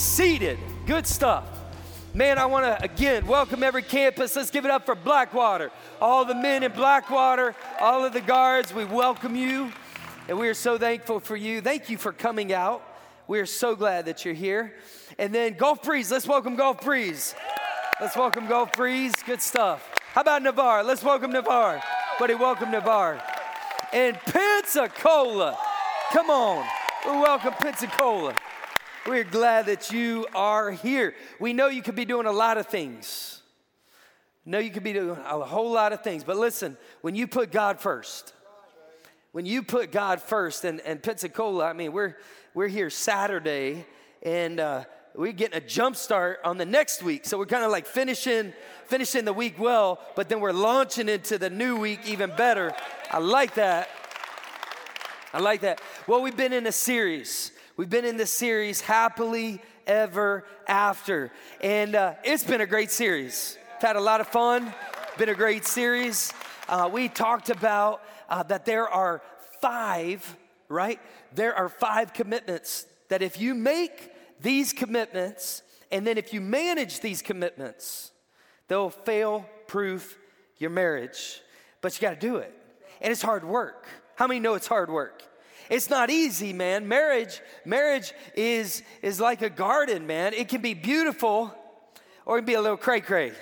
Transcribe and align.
seated. 0.00 0.58
Good 0.86 1.06
stuff. 1.06 1.44
Man, 2.14 2.38
I 2.38 2.46
want 2.46 2.64
to 2.64 2.82
again 2.82 3.26
welcome 3.26 3.62
every 3.62 3.82
campus. 3.82 4.34
Let's 4.34 4.50
give 4.50 4.64
it 4.64 4.70
up 4.70 4.86
for 4.86 4.94
Blackwater. 4.94 5.70
All 6.00 6.24
the 6.24 6.34
men 6.34 6.62
in 6.62 6.72
Blackwater, 6.72 7.54
all 7.80 8.04
of 8.04 8.12
the 8.12 8.20
guards, 8.20 8.72
we 8.74 8.84
welcome 8.84 9.36
you. 9.36 9.70
And 10.26 10.38
we 10.38 10.48
are 10.48 10.54
so 10.54 10.78
thankful 10.78 11.20
for 11.20 11.36
you. 11.36 11.60
Thank 11.60 11.90
you 11.90 11.98
for 11.98 12.12
coming 12.12 12.52
out. 12.52 12.82
We 13.28 13.40
are 13.40 13.46
so 13.46 13.76
glad 13.76 14.06
that 14.06 14.24
you're 14.24 14.34
here. 14.34 14.74
And 15.18 15.34
then 15.34 15.52
Gulf 15.52 15.82
Breeze, 15.82 16.10
let's 16.10 16.26
welcome 16.26 16.56
Gulf 16.56 16.80
Breeze. 16.80 17.34
Let's 18.00 18.16
welcome 18.16 18.46
Gulf 18.48 18.72
Breeze. 18.72 19.14
Good 19.24 19.42
stuff. 19.42 19.88
How 20.14 20.22
about 20.22 20.42
Navarre? 20.42 20.82
Let's 20.82 21.04
welcome 21.04 21.30
Navarre. 21.30 21.82
Buddy, 22.18 22.34
welcome 22.34 22.70
Navarre. 22.70 23.22
And 23.92 24.16
Pensacola. 24.16 25.58
Come 26.12 26.30
on. 26.30 26.66
We 27.04 27.12
welcome 27.12 27.52
Pensacola. 27.52 28.34
We're 29.06 29.24
glad 29.24 29.66
that 29.66 29.90
you 29.92 30.26
are 30.34 30.70
here. 30.70 31.14
We 31.38 31.54
know 31.54 31.68
you 31.68 31.80
could 31.80 31.94
be 31.94 32.04
doing 32.04 32.26
a 32.26 32.32
lot 32.32 32.58
of 32.58 32.66
things. 32.66 33.40
know 34.44 34.58
you 34.58 34.70
could 34.70 34.82
be 34.82 34.92
doing 34.92 35.16
a 35.18 35.40
whole 35.40 35.72
lot 35.72 35.94
of 35.94 36.02
things, 36.02 36.22
but 36.22 36.36
listen, 36.36 36.76
when 37.00 37.14
you 37.14 37.26
put 37.26 37.50
God 37.50 37.80
first, 37.80 38.34
when 39.32 39.46
you 39.46 39.62
put 39.62 39.90
God 39.90 40.20
first, 40.20 40.66
and, 40.66 40.80
and 40.80 41.02
Pensacola, 41.02 41.64
I 41.64 41.72
mean, 41.72 41.92
we're, 41.92 42.16
we're 42.52 42.68
here 42.68 42.90
Saturday, 42.90 43.86
and 44.22 44.60
uh, 44.60 44.84
we're 45.14 45.32
getting 45.32 45.56
a 45.56 45.66
jump 45.66 45.96
start 45.96 46.40
on 46.44 46.58
the 46.58 46.66
next 46.66 47.02
week. 47.02 47.24
So 47.24 47.38
we're 47.38 47.46
kind 47.46 47.64
of 47.64 47.70
like 47.70 47.86
finishing, 47.86 48.52
finishing 48.84 49.24
the 49.24 49.32
week 49.32 49.58
well, 49.58 49.98
but 50.14 50.28
then 50.28 50.40
we're 50.40 50.52
launching 50.52 51.08
into 51.08 51.38
the 51.38 51.48
new 51.48 51.76
week 51.76 52.00
even 52.06 52.32
better. 52.36 52.74
I 53.10 53.18
like 53.18 53.54
that. 53.54 53.88
I 55.32 55.40
like 55.40 55.62
that. 55.62 55.80
Well, 56.06 56.20
we've 56.20 56.36
been 56.36 56.52
in 56.52 56.66
a 56.66 56.72
series 56.72 57.52
We've 57.80 57.88
been 57.88 58.04
in 58.04 58.18
this 58.18 58.30
series, 58.30 58.82
Happily 58.82 59.58
Ever 59.86 60.44
After. 60.68 61.32
And 61.62 61.94
uh, 61.94 62.12
it's 62.22 62.44
been 62.44 62.60
a 62.60 62.66
great 62.66 62.90
series. 62.90 63.56
I've 63.76 63.80
had 63.80 63.96
a 63.96 64.02
lot 64.02 64.20
of 64.20 64.28
fun, 64.28 64.74
been 65.16 65.30
a 65.30 65.34
great 65.34 65.64
series. 65.64 66.30
Uh, 66.68 66.90
we 66.92 67.08
talked 67.08 67.48
about 67.48 68.02
uh, 68.28 68.42
that 68.42 68.66
there 68.66 68.86
are 68.86 69.22
five, 69.62 70.36
right? 70.68 71.00
There 71.34 71.54
are 71.54 71.70
five 71.70 72.12
commitments 72.12 72.84
that 73.08 73.22
if 73.22 73.40
you 73.40 73.54
make 73.54 74.12
these 74.42 74.74
commitments, 74.74 75.62
and 75.90 76.06
then 76.06 76.18
if 76.18 76.34
you 76.34 76.42
manage 76.42 77.00
these 77.00 77.22
commitments, 77.22 78.10
they'll 78.68 78.90
fail 78.90 79.48
proof 79.68 80.18
your 80.58 80.68
marriage. 80.68 81.40
But 81.80 81.96
you 81.96 82.02
got 82.02 82.20
to 82.20 82.26
do 82.26 82.36
it. 82.36 82.54
And 83.00 83.10
it's 83.10 83.22
hard 83.22 83.42
work. 83.42 83.86
How 84.16 84.26
many 84.26 84.38
know 84.38 84.52
it's 84.52 84.66
hard 84.66 84.90
work? 84.90 85.22
It's 85.70 85.88
not 85.88 86.10
easy, 86.10 86.52
man. 86.52 86.88
Marriage, 86.88 87.40
marriage 87.64 88.12
is, 88.34 88.82
is 89.02 89.20
like 89.20 89.40
a 89.40 89.48
garden, 89.48 90.04
man. 90.06 90.34
It 90.34 90.48
can 90.48 90.60
be 90.60 90.74
beautiful 90.74 91.54
or 92.26 92.38
it 92.38 92.40
can 92.40 92.46
be 92.46 92.54
a 92.54 92.60
little 92.60 92.76
cray 92.76 93.00
cray. 93.00 93.32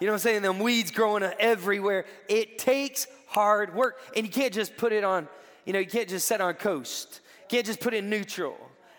You 0.00 0.08
know 0.08 0.12
what 0.12 0.16
I'm 0.16 0.18
saying? 0.18 0.42
Them 0.42 0.58
weeds 0.58 0.90
growing 0.90 1.22
everywhere. 1.22 2.06
It 2.28 2.58
takes 2.58 3.06
hard 3.28 3.72
work. 3.72 4.00
And 4.16 4.26
you 4.26 4.32
can't 4.32 4.52
just 4.52 4.76
put 4.76 4.92
it 4.92 5.04
on, 5.04 5.28
you 5.64 5.72
know, 5.72 5.78
you 5.78 5.86
can't 5.86 6.08
just 6.08 6.26
set 6.26 6.40
on 6.40 6.54
coast. 6.54 7.20
You 7.42 7.56
can't 7.56 7.66
just 7.66 7.78
put 7.78 7.94
it 7.94 8.02
neutral. 8.02 8.56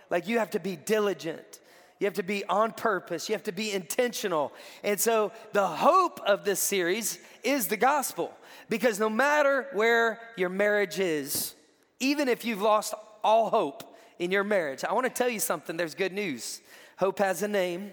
Like 0.10 0.26
you 0.28 0.40
have 0.40 0.52
to 0.52 0.60
be 0.60 0.78
diligent. 0.78 1.60
You 2.00 2.06
have 2.06 2.14
to 2.16 2.24
be 2.24 2.46
on 2.46 2.72
purpose. 2.72 3.28
You 3.28 3.36
have 3.36 3.44
to 3.44 3.52
be 3.52 3.74
intentional. 3.74 4.54
And 4.82 4.98
so 4.98 5.34
the 5.52 5.68
hope 5.68 6.22
of 6.26 6.46
this 6.46 6.62
series 6.62 7.20
is 7.44 7.68
the 7.68 7.78
gospel. 7.78 8.34
Because 8.70 8.98
no 8.98 9.10
matter 9.10 9.68
where 9.74 10.20
your 10.38 10.50
marriage 10.50 11.00
is, 11.00 11.54
even 12.00 12.28
if 12.28 12.46
you've 12.46 12.62
lost 12.62 12.94
all 13.24 13.50
hope 13.50 13.96
in 14.20 14.32
your 14.32 14.44
marriage, 14.44 14.84
I 14.84 14.94
want 14.94 15.06
to 15.06 15.14
tell 15.14 15.30
you 15.30 15.40
something. 15.40 15.78
There's 15.78 15.96
good 15.96 16.14
news. 16.14 16.62
Hope 16.98 17.20
has 17.20 17.44
a 17.44 17.48
name, 17.48 17.92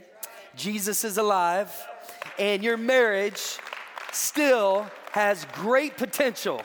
Jesus 0.54 1.04
is 1.04 1.18
alive, 1.18 1.70
and 2.38 2.62
your 2.62 2.76
marriage 2.76 3.58
still 4.12 4.86
has 5.12 5.46
great 5.54 5.96
potential. 5.96 6.62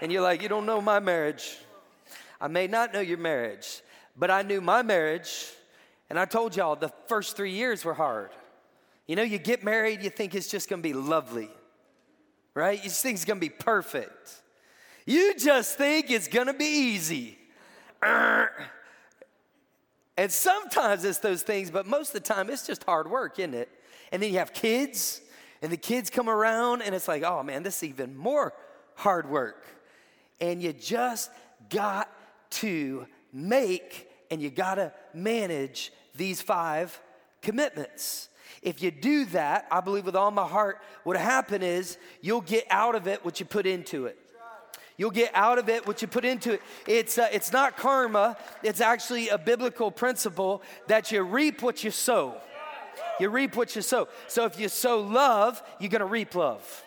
And 0.00 0.10
you're 0.10 0.22
like, 0.22 0.42
you 0.42 0.48
don't 0.48 0.66
know 0.66 0.80
my 0.80 0.98
marriage. 0.98 1.58
I 2.40 2.48
may 2.48 2.66
not 2.66 2.92
know 2.92 3.00
your 3.00 3.18
marriage, 3.18 3.82
but 4.16 4.30
I 4.30 4.42
knew 4.42 4.60
my 4.60 4.82
marriage. 4.82 5.46
And 6.08 6.18
I 6.18 6.24
told 6.24 6.56
y'all 6.56 6.74
the 6.74 6.92
first 7.06 7.36
three 7.36 7.52
years 7.52 7.84
were 7.84 7.94
hard. 7.94 8.30
You 9.06 9.16
know, 9.16 9.22
you 9.22 9.38
get 9.38 9.62
married, 9.62 10.02
you 10.02 10.10
think 10.10 10.34
it's 10.34 10.48
just 10.48 10.68
gonna 10.68 10.82
be 10.82 10.92
lovely, 10.92 11.50
right? 12.54 12.82
You 12.82 12.90
think 12.90 13.16
it's 13.16 13.24
gonna 13.24 13.40
be 13.40 13.48
perfect. 13.48 14.42
You 15.10 15.34
just 15.34 15.76
think 15.76 16.08
it's 16.08 16.28
gonna 16.28 16.54
be 16.54 16.92
easy. 16.92 17.36
Uh. 18.00 18.46
And 20.16 20.30
sometimes 20.30 21.04
it's 21.04 21.18
those 21.18 21.42
things, 21.42 21.68
but 21.68 21.84
most 21.84 22.14
of 22.14 22.22
the 22.22 22.32
time 22.32 22.48
it's 22.48 22.64
just 22.64 22.84
hard 22.84 23.10
work, 23.10 23.40
isn't 23.40 23.54
it? 23.54 23.68
And 24.12 24.22
then 24.22 24.32
you 24.32 24.38
have 24.38 24.52
kids, 24.52 25.20
and 25.62 25.72
the 25.72 25.76
kids 25.76 26.10
come 26.10 26.28
around, 26.28 26.82
and 26.82 26.94
it's 26.94 27.08
like, 27.08 27.24
oh 27.24 27.42
man, 27.42 27.64
this 27.64 27.78
is 27.78 27.88
even 27.88 28.16
more 28.16 28.52
hard 28.94 29.28
work. 29.28 29.66
And 30.40 30.62
you 30.62 30.72
just 30.72 31.32
got 31.70 32.08
to 32.50 33.04
make 33.32 34.08
and 34.30 34.40
you 34.40 34.48
gotta 34.48 34.92
manage 35.12 35.92
these 36.14 36.40
five 36.40 37.00
commitments. 37.42 38.28
If 38.62 38.80
you 38.80 38.92
do 38.92 39.24
that, 39.26 39.66
I 39.72 39.80
believe 39.80 40.06
with 40.06 40.14
all 40.14 40.30
my 40.30 40.46
heart, 40.46 40.80
what'll 41.02 41.20
happen 41.20 41.64
is 41.64 41.98
you'll 42.20 42.42
get 42.42 42.64
out 42.70 42.94
of 42.94 43.08
it 43.08 43.24
what 43.24 43.40
you 43.40 43.46
put 43.46 43.66
into 43.66 44.06
it. 44.06 44.16
You'll 45.00 45.10
get 45.10 45.30
out 45.32 45.56
of 45.56 45.70
it 45.70 45.86
what 45.86 46.02
you 46.02 46.08
put 46.08 46.26
into 46.26 46.52
it. 46.52 46.62
It's, 46.86 47.16
uh, 47.16 47.26
it's 47.32 47.54
not 47.54 47.78
karma, 47.78 48.36
it's 48.62 48.82
actually 48.82 49.30
a 49.30 49.38
biblical 49.38 49.90
principle 49.90 50.60
that 50.88 51.10
you 51.10 51.22
reap 51.22 51.62
what 51.62 51.82
you 51.82 51.90
sow. 51.90 52.34
You 53.18 53.30
reap 53.30 53.56
what 53.56 53.74
you 53.74 53.80
sow. 53.80 54.08
So 54.26 54.44
if 54.44 54.60
you 54.60 54.68
sow 54.68 55.00
love, 55.00 55.62
you're 55.78 55.88
gonna 55.88 56.04
reap 56.04 56.34
love. 56.34 56.84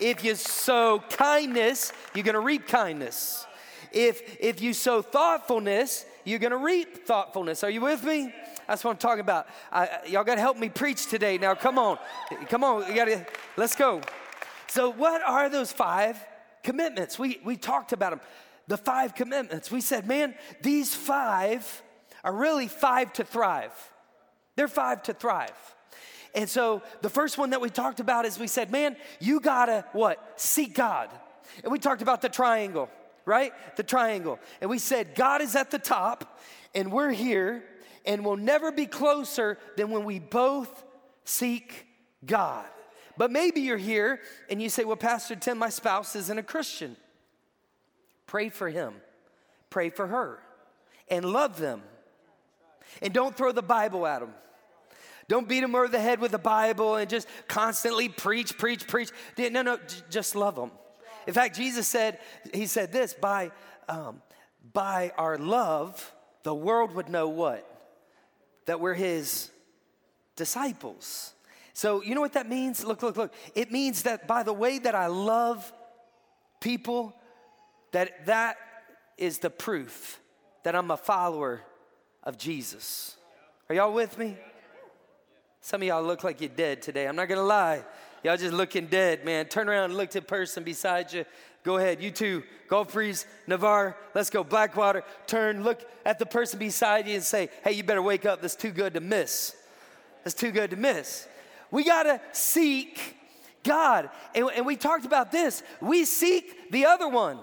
If 0.00 0.24
you 0.24 0.36
sow 0.36 1.04
kindness, 1.10 1.92
you're 2.14 2.24
gonna 2.24 2.40
reap 2.40 2.66
kindness. 2.66 3.46
If, 3.92 4.40
if 4.40 4.62
you 4.62 4.72
sow 4.72 5.02
thoughtfulness, 5.02 6.06
you're 6.24 6.38
gonna 6.38 6.56
reap 6.56 7.06
thoughtfulness. 7.06 7.62
Are 7.62 7.68
you 7.68 7.82
with 7.82 8.04
me? 8.04 8.32
That's 8.66 8.82
what 8.82 8.92
I'm 8.92 8.96
talking 8.96 9.20
about. 9.20 9.48
I, 9.70 9.90
y'all 10.08 10.24
gotta 10.24 10.40
help 10.40 10.56
me 10.56 10.70
preach 10.70 11.10
today. 11.10 11.36
Now, 11.36 11.54
come 11.54 11.78
on. 11.78 11.98
Come 12.48 12.64
on. 12.64 12.88
You 12.88 12.94
gotta, 12.94 13.26
let's 13.58 13.76
go. 13.76 14.00
So, 14.66 14.88
what 14.88 15.20
are 15.20 15.50
those 15.50 15.72
five 15.72 16.18
commitments. 16.64 17.18
We, 17.18 17.40
we 17.44 17.56
talked 17.56 17.92
about 17.92 18.10
them. 18.10 18.20
The 18.66 18.76
five 18.76 19.14
commitments. 19.14 19.70
We 19.70 19.80
said, 19.80 20.08
man, 20.08 20.34
these 20.62 20.94
five 20.94 21.82
are 22.24 22.32
really 22.32 22.66
five 22.66 23.12
to 23.14 23.24
thrive. 23.24 23.72
They're 24.56 24.68
five 24.68 25.02
to 25.04 25.12
thrive. 25.12 25.52
And 26.34 26.48
so 26.48 26.82
the 27.02 27.10
first 27.10 27.38
one 27.38 27.50
that 27.50 27.60
we 27.60 27.70
talked 27.70 28.00
about 28.00 28.24
is 28.24 28.38
we 28.38 28.48
said, 28.48 28.72
man, 28.72 28.96
you 29.20 29.38
gotta 29.38 29.84
what? 29.92 30.40
Seek 30.40 30.74
God. 30.74 31.10
And 31.62 31.70
we 31.70 31.78
talked 31.78 32.02
about 32.02 32.22
the 32.22 32.28
triangle, 32.28 32.88
right? 33.24 33.52
The 33.76 33.82
triangle. 33.82 34.40
And 34.60 34.68
we 34.68 34.78
said, 34.78 35.14
God 35.14 35.42
is 35.42 35.54
at 35.54 35.70
the 35.70 35.78
top, 35.78 36.40
and 36.74 36.90
we're 36.90 37.12
here, 37.12 37.62
and 38.04 38.24
we'll 38.24 38.36
never 38.36 38.72
be 38.72 38.86
closer 38.86 39.58
than 39.76 39.90
when 39.90 40.04
we 40.04 40.18
both 40.18 40.84
seek 41.24 41.86
God. 42.24 42.66
But 43.16 43.30
maybe 43.30 43.60
you're 43.60 43.76
here 43.76 44.20
and 44.50 44.60
you 44.60 44.68
say, 44.68 44.84
Well, 44.84 44.96
Pastor 44.96 45.36
Tim, 45.36 45.58
my 45.58 45.68
spouse 45.68 46.16
isn't 46.16 46.38
a 46.38 46.42
Christian. 46.42 46.96
Pray 48.26 48.48
for 48.48 48.68
him, 48.68 48.94
pray 49.70 49.90
for 49.90 50.06
her, 50.06 50.40
and 51.08 51.24
love 51.24 51.58
them. 51.58 51.82
And 53.02 53.12
don't 53.12 53.36
throw 53.36 53.52
the 53.52 53.62
Bible 53.62 54.06
at 54.06 54.20
them. 54.20 54.34
Don't 55.28 55.48
beat 55.48 55.60
them 55.60 55.74
over 55.74 55.88
the 55.88 56.00
head 56.00 56.20
with 56.20 56.32
the 56.32 56.38
Bible 56.38 56.96
and 56.96 57.08
just 57.08 57.26
constantly 57.48 58.08
preach, 58.08 58.58
preach, 58.58 58.86
preach. 58.86 59.10
No, 59.38 59.62
no, 59.62 59.78
just 60.10 60.34
love 60.34 60.56
them. 60.56 60.70
In 61.26 61.32
fact, 61.32 61.56
Jesus 61.56 61.88
said, 61.88 62.18
He 62.52 62.66
said 62.66 62.92
this 62.92 63.14
by, 63.14 63.50
um, 63.88 64.20
by 64.72 65.12
our 65.16 65.38
love, 65.38 66.12
the 66.42 66.54
world 66.54 66.94
would 66.94 67.08
know 67.08 67.28
what? 67.28 67.70
That 68.66 68.80
we're 68.80 68.94
His 68.94 69.50
disciples. 70.36 71.33
So, 71.74 72.02
you 72.02 72.14
know 72.14 72.20
what 72.20 72.32
that 72.34 72.48
means? 72.48 72.84
Look, 72.84 73.02
look, 73.02 73.16
look. 73.16 73.34
It 73.54 73.70
means 73.70 74.04
that 74.04 74.26
by 74.26 74.44
the 74.44 74.52
way 74.52 74.78
that 74.78 74.94
I 74.94 75.08
love 75.08 75.70
people, 76.60 77.14
that 77.90 78.26
that 78.26 78.56
is 79.18 79.38
the 79.38 79.50
proof 79.50 80.20
that 80.62 80.74
I'm 80.74 80.90
a 80.90 80.96
follower 80.96 81.62
of 82.22 82.38
Jesus. 82.38 83.16
Are 83.68 83.74
y'all 83.74 83.92
with 83.92 84.16
me? 84.18 84.36
Some 85.60 85.82
of 85.82 85.88
y'all 85.88 86.02
look 86.02 86.24
like 86.24 86.40
you're 86.40 86.48
dead 86.48 86.80
today. 86.80 87.08
I'm 87.08 87.16
not 87.16 87.28
gonna 87.28 87.42
lie. 87.42 87.84
Y'all 88.22 88.36
just 88.36 88.54
looking 88.54 88.86
dead, 88.86 89.24
man. 89.24 89.46
Turn 89.46 89.68
around 89.68 89.84
and 89.84 89.96
look 89.96 90.10
to 90.10 90.20
the 90.20 90.26
person 90.26 90.62
beside 90.62 91.12
you. 91.12 91.24
Go 91.64 91.78
ahead, 91.78 92.02
you 92.02 92.10
two, 92.10 92.42
Gulf 92.68 92.92
Breeze, 92.92 93.26
Navarre, 93.46 93.96
let's 94.14 94.28
go, 94.28 94.44
Blackwater. 94.44 95.02
Turn, 95.26 95.64
look 95.64 95.82
at 96.04 96.18
the 96.18 96.26
person 96.26 96.58
beside 96.58 97.08
you 97.08 97.14
and 97.14 97.24
say, 97.24 97.48
hey, 97.64 97.72
you 97.72 97.82
better 97.82 98.02
wake 98.02 98.26
up. 98.26 98.42
That's 98.42 98.54
too 98.54 98.70
good 98.70 98.94
to 98.94 99.00
miss. 99.00 99.56
That's 100.22 100.34
too 100.34 100.50
good 100.50 100.70
to 100.70 100.76
miss. 100.76 101.26
We 101.74 101.82
got 101.82 102.04
to 102.04 102.20
seek 102.30 103.16
God. 103.64 104.08
And, 104.32 104.48
and 104.54 104.64
we 104.64 104.76
talked 104.76 105.04
about 105.04 105.32
this. 105.32 105.60
We 105.80 106.04
seek 106.04 106.70
the 106.70 106.86
other 106.86 107.08
one, 107.08 107.40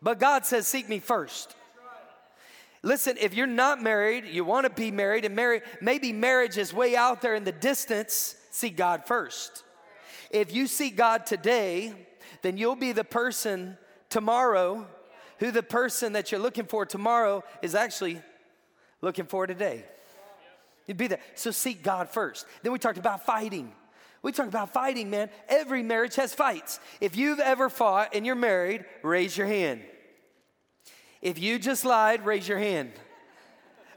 but 0.00 0.20
God 0.20 0.46
says, 0.46 0.68
Seek 0.68 0.88
me 0.88 1.00
first. 1.00 1.56
Listen, 2.82 3.16
if 3.18 3.34
you're 3.34 3.48
not 3.48 3.82
married, 3.82 4.26
you 4.26 4.44
want 4.44 4.64
to 4.64 4.70
be 4.70 4.92
married, 4.92 5.24
and 5.24 5.34
marry, 5.34 5.60
maybe 5.80 6.12
marriage 6.12 6.56
is 6.56 6.72
way 6.72 6.94
out 6.94 7.20
there 7.20 7.34
in 7.34 7.42
the 7.42 7.50
distance, 7.50 8.36
seek 8.52 8.76
God 8.76 9.06
first. 9.06 9.64
If 10.30 10.54
you 10.54 10.68
seek 10.68 10.94
God 10.94 11.26
today, 11.26 11.94
then 12.42 12.56
you'll 12.56 12.76
be 12.76 12.92
the 12.92 13.02
person 13.02 13.76
tomorrow 14.08 14.86
who 15.40 15.50
the 15.50 15.64
person 15.64 16.12
that 16.12 16.30
you're 16.30 16.40
looking 16.40 16.66
for 16.66 16.86
tomorrow 16.86 17.42
is 17.60 17.74
actually 17.74 18.22
looking 19.00 19.26
for 19.26 19.48
today. 19.48 19.84
You'd 20.86 20.96
be 20.96 21.06
there. 21.06 21.20
So 21.34 21.50
seek 21.50 21.82
God 21.82 22.08
first. 22.08 22.46
Then 22.62 22.72
we 22.72 22.78
talked 22.78 22.98
about 22.98 23.24
fighting. 23.24 23.72
We 24.22 24.32
talked 24.32 24.48
about 24.48 24.72
fighting, 24.72 25.10
man. 25.10 25.30
Every 25.48 25.82
marriage 25.82 26.16
has 26.16 26.32
fights. 26.32 26.80
If 27.00 27.16
you've 27.16 27.40
ever 27.40 27.68
fought 27.68 28.14
and 28.14 28.24
you're 28.24 28.34
married, 28.34 28.84
raise 29.02 29.36
your 29.36 29.46
hand. 29.46 29.82
If 31.20 31.38
you 31.38 31.58
just 31.58 31.84
lied, 31.84 32.24
raise 32.24 32.46
your 32.46 32.58
hand. 32.58 32.92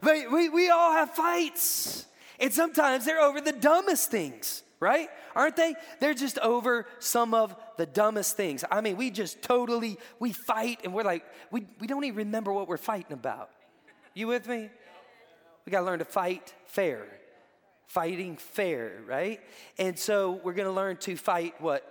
But 0.00 0.30
we, 0.30 0.48
we 0.48 0.70
all 0.70 0.92
have 0.92 1.10
fights. 1.10 2.06
And 2.40 2.52
sometimes 2.52 3.04
they're 3.04 3.20
over 3.20 3.40
the 3.40 3.52
dumbest 3.52 4.10
things, 4.10 4.62
right? 4.80 5.08
Aren't 5.34 5.56
they? 5.56 5.74
They're 6.00 6.14
just 6.14 6.38
over 6.38 6.86
some 7.00 7.34
of 7.34 7.56
the 7.76 7.86
dumbest 7.86 8.36
things. 8.36 8.64
I 8.70 8.80
mean, 8.80 8.96
we 8.96 9.10
just 9.10 9.42
totally, 9.42 9.98
we 10.20 10.32
fight 10.32 10.80
and 10.84 10.94
we're 10.94 11.04
like, 11.04 11.24
we, 11.50 11.66
we 11.80 11.86
don't 11.86 12.04
even 12.04 12.18
remember 12.18 12.52
what 12.52 12.68
we're 12.68 12.76
fighting 12.76 13.12
about. 13.12 13.50
You 14.14 14.26
with 14.28 14.48
me? 14.48 14.70
We 15.68 15.70
got 15.70 15.80
to 15.80 15.84
learn 15.84 15.98
to 15.98 16.06
fight 16.06 16.54
fair. 16.64 17.06
Fighting 17.88 18.38
fair, 18.38 19.02
right? 19.06 19.38
And 19.78 19.98
so 19.98 20.40
we're 20.42 20.54
going 20.54 20.66
to 20.66 20.72
learn 20.72 20.96
to 21.00 21.14
fight 21.14 21.60
what? 21.60 21.84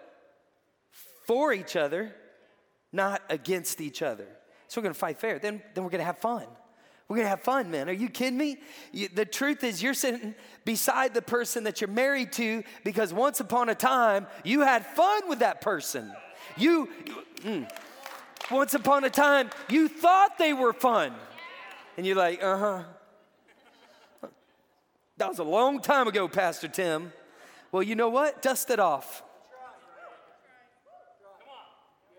For 1.27 1.53
each 1.53 1.75
other, 1.75 2.11
not 2.91 3.21
against 3.29 3.79
each 3.79 4.01
other. 4.01 4.25
So 4.67 4.81
we're 4.81 4.85
going 4.85 4.95
to 4.95 4.99
fight 4.99 5.19
fair. 5.19 5.37
Then, 5.37 5.61
then 5.75 5.83
we're 5.83 5.91
going 5.91 5.99
to 5.99 6.05
have 6.05 6.17
fun. 6.17 6.47
We're 7.07 7.17
gonna 7.17 7.29
have 7.29 7.43
fun, 7.43 7.71
man. 7.71 7.87
Are 7.87 7.93
you 7.93 8.09
kidding 8.09 8.37
me? 8.37 8.57
You, 8.91 9.07
the 9.07 9.23
truth 9.23 9.63
is, 9.63 9.81
you're 9.81 9.93
sitting 9.93 10.35
beside 10.65 11.13
the 11.13 11.21
person 11.21 11.63
that 11.63 11.79
you're 11.79 11.89
married 11.89 12.33
to 12.33 12.63
because 12.83 13.13
once 13.13 13.39
upon 13.39 13.69
a 13.69 13.75
time 13.75 14.27
you 14.43 14.59
had 14.59 14.85
fun 14.85 15.29
with 15.29 15.39
that 15.39 15.61
person. 15.61 16.11
You, 16.57 16.89
mm, 17.43 17.71
once 18.51 18.73
upon 18.73 19.05
a 19.05 19.09
time, 19.09 19.51
you 19.69 19.87
thought 19.87 20.37
they 20.37 20.51
were 20.51 20.73
fun. 20.73 21.13
And 21.95 22.05
you're 22.05 22.17
like, 22.17 22.43
uh 22.43 22.57
huh. 22.57 22.83
That 25.17 25.29
was 25.29 25.39
a 25.39 25.43
long 25.43 25.81
time 25.81 26.07
ago, 26.07 26.27
Pastor 26.27 26.67
Tim. 26.67 27.11
Well, 27.71 27.83
you 27.83 27.95
know 27.95 28.09
what? 28.09 28.41
Dust 28.41 28.69
it 28.69 28.79
off. 28.79 29.23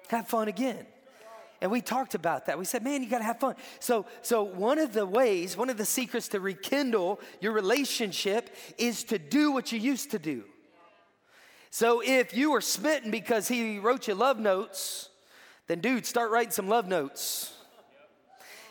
Have 0.08 0.26
fun 0.26 0.48
again. 0.48 0.86
And 1.60 1.70
we 1.70 1.80
talked 1.80 2.14
about 2.14 2.46
that. 2.46 2.58
We 2.58 2.64
said, 2.64 2.84
man, 2.84 3.02
you 3.02 3.08
got 3.08 3.18
to 3.18 3.24
have 3.24 3.40
fun. 3.40 3.56
So, 3.80 4.06
so 4.22 4.42
one 4.42 4.78
of 4.78 4.92
the 4.92 5.04
ways, 5.04 5.56
one 5.56 5.70
of 5.70 5.76
the 5.76 5.84
secrets 5.84 6.28
to 6.28 6.40
rekindle 6.40 7.20
your 7.40 7.52
relationship 7.52 8.54
is 8.78 9.04
to 9.04 9.18
do 9.18 9.52
what 9.52 9.72
you 9.72 9.78
used 9.78 10.12
to 10.12 10.18
do. 10.18 10.44
So 11.70 12.00
if 12.00 12.34
you 12.34 12.52
were 12.52 12.60
smitten 12.60 13.10
because 13.10 13.48
he 13.48 13.78
wrote 13.78 14.08
you 14.08 14.14
love 14.14 14.38
notes, 14.38 15.10
then 15.66 15.80
dude, 15.80 16.06
start 16.06 16.30
writing 16.30 16.52
some 16.52 16.68
love 16.68 16.86
notes. 16.86 17.52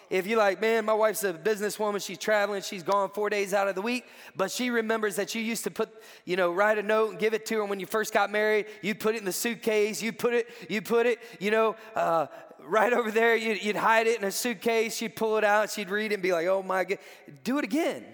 If 0.10 0.26
you're 0.26 0.38
like, 0.38 0.62
man, 0.62 0.86
my 0.86 0.94
wife's 0.94 1.24
a 1.24 1.34
businesswoman, 1.34 2.06
she's 2.06 2.18
traveling, 2.18 2.62
she's 2.62 2.84
gone 2.84 3.10
four 3.10 3.30
days 3.30 3.54
out 3.54 3.68
of 3.68 3.76
the 3.76 3.82
week, 3.82 4.06
but 4.36 4.52
she 4.52 4.70
remembers 4.70 5.18
that 5.18 5.36
you 5.36 5.42
used 5.42 5.66
to 5.66 5.72
put, 5.72 5.90
you 6.24 6.38
know, 6.38 6.52
write 6.52 6.78
a 6.78 6.84
note 6.84 7.12
and 7.12 7.20
give 7.20 7.34
it 7.34 7.46
to 7.48 7.56
her 7.56 7.66
when 7.66 7.80
you 7.80 7.86
first 7.86 8.14
got 8.14 8.32
married. 8.32 8.68
You 8.82 8.96
put 8.96 9.16
it 9.16 9.20
in 9.20 9.26
the 9.26 9.34
suitcase, 9.34 10.02
you 10.02 10.14
put 10.14 10.34
it, 10.34 10.48
you 10.70 10.82
put 10.82 11.06
it, 11.06 11.20
you 11.40 11.52
know, 11.52 11.76
uh, 11.94 12.28
right 12.68 12.94
over 12.94 13.12
there. 13.12 13.36
You'd, 13.36 13.64
you'd, 13.64 13.76
hide 13.76 14.08
it 14.08 14.20
in 14.20 14.26
a 14.26 14.32
suitcase. 14.32 15.02
You'd 15.02 15.16
pull 15.16 15.38
it 15.38 15.44
out. 15.44 15.72
She'd 15.72 15.90
read 15.90 16.12
it 16.12 16.16
and 16.16 16.24
be 16.24 16.32
like, 16.32 16.48
oh 16.48 16.64
my 16.64 16.84
God. 16.84 17.00
Do 17.44 17.58
it 17.58 17.64
again. 17.64 18.06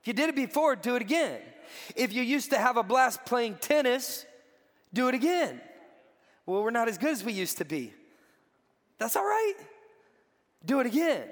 If 0.00 0.06
you 0.06 0.12
did 0.12 0.28
it 0.28 0.36
before, 0.36 0.76
do 0.76 0.96
it 0.96 1.02
again. 1.02 1.40
If 1.96 2.12
you 2.12 2.22
used 2.22 2.50
to 2.50 2.58
have 2.58 2.76
a 2.76 2.82
blast 2.82 3.24
playing 3.24 3.56
tennis, 3.60 4.24
do 4.92 5.08
it 5.08 5.14
again. 5.14 5.60
Well, 6.46 6.62
we're 6.62 6.70
not 6.70 6.88
as 6.88 6.98
good 6.98 7.10
as 7.10 7.22
we 7.22 7.32
used 7.32 7.58
to 7.58 7.64
be. 7.64 7.92
That's 8.98 9.16
all 9.16 9.24
right. 9.24 9.54
Do 10.64 10.80
it 10.80 10.86
again. 10.86 11.28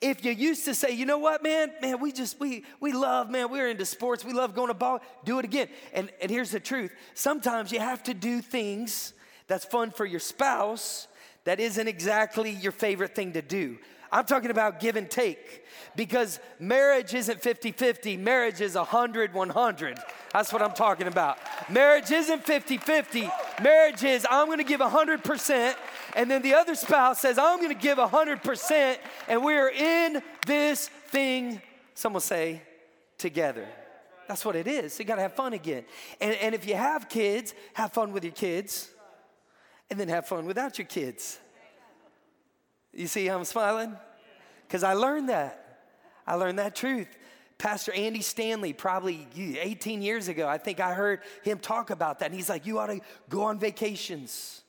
If 0.00 0.24
you 0.24 0.32
used 0.32 0.64
to 0.64 0.74
say, 0.74 0.92
you 0.92 1.04
know 1.04 1.18
what, 1.18 1.42
man, 1.42 1.72
man, 1.82 2.00
we 2.00 2.12
just 2.12 2.40
we 2.40 2.64
we 2.80 2.92
love, 2.92 3.30
man, 3.30 3.50
we're 3.50 3.68
into 3.68 3.84
sports, 3.84 4.24
we 4.24 4.32
love 4.32 4.54
going 4.54 4.68
to 4.68 4.74
ball, 4.74 5.00
do 5.24 5.38
it 5.38 5.44
again. 5.44 5.68
And 5.92 6.10
and 6.20 6.30
here's 6.30 6.50
the 6.50 6.60
truth. 6.60 6.92
Sometimes 7.14 7.70
you 7.72 7.80
have 7.80 8.02
to 8.04 8.14
do 8.14 8.40
things 8.40 9.12
that's 9.46 9.64
fun 9.64 9.90
for 9.90 10.06
your 10.06 10.20
spouse 10.20 11.08
that 11.44 11.60
isn't 11.60 11.88
exactly 11.88 12.50
your 12.50 12.72
favorite 12.72 13.14
thing 13.14 13.32
to 13.32 13.42
do. 13.42 13.78
I'm 14.12 14.24
talking 14.24 14.50
about 14.50 14.80
give 14.80 14.96
and 14.96 15.08
take 15.08 15.64
because 15.94 16.40
marriage 16.58 17.14
isn't 17.14 17.40
50 17.40 17.72
50, 17.72 18.16
marriage 18.16 18.60
is 18.60 18.74
100 18.74 19.32
100. 19.34 19.98
That's 20.32 20.52
what 20.52 20.62
I'm 20.62 20.72
talking 20.72 21.06
about. 21.06 21.38
Marriage 21.68 22.10
isn't 22.10 22.44
50 22.44 22.78
50, 22.78 23.30
marriage 23.62 24.02
is 24.02 24.26
I'm 24.28 24.48
gonna 24.48 24.64
give 24.64 24.80
100%, 24.80 25.74
and 26.14 26.30
then 26.30 26.42
the 26.42 26.54
other 26.54 26.74
spouse 26.74 27.20
says, 27.20 27.38
I'm 27.38 27.60
gonna 27.60 27.74
give 27.74 27.98
100%, 27.98 28.96
and 29.28 29.44
we're 29.44 29.70
in 29.70 30.22
this 30.46 30.88
thing, 30.88 31.60
someone 31.94 32.22
say, 32.22 32.62
together. 33.18 33.66
That's 34.28 34.44
what 34.44 34.56
it 34.56 34.66
is. 34.66 34.98
You 34.98 35.04
gotta 35.04 35.22
have 35.22 35.34
fun 35.34 35.52
again. 35.52 35.84
And, 36.20 36.34
and 36.36 36.54
if 36.54 36.66
you 36.66 36.74
have 36.74 37.08
kids, 37.08 37.54
have 37.74 37.92
fun 37.92 38.12
with 38.12 38.24
your 38.24 38.32
kids 38.32 38.90
and 39.90 39.98
then 39.98 40.08
have 40.08 40.26
fun 40.26 40.46
without 40.46 40.78
your 40.78 40.86
kids. 40.86 41.38
You 42.94 43.06
see 43.06 43.28
I'm 43.28 43.44
smiling? 43.44 43.96
Because 44.66 44.84
I 44.84 44.94
learned 44.94 45.28
that. 45.28 45.80
I 46.26 46.34
learned 46.34 46.58
that 46.60 46.76
truth. 46.76 47.08
Pastor 47.58 47.92
Andy 47.92 48.22
Stanley, 48.22 48.72
probably 48.72 49.26
18 49.36 50.00
years 50.00 50.28
ago, 50.28 50.48
I 50.48 50.58
think 50.58 50.80
I 50.80 50.94
heard 50.94 51.20
him 51.42 51.58
talk 51.58 51.90
about 51.90 52.20
that. 52.20 52.26
And 52.26 52.34
he's 52.34 52.48
like, 52.48 52.66
You 52.66 52.78
ought 52.78 52.86
to 52.86 53.00
go 53.28 53.42
on 53.42 53.58
vacations. 53.58 54.62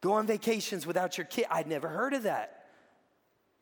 Go 0.00 0.12
on 0.12 0.26
vacations 0.26 0.86
without 0.86 1.18
your 1.18 1.26
kid. 1.26 1.46
I'd 1.50 1.66
never 1.66 1.88
heard 1.88 2.14
of 2.14 2.22
that. 2.22 2.64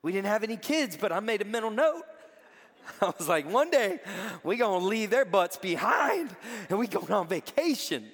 We 0.03 0.13
didn't 0.13 0.29
have 0.29 0.45
any 0.45 0.57
kids, 0.57 0.97
but 0.97 1.11
I 1.11 1.21
made 1.21 1.43
a 1.43 1.45
mental 1.45 1.71
note. 1.71 2.03
I 3.03 3.13
was 3.19 3.29
like, 3.29 3.51
one 3.51 3.71
day 3.71 3.99
we're 4.43 4.57
gonna 4.57 4.85
leave 4.85 5.11
their 5.11 5.25
butts 5.25 5.57
behind 5.57 6.35
and 6.71 6.79
we 6.79 6.87
going 6.87 7.11
on 7.11 7.27
vacation 7.27 8.05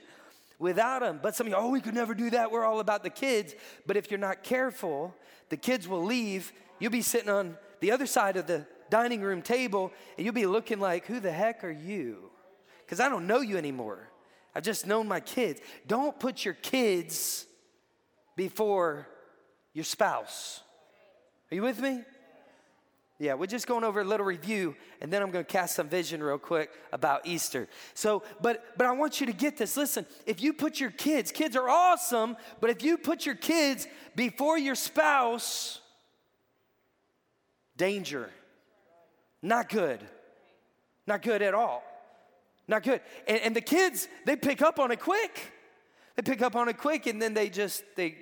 without 0.58 1.00
them. 1.00 1.20
But 1.22 1.37
some 1.37 1.46
of 1.46 1.52
you, 1.52 1.56
oh, 1.56 1.70
we 1.70 1.80
could 1.80 1.94
never 1.94 2.14
do 2.14 2.30
that. 2.30 2.50
We're 2.50 2.64
all 2.64 2.80
about 2.80 3.02
the 3.02 3.10
kids. 3.10 3.54
But 3.87 3.96
if 3.96 4.10
you're 4.10 4.18
not 4.18 4.42
careful, 4.42 5.14
the 5.50 5.56
kids 5.56 5.87
will 5.87 6.02
leave. 6.02 6.52
You'll 6.78 6.92
be 6.92 7.02
sitting 7.02 7.28
on 7.28 7.56
the 7.80 7.92
other 7.92 8.06
side 8.06 8.37
of 8.37 8.46
the 8.46 8.66
dining 8.90 9.20
room 9.20 9.42
table 9.42 9.92
and 10.16 10.25
you'll 10.25 10.34
be 10.34 10.46
looking 10.46 10.80
like, 10.80 11.06
who 11.06 11.20
the 11.20 11.32
heck 11.32 11.62
are 11.64 11.70
you? 11.70 12.30
Because 12.84 13.00
I 13.00 13.08
don't 13.08 13.26
know 13.26 13.40
you 13.40 13.58
anymore. 13.58 14.08
I've 14.54 14.62
just 14.62 14.87
known 14.87 15.08
my 15.08 15.20
kids. 15.20 15.60
Don't 15.87 16.18
put 16.18 16.44
your 16.44 16.54
kids 16.54 17.46
before 18.36 19.08
your 19.72 19.84
spouse. 19.84 20.60
Are 21.50 21.54
you 21.54 21.62
with 21.62 21.80
me? 21.80 22.02
Yeah, 23.18 23.34
we're 23.34 23.46
just 23.46 23.68
going 23.68 23.84
over 23.84 24.00
a 24.00 24.04
little 24.04 24.26
review, 24.26 24.74
and 25.00 25.12
then 25.12 25.22
I'm 25.22 25.30
going 25.30 25.44
to 25.44 25.50
cast 25.50 25.76
some 25.76 25.88
vision 25.88 26.20
real 26.20 26.36
quick 26.36 26.70
about 26.92 27.26
Easter. 27.26 27.68
So, 27.94 28.24
but 28.40 28.76
but 28.76 28.88
I 28.88 28.92
want 28.92 29.20
you 29.20 29.26
to 29.26 29.32
get 29.32 29.56
this. 29.56 29.76
Listen, 29.76 30.04
if 30.26 30.42
you 30.42 30.52
put 30.52 30.80
your 30.80 30.90
kids, 30.90 31.30
kids 31.30 31.54
are 31.54 31.68
awesome, 31.68 32.36
but 32.60 32.70
if 32.70 32.82
you 32.82 32.98
put 32.98 33.24
your 33.24 33.36
kids 33.36 33.86
before 34.16 34.58
your 34.58 34.74
spouse, 34.74 35.80
danger. 37.76 38.30
Not 39.42 39.68
good. 39.68 40.00
Not 41.06 41.22
good 41.22 41.42
at 41.42 41.54
all. 41.54 41.84
Not 42.66 42.82
good. 42.82 43.00
And, 43.28 43.40
and 43.40 43.56
the 43.56 43.60
kids, 43.60 44.08
they 44.24 44.36
pick 44.36 44.62
up 44.62 44.78
on 44.78 44.90
it 44.90 45.00
quick. 45.00 45.52
They 46.16 46.23
pick 46.23 46.42
up 46.42 46.56
on 46.56 46.68
it 46.68 46.78
quick, 46.78 47.06
and 47.06 47.21
then 47.21 47.35
they 47.35 47.49
just 47.49 47.83
they 47.97 48.16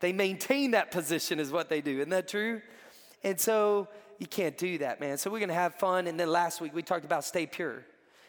they 0.00 0.12
maintain 0.12 0.72
that 0.72 0.90
position, 0.90 1.38
is 1.38 1.52
what 1.52 1.68
they 1.68 1.80
do. 1.80 1.98
Isn't 1.98 2.10
that 2.10 2.28
true? 2.28 2.60
And 3.22 3.38
so 3.40 3.88
you 4.18 4.26
can't 4.26 4.56
do 4.56 4.78
that, 4.78 5.00
man. 5.00 5.16
So 5.16 5.30
we're 5.30 5.38
going 5.38 5.48
to 5.48 5.54
have 5.54 5.76
fun. 5.76 6.06
And 6.06 6.18
then 6.18 6.28
last 6.28 6.60
week 6.60 6.74
we 6.74 6.82
talked 6.82 7.04
about 7.04 7.24
stay 7.24 7.46
pure. 7.46 7.84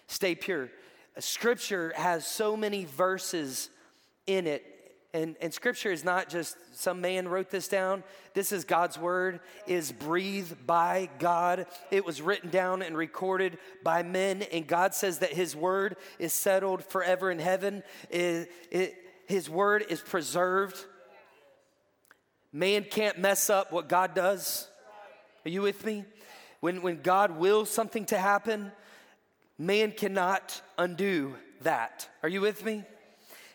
Stay 0.08 0.36
pure. 0.36 0.70
Scripture 1.20 1.94
has 1.96 2.26
so 2.26 2.58
many 2.58 2.86
verses 2.86 3.70
in 4.28 4.48
it. 4.48 4.73
And, 5.14 5.36
and 5.40 5.54
scripture 5.54 5.92
is 5.92 6.04
not 6.04 6.28
just 6.28 6.58
some 6.76 7.00
man 7.00 7.28
wrote 7.28 7.52
this 7.52 7.68
down. 7.68 8.04
This 8.34 8.52
is 8.52 8.66
God's 8.66 8.98
word, 8.98 9.42
is 9.68 9.92
breathed 9.92 10.66
by 10.66 11.08
God. 11.20 11.68
It 11.92 12.04
was 12.04 12.20
written 12.20 12.50
down 12.50 12.82
and 12.82 12.98
recorded 12.98 13.60
by 13.84 14.02
men. 14.02 14.42
And 14.52 14.66
God 14.66 14.96
says 14.96 15.20
that 15.20 15.32
his 15.32 15.56
word 15.56 15.98
is 16.18 16.34
settled 16.34 16.84
forever 16.84 17.30
in 17.30 17.38
heaven. 17.38 17.84
It, 18.10 18.52
it, 18.72 18.96
his 19.28 19.48
word 19.48 19.86
is 19.88 20.02
preserved. 20.02 20.84
Man 22.52 22.84
can't 22.84 23.20
mess 23.20 23.52
up 23.52 23.72
what 23.72 23.88
God 23.88 24.16
does. 24.16 24.68
Are 25.46 25.50
you 25.50 25.62
with 25.62 25.86
me? 25.86 26.06
When, 26.60 26.82
when 26.82 27.02
God 27.02 27.38
wills 27.38 27.70
something 27.70 28.06
to 28.06 28.18
happen, 28.18 28.72
man 29.60 29.92
cannot 29.92 30.60
undo 30.76 31.36
that. 31.62 32.10
Are 32.24 32.30
you 32.30 32.42
with 32.42 32.66
me? 32.66 32.84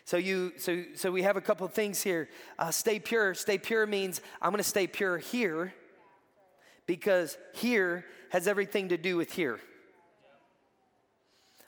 So 0.09 0.17
you 0.17 0.53
so 0.57 0.85
so 0.95 1.11
we 1.11 1.21
have 1.21 1.37
a 1.37 1.41
couple 1.41 1.67
of 1.67 1.73
things 1.73 2.01
here. 2.01 2.29
Uh, 2.57 2.71
stay 2.71 2.97
pure. 2.97 3.35
Stay 3.35 3.59
pure 3.59 3.85
means 3.85 4.21
I'm 4.41 4.49
going 4.49 4.57
to 4.57 4.67
stay 4.67 4.87
pure 4.87 5.19
here 5.19 5.71
because 6.87 7.37
here 7.53 8.05
has 8.31 8.47
everything 8.47 8.89
to 8.89 8.97
do 8.97 9.17
with 9.17 9.31
here. 9.31 9.59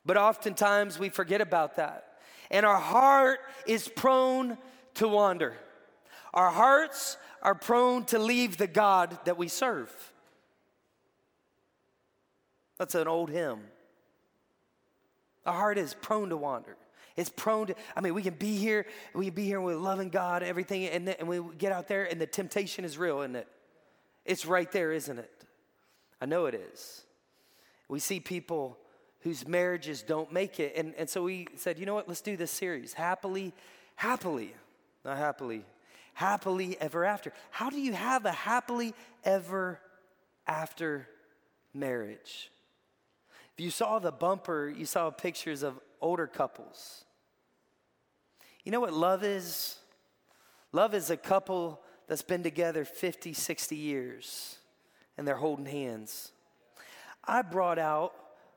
But 0.07 0.17
oftentimes 0.17 0.97
we 0.97 1.09
forget 1.09 1.39
about 1.39 1.75
that. 1.75 2.17
And 2.49 2.65
our 2.65 2.79
heart 2.79 3.41
is 3.67 3.87
prone 3.87 4.57
to 4.95 5.07
wander. 5.07 5.55
Our 6.33 6.49
hearts 6.49 7.17
are 7.43 7.53
prone 7.53 8.05
to 8.05 8.17
leave 8.17 8.57
the 8.57 8.65
God 8.65 9.19
that 9.25 9.37
we 9.37 9.49
serve. 9.49 9.93
That's 12.79 12.95
an 12.95 13.07
old 13.07 13.29
hymn. 13.29 13.59
Our 15.45 15.53
heart 15.53 15.77
is 15.77 15.93
prone 15.93 16.29
to 16.29 16.37
wander. 16.37 16.75
It's 17.21 17.29
prone 17.29 17.67
to, 17.67 17.75
I 17.95 18.01
mean, 18.01 18.15
we 18.15 18.23
can 18.23 18.33
be 18.33 18.57
here, 18.57 18.87
we 19.13 19.25
can 19.25 19.35
be 19.35 19.45
here 19.45 19.61
we're 19.61 19.75
loving 19.75 20.09
God, 20.09 20.41
everything, 20.41 20.87
and, 20.87 21.07
and 21.07 21.27
we 21.27 21.39
get 21.57 21.71
out 21.71 21.87
there 21.87 22.05
and 22.05 22.19
the 22.19 22.25
temptation 22.25 22.83
is 22.83 22.97
real, 22.97 23.21
isn't 23.21 23.35
it? 23.35 23.47
It's 24.25 24.45
right 24.45 24.69
there, 24.71 24.91
isn't 24.91 25.19
it? 25.19 25.31
I 26.19 26.25
know 26.25 26.47
it 26.47 26.55
is. 26.55 27.03
We 27.87 27.99
see 27.99 28.19
people 28.19 28.77
whose 29.19 29.47
marriages 29.47 30.01
don't 30.01 30.33
make 30.33 30.59
it. 30.59 30.73
And, 30.75 30.95
and 30.97 31.07
so 31.07 31.23
we 31.23 31.47
said, 31.55 31.77
you 31.77 31.85
know 31.85 31.93
what, 31.93 32.07
let's 32.07 32.21
do 32.21 32.35
this 32.35 32.51
series. 32.51 32.93
Happily, 32.93 33.53
happily, 33.95 34.53
not 35.05 35.17
happily, 35.17 35.63
happily 36.13 36.75
ever 36.81 37.05
after. 37.05 37.33
How 37.51 37.69
do 37.69 37.79
you 37.79 37.93
have 37.93 38.25
a 38.25 38.31
happily 38.31 38.93
ever 39.23 39.79
after 40.47 41.07
marriage? 41.73 42.49
If 43.55 43.63
you 43.63 43.69
saw 43.69 43.99
the 43.99 44.11
bumper, 44.11 44.73
you 44.75 44.85
saw 44.85 45.11
pictures 45.11 45.61
of 45.61 45.79
older 46.01 46.25
couples. 46.25 47.05
You 48.63 48.71
know 48.71 48.79
what 48.79 48.93
love 48.93 49.23
is? 49.23 49.77
Love 50.71 50.93
is 50.93 51.09
a 51.09 51.17
couple 51.17 51.81
that's 52.07 52.21
been 52.21 52.43
together 52.43 52.85
50, 52.85 53.33
60 53.33 53.75
years 53.75 54.57
and 55.17 55.27
they're 55.27 55.35
holding 55.35 55.65
hands. 55.65 56.31
I 57.23 57.41
brought 57.41 57.79
out, 57.79 58.13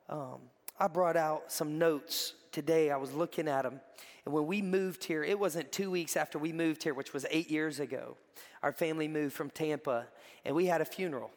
um, 0.08 0.40
I 0.78 0.88
brought 0.88 1.16
out 1.16 1.50
some 1.50 1.78
notes 1.78 2.34
today. 2.52 2.90
I 2.90 2.96
was 2.96 3.12
looking 3.12 3.48
at 3.48 3.62
them. 3.62 3.80
And 4.24 4.32
when 4.32 4.46
we 4.46 4.62
moved 4.62 5.04
here, 5.04 5.22
it 5.22 5.38
wasn't 5.38 5.72
two 5.72 5.90
weeks 5.90 6.16
after 6.16 6.38
we 6.38 6.52
moved 6.52 6.82
here, 6.82 6.94
which 6.94 7.12
was 7.12 7.26
eight 7.30 7.50
years 7.50 7.80
ago. 7.80 8.16
Our 8.62 8.72
family 8.72 9.08
moved 9.08 9.34
from 9.34 9.50
Tampa 9.50 10.06
and 10.44 10.54
we 10.54 10.66
had 10.66 10.80
a 10.80 10.86
funeral. 10.86 11.30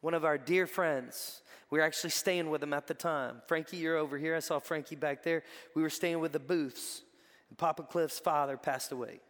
One 0.00 0.14
of 0.14 0.24
our 0.24 0.38
dear 0.38 0.66
friends, 0.66 1.42
we 1.70 1.78
were 1.78 1.84
actually 1.84 2.10
staying 2.10 2.48
with 2.50 2.60
them 2.60 2.72
at 2.72 2.86
the 2.86 2.94
time. 2.94 3.42
Frankie, 3.46 3.76
you're 3.78 3.96
over 3.96 4.16
here. 4.18 4.36
I 4.36 4.40
saw 4.40 4.58
Frankie 4.58 4.96
back 4.96 5.22
there. 5.22 5.42
We 5.74 5.82
were 5.82 5.90
staying 5.90 6.20
with 6.20 6.32
the 6.32 6.38
Booths. 6.38 7.02
And 7.48 7.58
Papa 7.58 7.82
Cliff's 7.82 8.18
father 8.18 8.56
passed 8.56 8.92
away. 8.92 9.20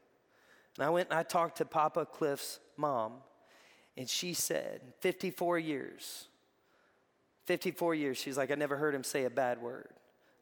And 0.77 0.87
I 0.87 0.91
went 0.91 1.09
and 1.11 1.19
I 1.19 1.23
talked 1.23 1.59
to 1.59 1.65
Papa 1.65 2.07
Cliff's 2.07 2.61
mom, 2.77 3.15
and 3.97 4.09
she 4.09 4.35
said, 4.35 4.81
54 5.01 5.59
years, 5.59 6.27
54 7.47 7.95
years, 7.95 8.19
she's 8.19 8.37
like, 8.37 8.51
I 8.51 8.55
never 8.55 8.77
heard 8.77 8.95
him 8.95 9.05
say 9.05 9.25
a 9.25 9.31
bad 9.31 9.61
word 9.63 9.89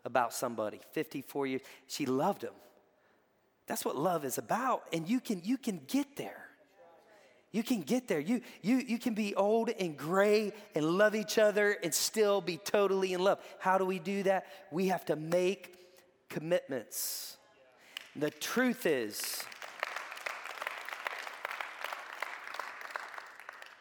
about 0.04 0.32
somebody. 0.32 0.80
54 0.92 1.46
years. 1.46 1.60
She 1.86 2.06
loved 2.06 2.42
him. 2.42 2.52
That's 3.66 3.84
what 3.84 3.96
love 3.96 4.24
is 4.24 4.38
about. 4.38 4.82
And 4.92 5.08
you 5.08 5.20
can, 5.20 5.40
you 5.44 5.56
can 5.56 5.80
get 5.86 6.16
there. 6.16 6.43
You 7.54 7.62
can 7.62 7.82
get 7.82 8.08
there. 8.08 8.18
You, 8.18 8.40
you, 8.62 8.78
you 8.78 8.99
can 8.99 9.14
be 9.14 9.32
old 9.37 9.70
and 9.78 9.96
gray 9.96 10.52
and 10.75 10.84
love 10.84 11.14
each 11.14 11.38
other 11.38 11.76
and 11.84 11.94
still 11.94 12.40
be 12.40 12.56
totally 12.56 13.12
in 13.12 13.23
love. 13.23 13.38
How 13.61 13.78
do 13.78 13.84
we 13.84 14.00
do 14.00 14.25
that? 14.25 14.46
We 14.73 14.88
have 14.88 15.04
to 15.04 15.14
make 15.14 15.73
commitments. 16.28 17.37
The 18.16 18.30
truth 18.30 18.87
is, 18.87 19.44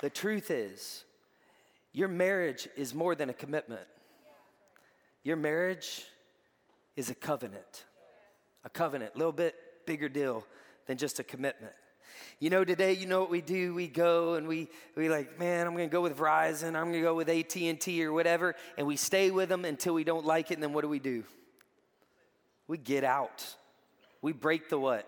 the 0.01 0.09
truth 0.11 0.51
is, 0.51 1.03
your 1.93 2.09
marriage 2.09 2.69
is 2.77 2.93
more 2.93 3.15
than 3.15 3.31
a 3.31 3.33
commitment. 3.33 3.87
Your 5.23 5.35
marriage 5.35 6.05
is 6.95 7.09
a 7.09 7.15
covenant. 7.15 7.85
A 8.65 8.69
covenant, 8.69 9.13
a 9.15 9.17
little 9.17 9.33
bit 9.33 9.55
bigger 9.87 10.09
deal 10.09 10.45
than 10.85 10.99
just 10.99 11.17
a 11.17 11.23
commitment. 11.23 11.73
You 12.39 12.49
know, 12.49 12.63
today, 12.63 12.93
you 12.93 13.05
know 13.05 13.21
what 13.21 13.29
we 13.29 13.41
do? 13.41 13.73
We 13.73 13.87
go 13.87 14.33
and 14.35 14.47
we 14.47 14.69
we 14.95 15.09
like, 15.09 15.39
man, 15.39 15.67
I'm 15.67 15.73
gonna 15.73 15.87
go 15.87 16.01
with 16.01 16.17
Verizon, 16.17 16.75
I'm 16.75 16.85
gonna 16.85 17.01
go 17.01 17.15
with 17.15 17.29
AT&T 17.29 18.03
or 18.03 18.11
whatever, 18.11 18.55
and 18.77 18.85
we 18.87 18.95
stay 18.95 19.31
with 19.31 19.49
them 19.49 19.65
until 19.65 19.93
we 19.93 20.03
don't 20.03 20.25
like 20.25 20.51
it, 20.51 20.55
and 20.55 20.63
then 20.63 20.73
what 20.73 20.81
do 20.81 20.89
we 20.89 20.99
do? 20.99 21.23
We 22.67 22.77
get 22.77 23.03
out. 23.03 23.55
We 24.21 24.31
break 24.31 24.69
the 24.69 24.79
what? 24.79 25.07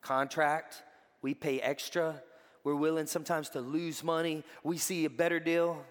Contract. 0.00 0.82
We 1.22 1.34
pay 1.34 1.60
extra. 1.60 2.22
We're 2.64 2.74
willing 2.74 3.06
sometimes 3.06 3.48
to 3.50 3.60
lose 3.60 4.02
money. 4.02 4.44
We 4.64 4.78
see 4.78 5.04
a 5.04 5.10
better 5.10 5.38
deal. 5.38 5.84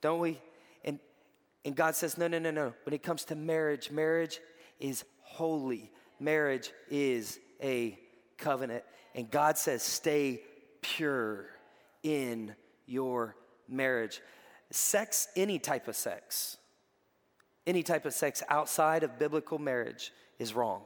Don't 0.00 0.20
we? 0.20 0.40
And 0.84 0.98
and 1.64 1.74
God 1.76 1.94
says, 1.94 2.16
no, 2.16 2.26
no, 2.26 2.38
no, 2.38 2.50
no. 2.50 2.74
When 2.84 2.94
it 2.94 3.02
comes 3.02 3.24
to 3.26 3.34
marriage, 3.34 3.90
marriage 3.90 4.40
is 4.78 5.04
holy. 5.22 5.90
Marriage 6.18 6.70
is 6.90 7.38
a 7.62 7.98
covenant. 8.40 8.82
And 9.14 9.30
God 9.30 9.56
says, 9.56 9.82
stay 9.82 10.40
pure 10.80 11.46
in 12.02 12.54
your 12.86 13.36
marriage. 13.68 14.20
Sex, 14.70 15.28
any 15.36 15.58
type 15.58 15.86
of 15.88 15.96
sex, 15.96 16.56
any 17.66 17.82
type 17.82 18.06
of 18.06 18.12
sex 18.14 18.42
outside 18.48 19.02
of 19.02 19.18
biblical 19.18 19.58
marriage 19.58 20.12
is 20.38 20.54
wrong. 20.54 20.82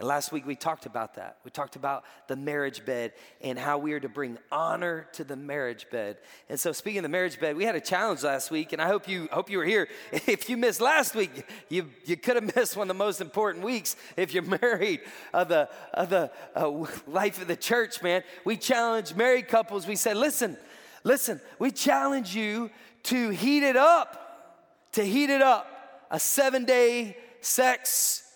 And 0.00 0.08
last 0.08 0.32
week 0.32 0.46
we 0.46 0.56
talked 0.56 0.86
about 0.86 1.16
that. 1.16 1.36
We 1.44 1.50
talked 1.50 1.76
about 1.76 2.04
the 2.26 2.34
marriage 2.34 2.86
bed 2.86 3.12
and 3.42 3.58
how 3.58 3.76
we 3.76 3.92
are 3.92 4.00
to 4.00 4.08
bring 4.08 4.38
honor 4.50 5.06
to 5.12 5.24
the 5.24 5.36
marriage 5.36 5.88
bed. 5.90 6.16
And 6.48 6.58
so 6.58 6.72
speaking 6.72 7.00
of 7.00 7.02
the 7.02 7.10
marriage 7.10 7.38
bed, 7.38 7.54
we 7.54 7.64
had 7.64 7.74
a 7.74 7.82
challenge 7.82 8.22
last 8.22 8.50
week, 8.50 8.72
and 8.72 8.80
I 8.80 8.86
hope 8.86 9.06
you 9.06 9.28
hope 9.30 9.50
you 9.50 9.58
were 9.58 9.64
here. 9.66 9.88
If 10.26 10.48
you 10.48 10.56
missed 10.56 10.80
last 10.80 11.14
week, 11.14 11.44
you 11.68 11.90
you 12.06 12.16
could 12.16 12.36
have 12.36 12.56
missed 12.56 12.78
one 12.78 12.84
of 12.84 12.96
the 12.96 13.04
most 13.04 13.20
important 13.20 13.62
weeks 13.62 13.94
if 14.16 14.32
you're 14.32 14.42
married 14.62 15.00
of 15.34 15.48
the 15.48 15.68
of 15.92 16.08
the 16.08 16.30
uh, 16.56 16.86
life 17.06 17.38
of 17.42 17.46
the 17.46 17.56
church, 17.56 18.02
man. 18.02 18.22
We 18.46 18.56
challenged 18.56 19.18
married 19.18 19.48
couples. 19.48 19.86
We 19.86 19.96
said, 19.96 20.16
listen, 20.16 20.56
listen, 21.04 21.42
we 21.58 21.72
challenge 21.72 22.34
you 22.34 22.70
to 23.02 23.28
heat 23.28 23.64
it 23.64 23.76
up, 23.76 24.88
to 24.92 25.04
heat 25.04 25.28
it 25.28 25.42
up. 25.42 25.66
A 26.10 26.18
seven 26.18 26.64
day 26.64 27.18
sex 27.42 28.29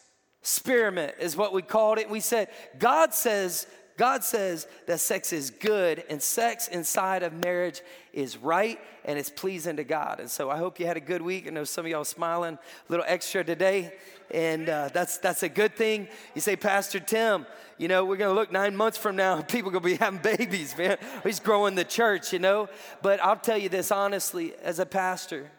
experiment 0.45 1.15
is 1.21 1.39
what 1.39 1.55
we 1.55 1.63
called 1.63 1.97
it. 1.97 2.11
We 2.11 2.21
said, 2.21 2.49
God 2.79 3.15
says, 3.15 3.67
God 3.97 4.23
says 4.23 4.67
that 4.87 5.01
sex 5.01 5.33
is 5.33 5.49
good 5.49 6.05
and 6.11 6.21
sex 6.21 6.69
inside 6.69 7.23
of 7.23 7.33
marriage 7.33 7.81
is 8.13 8.37
right 8.37 8.79
and 9.07 9.19
it's 9.19 9.31
pleasing 9.31 9.77
to 9.77 9.85
God. 9.85 10.21
And 10.21 10.29
so 10.29 10.51
I 10.51 10.59
hope 10.59 10.79
you 10.79 10.85
had 10.85 10.99
a 10.99 11.01
good 11.01 11.23
week. 11.23 11.47
I 11.47 11.51
know 11.51 11.65
some 11.65 11.87
of 11.87 11.91
y'all 11.91 12.05
smiling 12.05 12.57
a 12.57 12.93
little 12.93 13.07
extra 13.09 13.43
today, 13.43 13.95
and 14.31 14.69
uh, 14.69 14.91
that's 14.93 15.17
that's 15.17 15.43
a 15.43 15.49
good 15.49 15.77
thing. 15.77 16.09
You 16.35 16.43
say, 16.43 16.57
Pastor 16.57 17.01
Tim, 17.01 17.47
you 17.79 17.89
know 17.89 18.05
we're 18.05 18.19
gonna 18.19 18.35
look 18.35 18.53
nine 18.53 18.77
months 18.77 18.99
from 18.99 19.17
now, 19.17 19.41
people 19.49 19.71
gonna 19.71 19.83
be 19.83 19.97
having 19.97 20.21
babies, 20.21 20.77
man. 20.77 20.99
He's 21.23 21.41
growing 21.41 21.75
the 21.75 21.85
church, 21.85 22.35
you 22.35 22.39
know. 22.39 22.69
But 23.01 23.25
I'll 23.25 23.37
tell 23.37 23.57
you 23.57 23.71
this 23.71 23.91
honestly, 23.91 24.53
as 24.63 24.79
a 24.79 24.85
pastor, 24.85 25.51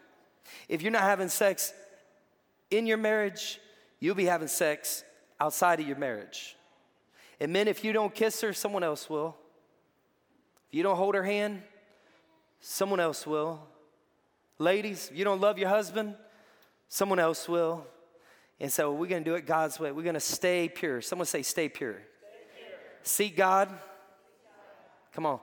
if 0.68 0.80
you're 0.80 0.92
not 0.92 1.02
having 1.02 1.28
sex 1.28 1.74
in 2.70 2.86
your 2.86 2.98
marriage, 2.98 3.58
you'll 4.00 4.14
be 4.14 4.24
having 4.24 4.48
sex 4.48 5.04
outside 5.40 5.80
of 5.80 5.86
your 5.86 5.96
marriage. 5.96 6.56
And 7.40 7.52
men, 7.52 7.68
if 7.68 7.84
you 7.84 7.92
don't 7.92 8.14
kiss 8.14 8.40
her, 8.40 8.52
someone 8.52 8.82
else 8.82 9.10
will. 9.10 9.36
If 10.68 10.74
you 10.74 10.82
don't 10.82 10.96
hold 10.96 11.14
her 11.14 11.22
hand, 11.22 11.62
someone 12.60 13.00
else 13.00 13.26
will. 13.26 13.60
Ladies, 14.58 15.10
if 15.10 15.18
you 15.18 15.24
don't 15.24 15.40
love 15.40 15.58
your 15.58 15.68
husband, 15.68 16.14
someone 16.88 17.18
else 17.18 17.48
will. 17.48 17.86
And 18.58 18.72
so 18.72 18.92
we're 18.92 19.08
going 19.08 19.22
to 19.22 19.30
do 19.30 19.34
it 19.34 19.46
God's 19.46 19.78
way. 19.78 19.92
We're 19.92 20.02
going 20.02 20.14
to 20.14 20.20
stay 20.20 20.68
pure. 20.68 21.02
Someone 21.02 21.26
say, 21.26 21.42
stay 21.42 21.68
pure. 21.68 21.92
Stay 21.92 21.98
pure. 22.56 22.78
Seek 23.02 23.36
God. 23.36 23.68
Come 25.12 25.26
on. 25.26 25.40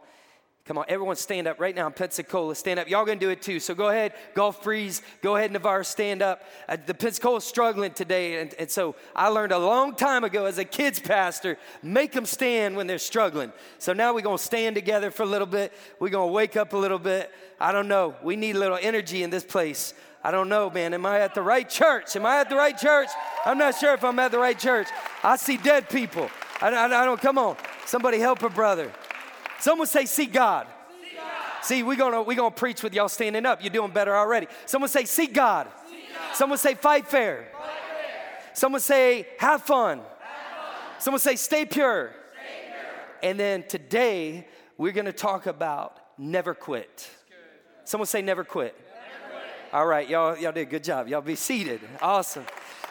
Come 0.66 0.78
on, 0.78 0.86
everyone 0.88 1.18
stand 1.18 1.46
up 1.46 1.60
right 1.60 1.76
now 1.76 1.88
in 1.88 1.92
Pensacola. 1.92 2.56
Stand 2.56 2.80
up. 2.80 2.90
Y'all 2.90 3.04
gonna 3.04 3.20
do 3.20 3.30
it 3.30 3.42
too. 3.42 3.60
So 3.60 3.76
go 3.76 3.90
ahead, 3.90 4.14
Gulf 4.34 4.64
Breeze. 4.64 5.02
Go 5.22 5.36
ahead, 5.36 5.52
Navarre, 5.52 5.84
stand 5.84 6.22
up. 6.22 6.42
Uh, 6.70 6.78
the 6.86 6.94
Pensacola's 6.94 7.44
struggling 7.44 7.92
today. 7.92 8.40
And, 8.40 8.54
and 8.54 8.72
so 8.72 8.96
I 9.14 9.28
learned 9.28 9.52
a 9.52 9.58
long 9.58 9.94
time 9.94 10.24
ago 10.24 10.46
as 10.46 10.60
a 10.60 10.64
kids 10.64 11.02
pastor, 11.02 11.58
make 11.82 12.14
them 12.14 12.26
stand 12.26 12.78
when 12.78 12.88
they're 12.88 12.98
struggling. 12.98 13.52
So 13.78 13.92
now 13.92 14.14
we're 14.14 14.22
gonna 14.22 14.38
stand 14.38 14.76
together 14.76 15.12
for 15.12 15.24
a 15.24 15.26
little 15.26 15.48
bit. 15.48 15.74
We're 16.00 16.08
gonna 16.08 16.32
wake 16.32 16.56
up 16.56 16.72
a 16.72 16.78
little 16.78 17.00
bit. 17.00 17.30
I 17.60 17.74
don't 17.74 17.90
know. 17.90 18.16
We 18.24 18.38
need 18.38 18.56
a 18.56 18.60
little 18.60 18.80
energy 18.82 19.22
in 19.22 19.32
this 19.32 19.44
place. 19.44 19.94
I 20.24 20.32
don't 20.32 20.48
know, 20.48 20.70
man. 20.70 20.94
Am 20.94 21.06
I 21.06 21.20
at 21.20 21.36
the 21.36 21.42
right 21.42 21.70
church? 21.70 22.16
Am 22.16 22.26
I 22.26 22.40
at 22.40 22.50
the 22.50 22.56
right 22.56 22.78
church? 22.78 23.10
I'm 23.46 23.58
not 23.58 23.76
sure 23.76 23.94
if 23.96 24.04
I'm 24.06 24.18
at 24.18 24.32
the 24.32 24.40
right 24.40 24.58
church. 24.58 24.88
I 25.26 25.36
see 25.36 25.58
dead 25.58 25.90
people. 25.90 26.30
I, 26.62 26.70
I, 26.70 26.86
I 26.86 27.04
don't, 27.04 27.20
come 27.20 27.38
on. 27.38 27.58
Somebody 27.86 28.20
help 28.20 28.42
a 28.44 28.50
brother. 28.50 28.94
Someone 29.64 29.88
say, 29.88 30.04
see 30.04 30.26
God. 30.26 30.68
See, 31.02 31.16
God. 31.16 31.64
see 31.64 31.84
we're 31.84 31.96
gonna 31.96 32.22
we're 32.22 32.36
gonna 32.36 32.52
preach 32.52 32.84
with 32.84 32.94
y'all 32.94 33.08
standing 33.08 33.46
up. 33.46 33.64
You're 33.64 33.72
doing 33.72 33.92
better 33.92 34.14
already. 34.14 34.48
Someone 34.66 34.90
say, 34.90 35.06
see 35.06 35.26
God. 35.26 35.70
See 35.90 35.96
God. 36.14 36.36
Someone 36.36 36.58
say, 36.58 36.74
fight 36.74 37.08
fair. 37.08 37.48
fight 37.54 37.70
fair. 37.88 38.52
Someone 38.54 38.82
say, 38.82 39.26
have 39.40 39.62
fun. 39.62 40.00
have 40.00 40.08
fun. 40.08 41.00
Someone 41.00 41.22
say, 41.22 41.38
stay 41.38 41.64
pure. 41.64 42.12
stay 42.34 42.74
pure. 42.74 43.30
And 43.32 43.40
then 43.40 43.64
today, 43.64 44.46
we're 44.78 44.92
to 45.06 45.14
talk 45.14 45.46
about 45.46 45.98
never 46.18 46.54
quit. 46.54 47.10
Someone 47.86 48.08
say 48.08 48.22
never 48.22 48.44
quit. 48.44 48.76
never 48.76 49.34
quit. 49.34 49.74
All 49.74 49.86
right, 49.86 50.10
y'all, 50.10 50.38
y'all 50.38 50.52
did 50.52 50.68
a 50.68 50.72
good 50.72 50.84
job. 50.84 51.08
Y'all 51.08 51.22
be 51.22 51.36
seated. 51.36 51.80
Awesome. 52.02 52.44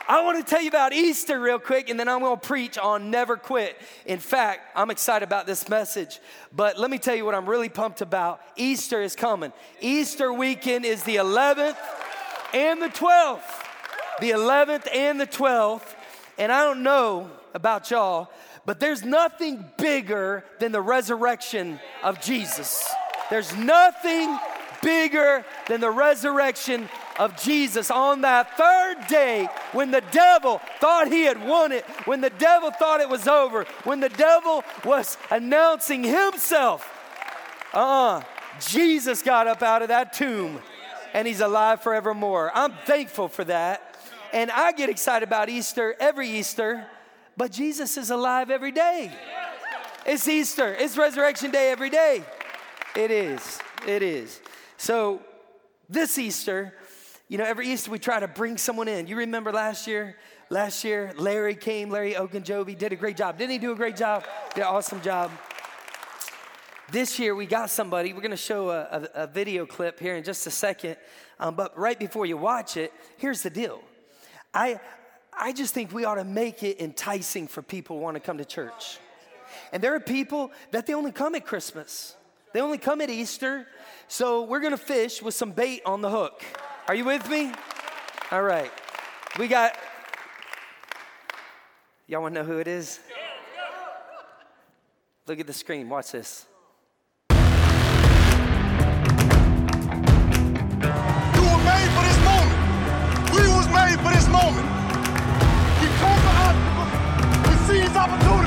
I 0.09 0.23
want 0.25 0.45
to 0.45 0.45
tell 0.45 0.61
you 0.61 0.69
about 0.69 0.93
Easter 0.93 1.39
real 1.39 1.59
quick, 1.59 1.89
and 1.89 1.99
then 1.99 2.09
I'm 2.09 2.21
going 2.21 2.39
to 2.39 2.47
preach 2.47 2.77
on 2.77 3.11
never 3.11 3.37
quit. 3.37 3.81
In 4.05 4.19
fact, 4.19 4.63
I'm 4.75 4.91
excited 4.91 5.25
about 5.25 5.47
this 5.47 5.69
message, 5.69 6.19
but 6.55 6.79
let 6.79 6.91
me 6.91 6.99
tell 6.99 7.15
you 7.15 7.25
what 7.25 7.35
I'm 7.35 7.49
really 7.49 7.69
pumped 7.69 8.01
about. 8.01 8.41
Easter 8.57 9.01
is 9.01 9.15
coming. 9.15 9.53
Easter 9.81 10.33
weekend 10.33 10.85
is 10.85 11.05
the 11.05 11.17
11th 11.17 11.77
and 12.53 12.83
the 12.83 12.89
12th. 12.89 13.43
The 14.21 14.31
11th 14.31 14.89
and 14.93 15.21
the 15.21 15.27
12th. 15.27 15.95
And 16.37 16.51
I 16.51 16.65
don't 16.65 16.83
know 16.83 17.31
about 17.55 17.91
y'all, 17.91 18.31
but 18.67 18.81
there's 18.81 19.05
nothing 19.05 19.65
bigger 19.79 20.45
than 20.59 20.73
the 20.73 20.81
resurrection 20.81 21.79
of 22.03 22.21
Jesus. 22.21 22.93
There's 23.31 23.57
nothing 23.57 24.39
bigger 24.83 25.45
than 25.69 25.81
the 25.81 25.91
resurrection 25.91 26.89
of 27.19 27.41
Jesus 27.41 27.91
on 27.91 28.23
that 28.23 28.57
third 28.57 29.07
day 29.09 29.49
when 29.73 29.91
the 29.91 30.03
devil 30.11 30.61
thought 30.81 31.09
he 31.09 31.23
had 31.23 31.47
won 31.47 31.73
it, 31.73 31.85
when 32.05 32.21
the 32.21 32.31
devil 32.31 32.71
thought 32.71 33.01
it 33.01 33.09
was 33.09 33.29
over, 33.29 33.65
when 33.85 34.01
the 34.01 34.09
devil 34.09 34.65
was 34.85 35.17
announcing 35.31 36.03
himself. 36.03 36.89
Uh 37.73 37.79
uh 37.79 38.23
Jesus 38.61 39.23
got 39.23 39.47
up 39.47 39.63
out 39.63 39.83
of 39.83 39.89
that 39.89 40.13
tomb 40.13 40.61
and 41.15 41.27
he's 41.27 41.41
alive 41.41 41.83
forevermore. 41.83 42.51
I'm 42.55 42.73
thankful 42.85 43.29
for 43.29 43.45
that. 43.45 43.97
And 44.33 44.51
I 44.51 44.73
get 44.73 44.89
excited 44.89 45.27
about 45.27 45.49
Easter 45.49 45.95
every 46.01 46.29
Easter, 46.29 46.87
but 47.37 47.53
Jesus 47.53 47.97
is 47.97 48.11
alive 48.11 48.51
every 48.51 48.73
day. 48.73 49.13
It's 50.07 50.27
Easter, 50.27 50.75
it's 50.75 50.97
Resurrection 50.97 51.51
Day 51.51 51.71
every 51.71 51.91
day. 51.91 52.23
It 52.97 53.11
is, 53.11 53.59
it 53.87 54.03
is. 54.03 54.41
So, 54.83 55.21
this 55.89 56.19
Easter, 56.19 56.75
you 57.29 57.39
know, 57.39 57.45
every 57.45 57.69
Easter 57.69 57.89
we 57.89 58.01
try 58.01 58.19
to 58.19 58.27
bring 58.27 58.59
someone 58.59 58.89
in. 58.89 59.07
You 59.07 59.15
remember 59.15 59.53
last 59.53 59.87
year? 59.87 60.17
Last 60.51 60.83
year, 60.83 61.15
Larry 61.17 61.55
came, 61.55 61.89
Larry 61.89 62.15
Ogunjobi 62.15 62.77
did 62.77 62.93
a 62.93 62.97
great 62.97 63.17
job. 63.17 63.39
Didn't 63.39 63.53
he 63.53 63.59
do 63.59 63.71
a 63.71 63.77
great 63.77 63.95
job? 63.95 64.25
Did 64.57 64.63
an 64.63 64.67
awesome 64.67 65.01
job. 65.01 65.31
This 66.91 67.21
year 67.21 67.37
we 67.37 67.47
got 67.47 67.71
somebody. 67.71 68.13
We're 68.13 68.23
going 68.23 68.33
to 68.33 68.37
show 68.37 68.71
a, 68.71 68.81
a, 68.81 69.09
a, 69.23 69.27
video 69.29 69.67
clip 69.67 70.01
here 70.01 70.17
in 70.17 70.25
just 70.25 70.49
a 70.49 70.51
second. 70.51 70.97
Um, 71.39 71.55
but 71.55 71.79
right 71.79 71.97
before 71.97 72.27
you 72.27 72.37
watch 72.37 72.77
it, 72.77 72.93
here's 73.19 73.43
the 73.43 73.51
deal. 73.51 73.81
I, 74.53 74.81
I 75.33 75.53
just 75.53 75.75
think 75.75 75.93
we 75.93 76.05
ought 76.05 76.17
to 76.17 76.25
make 76.25 76.65
it 76.65 76.81
enticing 76.81 77.47
for 77.47 77.63
people 77.63 77.99
who 77.99 78.03
want 78.03 78.17
to 78.17 78.21
come 78.21 78.39
to 78.39 78.45
church. 78.45 78.99
And 79.73 79.81
there 79.81 79.95
are 79.95 80.01
people 80.01 80.51
that 80.73 80.89
they 80.89 80.95
only 80.95 81.13
come 81.13 81.37
at 81.37 81.47
Christmas. 81.47 82.17
They 82.53 82.61
only 82.61 82.79
come 82.79 83.01
at 83.01 83.11
Easter. 83.11 83.67
So 84.13 84.43
we're 84.43 84.61
to 84.73 84.77
fish 84.77 85.23
with 85.23 85.33
some 85.33 85.53
bait 85.53 85.81
on 85.87 86.03
the 86.03 86.11
hook. 86.11 86.45
Are 86.87 86.95
you 86.95 87.07
with 87.07 87.27
me? 87.31 87.51
All 88.31 88.43
right. 88.43 88.71
We 89.39 89.49
got, 89.49 89.75
y'all 92.07 92.21
want 92.21 92.35
to 92.35 92.43
know 92.43 92.47
who 92.47 92.59
it 92.59 92.69
is? 92.69 93.01
Look 95.27 95.41
at 95.41 95.47
the 95.47 95.55
screen. 95.55 95.89
Watch 95.89 96.13
this. 96.13 96.45
You 97.31 97.39
were 97.39 97.41
made 101.65 101.91
for 101.97 102.05
this 102.05 102.21
moment. 102.21 102.59
We 103.33 103.49
was 103.49 103.67
made 103.73 103.97
for 103.97 104.13
this 104.13 104.29
moment. 104.29 104.69
We 105.81 105.89
conquer 106.05 106.35
obstacles. 106.45 107.49
We 107.49 107.55
seize 107.81 107.97
opportunities. 107.97 108.42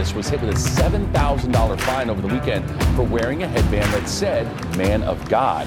Was 0.00 0.30
hit 0.30 0.40
with 0.40 0.48
a 0.48 0.54
$7,000 0.54 1.80
fine 1.82 2.08
over 2.08 2.22
the 2.22 2.28
weekend 2.28 2.66
for 2.96 3.02
wearing 3.02 3.42
a 3.42 3.46
headband 3.46 3.92
that 3.92 4.08
said 4.08 4.46
Man 4.74 5.02
of 5.02 5.28
God. 5.28 5.66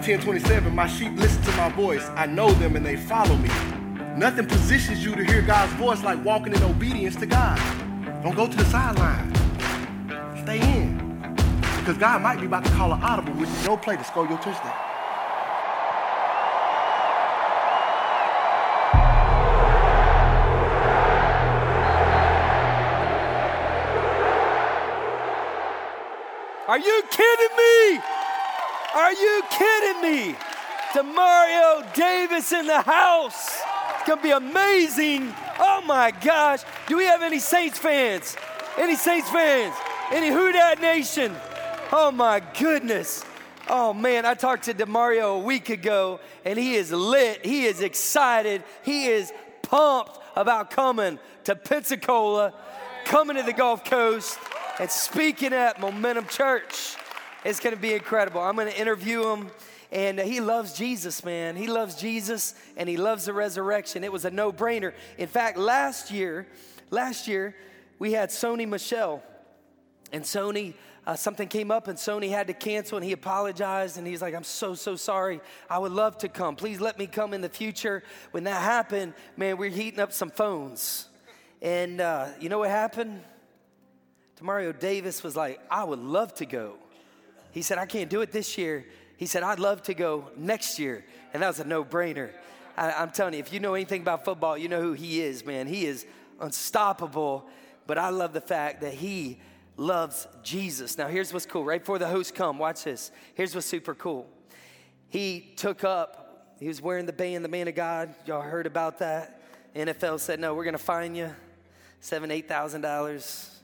John 0.00 0.18
10 0.18 0.20
27, 0.20 0.74
my 0.74 0.86
sheep 0.86 1.12
listen 1.16 1.42
to 1.42 1.50
my 1.58 1.68
voice. 1.68 2.08
I 2.16 2.24
know 2.24 2.50
them 2.52 2.74
and 2.74 2.86
they 2.86 2.96
follow 2.96 3.36
me. 3.36 3.50
Nothing 4.16 4.46
positions 4.46 5.04
you 5.04 5.14
to 5.14 5.22
hear 5.22 5.42
God's 5.42 5.74
voice 5.74 6.02
like 6.02 6.24
walking 6.24 6.54
in 6.54 6.62
obedience 6.62 7.16
to 7.16 7.26
God. 7.26 7.58
Don't 8.22 8.34
go 8.34 8.46
to 8.46 8.56
the 8.56 8.64
sideline. 8.64 9.30
Stay 10.42 10.58
in. 10.58 10.96
Because 11.76 11.98
God 11.98 12.22
might 12.22 12.40
be 12.40 12.46
about 12.46 12.64
to 12.64 12.70
call 12.70 12.94
an 12.94 13.02
audible 13.02 13.34
with 13.34 13.66
no 13.66 13.76
play 13.76 13.98
to 13.98 14.04
score 14.04 14.26
your 14.26 14.38
touchdown. 14.38 14.74
Are 26.68 26.78
you 26.78 27.02
kidding 27.10 27.56
me? 27.56 28.09
Are 28.94 29.12
you 29.12 29.42
kidding 29.50 30.02
me? 30.02 30.36
Demario 30.92 31.94
Davis 31.94 32.52
in 32.52 32.66
the 32.66 32.82
house. 32.82 33.60
It's 33.94 34.08
gonna 34.08 34.22
be 34.22 34.32
amazing. 34.32 35.32
Oh 35.60 35.82
my 35.86 36.10
gosh. 36.10 36.62
Do 36.88 36.96
we 36.96 37.04
have 37.04 37.22
any 37.22 37.38
Saints 37.38 37.78
fans? 37.78 38.36
Any 38.76 38.96
Saints 38.96 39.30
fans? 39.30 39.74
Any 40.10 40.28
Who 40.28 40.50
Dat 40.50 40.80
Nation? 40.80 41.36
Oh 41.92 42.10
my 42.10 42.42
goodness. 42.58 43.24
Oh 43.68 43.94
man, 43.94 44.26
I 44.26 44.34
talked 44.34 44.64
to 44.64 44.74
Demario 44.74 45.36
a 45.36 45.38
week 45.38 45.68
ago 45.68 46.18
and 46.44 46.58
he 46.58 46.74
is 46.74 46.90
lit. 46.90 47.46
He 47.46 47.66
is 47.66 47.82
excited. 47.82 48.64
He 48.82 49.06
is 49.06 49.32
pumped 49.62 50.18
about 50.34 50.70
coming 50.70 51.20
to 51.44 51.54
Pensacola, 51.54 52.52
coming 53.04 53.36
to 53.36 53.44
the 53.44 53.52
Gulf 53.52 53.84
Coast, 53.84 54.38
and 54.80 54.90
speaking 54.90 55.52
at 55.52 55.80
Momentum 55.80 56.26
Church. 56.26 56.96
It's 57.44 57.58
going 57.58 57.74
to 57.74 57.80
be 57.80 57.94
incredible. 57.94 58.40
I'm 58.40 58.54
going 58.54 58.70
to 58.70 58.78
interview 58.78 59.26
him. 59.28 59.50
And 59.92 60.20
he 60.20 60.40
loves 60.40 60.74
Jesus, 60.74 61.24
man. 61.24 61.56
He 61.56 61.66
loves 61.66 61.96
Jesus 61.96 62.54
and 62.76 62.88
he 62.88 62.96
loves 62.96 63.24
the 63.24 63.32
resurrection. 63.32 64.04
It 64.04 64.12
was 64.12 64.24
a 64.24 64.30
no 64.30 64.52
brainer. 64.52 64.92
In 65.18 65.26
fact, 65.26 65.58
last 65.58 66.10
year, 66.10 66.46
last 66.90 67.26
year, 67.26 67.56
we 67.98 68.12
had 68.12 68.28
Sony 68.28 68.68
Michel. 68.68 69.22
And 70.12 70.22
Sony, 70.22 70.74
uh, 71.06 71.16
something 71.16 71.48
came 71.48 71.70
up 71.70 71.88
and 71.88 71.98
Sony 71.98 72.28
had 72.28 72.46
to 72.48 72.52
cancel 72.52 72.98
and 72.98 73.04
he 73.04 73.12
apologized 73.12 73.96
and 73.96 74.06
he's 74.06 74.22
like, 74.22 74.34
I'm 74.34 74.44
so, 74.44 74.74
so 74.74 74.94
sorry. 74.94 75.40
I 75.68 75.78
would 75.78 75.92
love 75.92 76.18
to 76.18 76.28
come. 76.28 76.54
Please 76.56 76.80
let 76.80 76.98
me 76.98 77.06
come 77.06 77.34
in 77.34 77.40
the 77.40 77.48
future. 77.48 78.04
When 78.30 78.44
that 78.44 78.62
happened, 78.62 79.14
man, 79.36 79.56
we're 79.56 79.70
heating 79.70 79.98
up 80.00 80.12
some 80.12 80.30
phones. 80.30 81.08
And 81.62 82.00
uh, 82.00 82.28
you 82.38 82.48
know 82.48 82.58
what 82.58 82.70
happened? 82.70 83.22
Demario 84.40 84.78
Davis 84.78 85.22
was 85.22 85.36
like, 85.36 85.58
I 85.70 85.82
would 85.82 85.98
love 85.98 86.32
to 86.34 86.46
go. 86.46 86.76
He 87.52 87.62
said, 87.62 87.78
I 87.78 87.86
can't 87.86 88.10
do 88.10 88.20
it 88.20 88.32
this 88.32 88.56
year. 88.56 88.86
He 89.16 89.26
said, 89.26 89.42
I'd 89.42 89.58
love 89.58 89.82
to 89.84 89.94
go 89.94 90.30
next 90.36 90.78
year. 90.78 91.04
And 91.32 91.42
that 91.42 91.48
was 91.48 91.60
a 91.60 91.64
no 91.64 91.84
brainer. 91.84 92.30
I'm 92.76 93.10
telling 93.10 93.34
you, 93.34 93.40
if 93.40 93.52
you 93.52 93.60
know 93.60 93.74
anything 93.74 94.00
about 94.00 94.24
football, 94.24 94.56
you 94.56 94.68
know 94.68 94.80
who 94.80 94.92
he 94.92 95.20
is, 95.20 95.44
man. 95.44 95.66
He 95.66 95.84
is 95.84 96.06
unstoppable. 96.40 97.46
But 97.86 97.98
I 97.98 98.08
love 98.08 98.32
the 98.32 98.40
fact 98.40 98.80
that 98.80 98.94
he 98.94 99.38
loves 99.76 100.26
Jesus. 100.42 100.96
Now, 100.96 101.08
here's 101.08 101.32
what's 101.32 101.46
cool. 101.46 101.64
Right 101.64 101.80
before 101.80 101.98
the 101.98 102.08
host 102.08 102.34
come, 102.34 102.58
watch 102.58 102.84
this. 102.84 103.10
Here's 103.34 103.54
what's 103.54 103.66
super 103.66 103.94
cool. 103.94 104.26
He 105.08 105.52
took 105.56 105.84
up, 105.84 106.54
he 106.60 106.68
was 106.68 106.80
wearing 106.80 107.06
the 107.06 107.12
band, 107.12 107.44
the 107.44 107.48
man 107.48 107.68
of 107.68 107.74
God. 107.74 108.14
Y'all 108.26 108.42
heard 108.42 108.66
about 108.66 108.98
that? 109.00 109.42
NFL 109.74 110.20
said, 110.20 110.40
no, 110.40 110.54
we're 110.54 110.64
going 110.64 110.72
to 110.72 110.78
fine 110.78 111.14
you 111.14 111.30
seven, 112.00 112.30
eight 112.30 112.48
thousand 112.48 112.80
dollars 112.80 113.60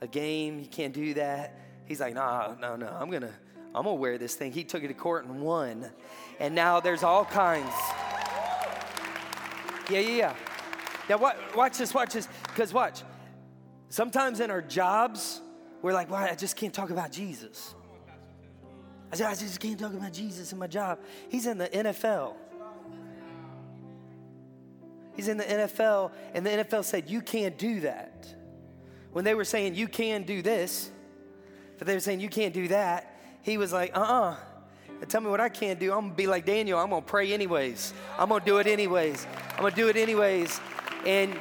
a 0.00 0.06
game. 0.06 0.60
You 0.60 0.66
can't 0.66 0.92
do 0.92 1.14
that. 1.14 1.54
He's 1.88 2.00
like, 2.00 2.14
no, 2.14 2.56
no, 2.60 2.76
no. 2.76 2.86
I'm 2.86 3.10
gonna, 3.10 3.32
I'm 3.74 3.84
gonna 3.84 3.94
wear 3.94 4.18
this 4.18 4.34
thing. 4.34 4.52
He 4.52 4.62
took 4.62 4.84
it 4.84 4.88
to 4.88 4.94
court 4.94 5.24
and 5.24 5.40
won. 5.40 5.90
And 6.38 6.54
now 6.54 6.80
there's 6.80 7.02
all 7.02 7.24
kinds. 7.24 7.72
Yeah, 9.90 10.00
yeah, 10.00 10.16
yeah. 10.16 10.34
Now, 11.08 11.32
watch 11.56 11.78
this, 11.78 11.94
watch 11.94 12.12
this. 12.12 12.28
Because, 12.42 12.74
watch, 12.74 13.02
sometimes 13.88 14.40
in 14.40 14.50
our 14.50 14.60
jobs, 14.60 15.40
we're 15.80 15.94
like, 15.94 16.10
well, 16.10 16.22
I 16.22 16.34
just 16.34 16.56
can't 16.56 16.74
talk 16.74 16.90
about 16.90 17.10
Jesus. 17.10 17.74
I 19.10 19.16
said, 19.16 19.26
I 19.28 19.34
just 19.34 19.58
can't 19.58 19.78
talk 19.78 19.94
about 19.94 20.12
Jesus 20.12 20.52
in 20.52 20.58
my 20.58 20.66
job. 20.66 20.98
He's 21.30 21.46
in 21.46 21.56
the 21.56 21.68
NFL. 21.68 22.34
He's 25.16 25.26
in 25.26 25.36
the 25.36 25.44
NFL, 25.44 26.12
and 26.32 26.46
the 26.46 26.50
NFL 26.50 26.84
said, 26.84 27.10
You 27.10 27.20
can't 27.20 27.58
do 27.58 27.80
that. 27.80 28.32
When 29.10 29.24
they 29.24 29.34
were 29.34 29.44
saying, 29.44 29.74
You 29.74 29.88
can 29.88 30.22
do 30.22 30.42
this, 30.42 30.92
but 31.78 31.86
they 31.86 31.94
were 31.94 32.00
saying, 32.00 32.20
You 32.20 32.28
can't 32.28 32.52
do 32.52 32.68
that, 32.68 33.16
he 33.42 33.56
was 33.56 33.72
like, 33.72 33.96
Uh 33.96 34.00
uh-uh. 34.00 34.30
uh 34.30 34.36
Tell 35.06 35.20
me 35.20 35.30
what 35.30 35.40
I 35.40 35.48
can't 35.48 35.78
do. 35.78 35.92
I'm 35.92 36.06
gonna 36.06 36.14
be 36.14 36.26
like 36.26 36.44
Daniel. 36.44 36.78
I'm 36.78 36.90
gonna 36.90 37.02
pray 37.02 37.32
anyways. 37.32 37.94
I'm 38.18 38.28
gonna 38.28 38.44
do 38.44 38.58
it 38.58 38.66
anyways. 38.66 39.26
I'm 39.52 39.62
gonna 39.62 39.74
do 39.74 39.88
it 39.88 39.96
anyways. 39.96 40.60
And 41.06 41.36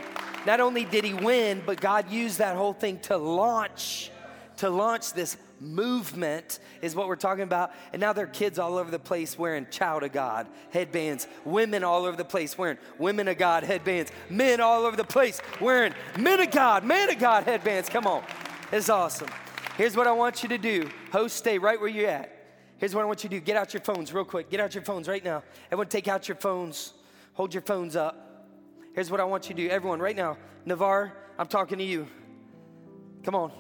not 0.46 0.60
only 0.62 0.86
did 0.86 1.04
he 1.04 1.14
win, 1.14 1.64
but 1.66 1.82
God 1.82 2.12
used 2.12 2.38
that 2.38 2.56
whole 2.56 2.74
thing 2.74 3.00
to 3.02 3.18
launch, 3.18 4.12
to 4.58 4.70
launch 4.70 5.14
this 5.14 5.38
movement 5.60 6.60
is 6.82 6.96
what 6.96 7.08
we're 7.08 7.16
talking 7.16 7.44
about. 7.44 7.72
And 7.92 8.00
now 8.00 8.14
there 8.14 8.26
are 8.26 8.30
kids 8.30 8.60
all 8.60 8.78
over 8.78 8.92
the 8.92 9.00
place 9.00 9.38
wearing 9.38 9.68
child 9.72 10.04
of 10.04 10.12
God 10.12 10.48
headbands, 10.72 11.28
women 11.46 11.84
all 11.84 12.06
over 12.06 12.16
the 12.16 12.26
place 12.26 12.58
wearing 12.58 12.78
women 12.98 13.28
of 13.28 13.38
God 13.38 13.64
headbands, 13.64 14.12
men 14.30 14.62
all 14.62 14.86
over 14.86 14.96
the 14.96 15.04
place 15.04 15.42
wearing 15.60 15.94
men 16.18 16.40
of 16.40 16.52
God, 16.52 16.84
man 16.84 17.10
of 17.10 17.20
God 17.20 17.44
headbands. 17.44 17.90
Come 17.90 18.08
on, 18.08 18.24
it's 18.72 18.90
awesome. 18.90 19.30
Here's 19.78 19.96
what 19.96 20.08
I 20.08 20.12
want 20.12 20.42
you 20.42 20.50
to 20.50 20.58
do. 20.58 20.90
Host, 21.12 21.38
stay 21.38 21.60
right 21.60 21.80
where 21.80 21.88
you're 21.88 22.10
at. 22.10 22.34
Here's 22.80 22.96
what 22.96 23.04
I 23.04 23.06
want 23.06 23.24
you 23.24 23.30
to 23.30 23.36
do. 23.36 23.40
Get 23.40 23.56
out 23.56 23.76
your 23.76 23.82
phones 23.82 24.12
real 24.12 24.26
quick. 24.26 24.50
Get 24.50 24.60
out 24.60 24.74
your 24.74 24.84
phones 24.84 25.08
right 25.08 25.24
now. 25.24 25.44
Everyone, 25.68 25.88
take 25.88 26.08
out 26.08 26.28
your 26.28 26.36
phones. 26.38 26.94
Hold 27.34 27.54
your 27.54 27.62
phones 27.62 27.96
up. 27.96 28.48
Here's 28.96 29.12
what 29.12 29.20
I 29.20 29.24
want 29.24 29.50
you 29.50 29.56
to 29.56 29.62
do. 29.62 29.70
Everyone, 29.70 30.00
right 30.00 30.16
now. 30.16 30.36
Navarre, 30.66 31.14
I'm 31.38 31.46
talking 31.46 31.78
to 31.78 31.84
you. 31.84 32.08
Come 33.24 33.36
on. 33.36 33.52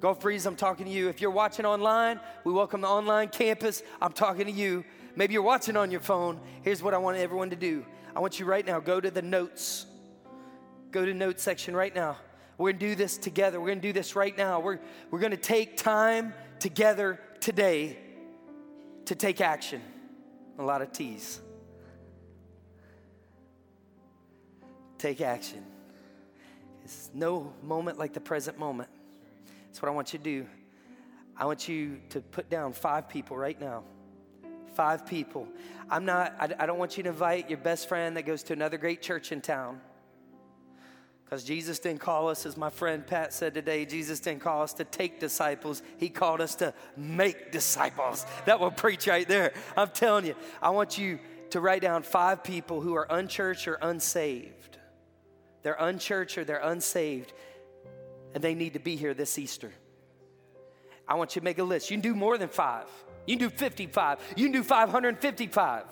Gulf 0.00 0.20
Breeze, 0.20 0.46
I'm 0.46 0.56
talking 0.56 0.86
to 0.86 0.92
you. 0.92 1.10
If 1.10 1.20
you're 1.20 1.30
watching 1.30 1.66
online, 1.66 2.18
we 2.44 2.54
welcome 2.54 2.80
the 2.80 2.88
online 2.88 3.28
campus. 3.28 3.82
I'm 4.00 4.12
talking 4.12 4.46
to 4.46 4.52
you. 4.52 4.86
Maybe 5.16 5.34
you're 5.34 5.42
watching 5.42 5.76
on 5.76 5.90
your 5.90 6.00
phone. 6.00 6.40
Here's 6.62 6.82
what 6.82 6.94
I 6.94 6.98
want 6.98 7.18
everyone 7.18 7.50
to 7.50 7.56
do. 7.56 7.84
I 8.14 8.20
want 8.20 8.40
you 8.40 8.46
right 8.46 8.66
now, 8.66 8.80
go 8.80 9.02
to 9.02 9.10
the 9.10 9.20
notes. 9.20 9.84
Go 10.92 11.04
to 11.04 11.12
notes 11.12 11.42
section 11.42 11.76
right 11.76 11.94
now. 11.94 12.16
We're 12.58 12.72
gonna 12.72 12.78
do 12.78 12.94
this 12.94 13.18
together. 13.18 13.60
We're 13.60 13.68
gonna 13.68 13.80
do 13.80 13.92
this 13.92 14.16
right 14.16 14.36
now. 14.36 14.60
We're, 14.60 14.78
we're 15.10 15.18
gonna 15.18 15.36
take 15.36 15.76
time 15.76 16.32
together 16.58 17.20
today 17.40 17.98
to 19.06 19.14
take 19.14 19.40
action. 19.40 19.82
A 20.58 20.62
lot 20.62 20.82
of 20.82 20.92
T's. 20.92 21.40
Take 24.98 25.20
action. 25.20 25.64
It's 26.84 27.10
no 27.12 27.52
moment 27.62 27.98
like 27.98 28.14
the 28.14 28.20
present 28.20 28.58
moment. 28.58 28.88
That's 29.66 29.82
what 29.82 29.90
I 29.90 29.94
want 29.94 30.12
you 30.12 30.18
to 30.18 30.24
do. 30.24 30.46
I 31.36 31.44
want 31.44 31.68
you 31.68 32.00
to 32.10 32.20
put 32.20 32.48
down 32.48 32.72
five 32.72 33.08
people 33.08 33.36
right 33.36 33.60
now. 33.60 33.82
Five 34.74 35.06
people. 35.06 35.46
I'm 35.90 36.04
not, 36.06 36.34
I, 36.38 36.48
I 36.60 36.66
don't 36.66 36.78
want 36.78 36.96
you 36.96 37.02
to 37.02 37.10
invite 37.10 37.50
your 37.50 37.58
best 37.58 37.88
friend 37.88 38.16
that 38.16 38.24
goes 38.24 38.42
to 38.44 38.54
another 38.54 38.78
great 38.78 39.02
church 39.02 39.32
in 39.32 39.42
town. 39.42 39.80
Because 41.26 41.42
Jesus 41.42 41.80
didn't 41.80 41.98
call 41.98 42.28
us, 42.28 42.46
as 42.46 42.56
my 42.56 42.70
friend 42.70 43.04
Pat 43.04 43.32
said 43.32 43.52
today, 43.52 43.84
Jesus 43.84 44.20
didn't 44.20 44.42
call 44.42 44.62
us 44.62 44.72
to 44.74 44.84
take 44.84 45.18
disciples. 45.18 45.82
He 45.98 46.08
called 46.08 46.40
us 46.40 46.54
to 46.56 46.72
make 46.96 47.50
disciples. 47.50 48.24
That 48.44 48.60
will 48.60 48.70
preach 48.70 49.08
right 49.08 49.26
there. 49.26 49.52
I'm 49.76 49.88
telling 49.88 50.24
you, 50.24 50.36
I 50.62 50.70
want 50.70 50.98
you 50.98 51.18
to 51.50 51.60
write 51.60 51.82
down 51.82 52.04
five 52.04 52.44
people 52.44 52.80
who 52.80 52.94
are 52.94 53.08
unchurched 53.10 53.66
or 53.66 53.74
unsaved. 53.82 54.78
They're 55.64 55.76
unchurched 55.80 56.38
or 56.38 56.44
they're 56.44 56.62
unsaved, 56.62 57.32
and 58.32 58.44
they 58.44 58.54
need 58.54 58.74
to 58.74 58.78
be 58.78 58.94
here 58.94 59.12
this 59.12 59.36
Easter. 59.36 59.72
I 61.08 61.16
want 61.16 61.34
you 61.34 61.40
to 61.40 61.44
make 61.44 61.58
a 61.58 61.64
list. 61.64 61.90
You 61.90 61.96
can 61.96 62.02
do 62.02 62.14
more 62.14 62.38
than 62.38 62.48
five. 62.48 62.86
You 63.26 63.36
can 63.36 63.48
do 63.48 63.54
55. 63.54 64.20
You 64.36 64.44
can 64.44 64.52
do 64.52 64.62
555 64.62 65.84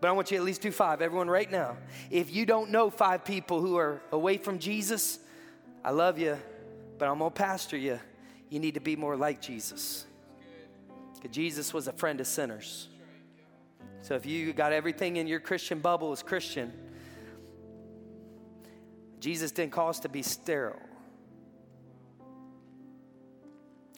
but 0.00 0.08
I 0.08 0.12
want 0.12 0.30
you 0.30 0.38
to 0.38 0.42
at 0.42 0.46
least 0.46 0.62
do 0.62 0.70
five. 0.70 1.02
Everyone, 1.02 1.28
right 1.28 1.50
now. 1.50 1.76
If 2.10 2.32
you 2.32 2.46
don't 2.46 2.70
know 2.70 2.88
five 2.88 3.24
people 3.24 3.60
who 3.60 3.76
are 3.76 4.00
away 4.12 4.38
from 4.38 4.58
Jesus, 4.58 5.18
I 5.84 5.90
love 5.90 6.18
you, 6.18 6.38
but 6.98 7.08
I'm 7.08 7.18
gonna 7.18 7.30
pastor 7.30 7.76
you. 7.76 8.00
You 8.48 8.60
need 8.60 8.74
to 8.74 8.80
be 8.80 8.96
more 8.96 9.16
like 9.16 9.40
Jesus. 9.40 10.06
Because 11.14 11.34
Jesus 11.34 11.74
was 11.74 11.86
a 11.86 11.92
friend 11.92 12.20
of 12.20 12.26
sinners. 12.26 12.88
So 14.02 14.14
if 14.14 14.24
you 14.24 14.52
got 14.54 14.72
everything 14.72 15.16
in 15.16 15.26
your 15.26 15.40
Christian 15.40 15.80
bubble 15.80 16.12
as 16.12 16.22
Christian, 16.22 16.72
Jesus 19.20 19.50
didn't 19.50 19.72
call 19.72 19.90
us 19.90 20.00
to 20.00 20.08
be 20.08 20.22
sterile. 20.22 20.80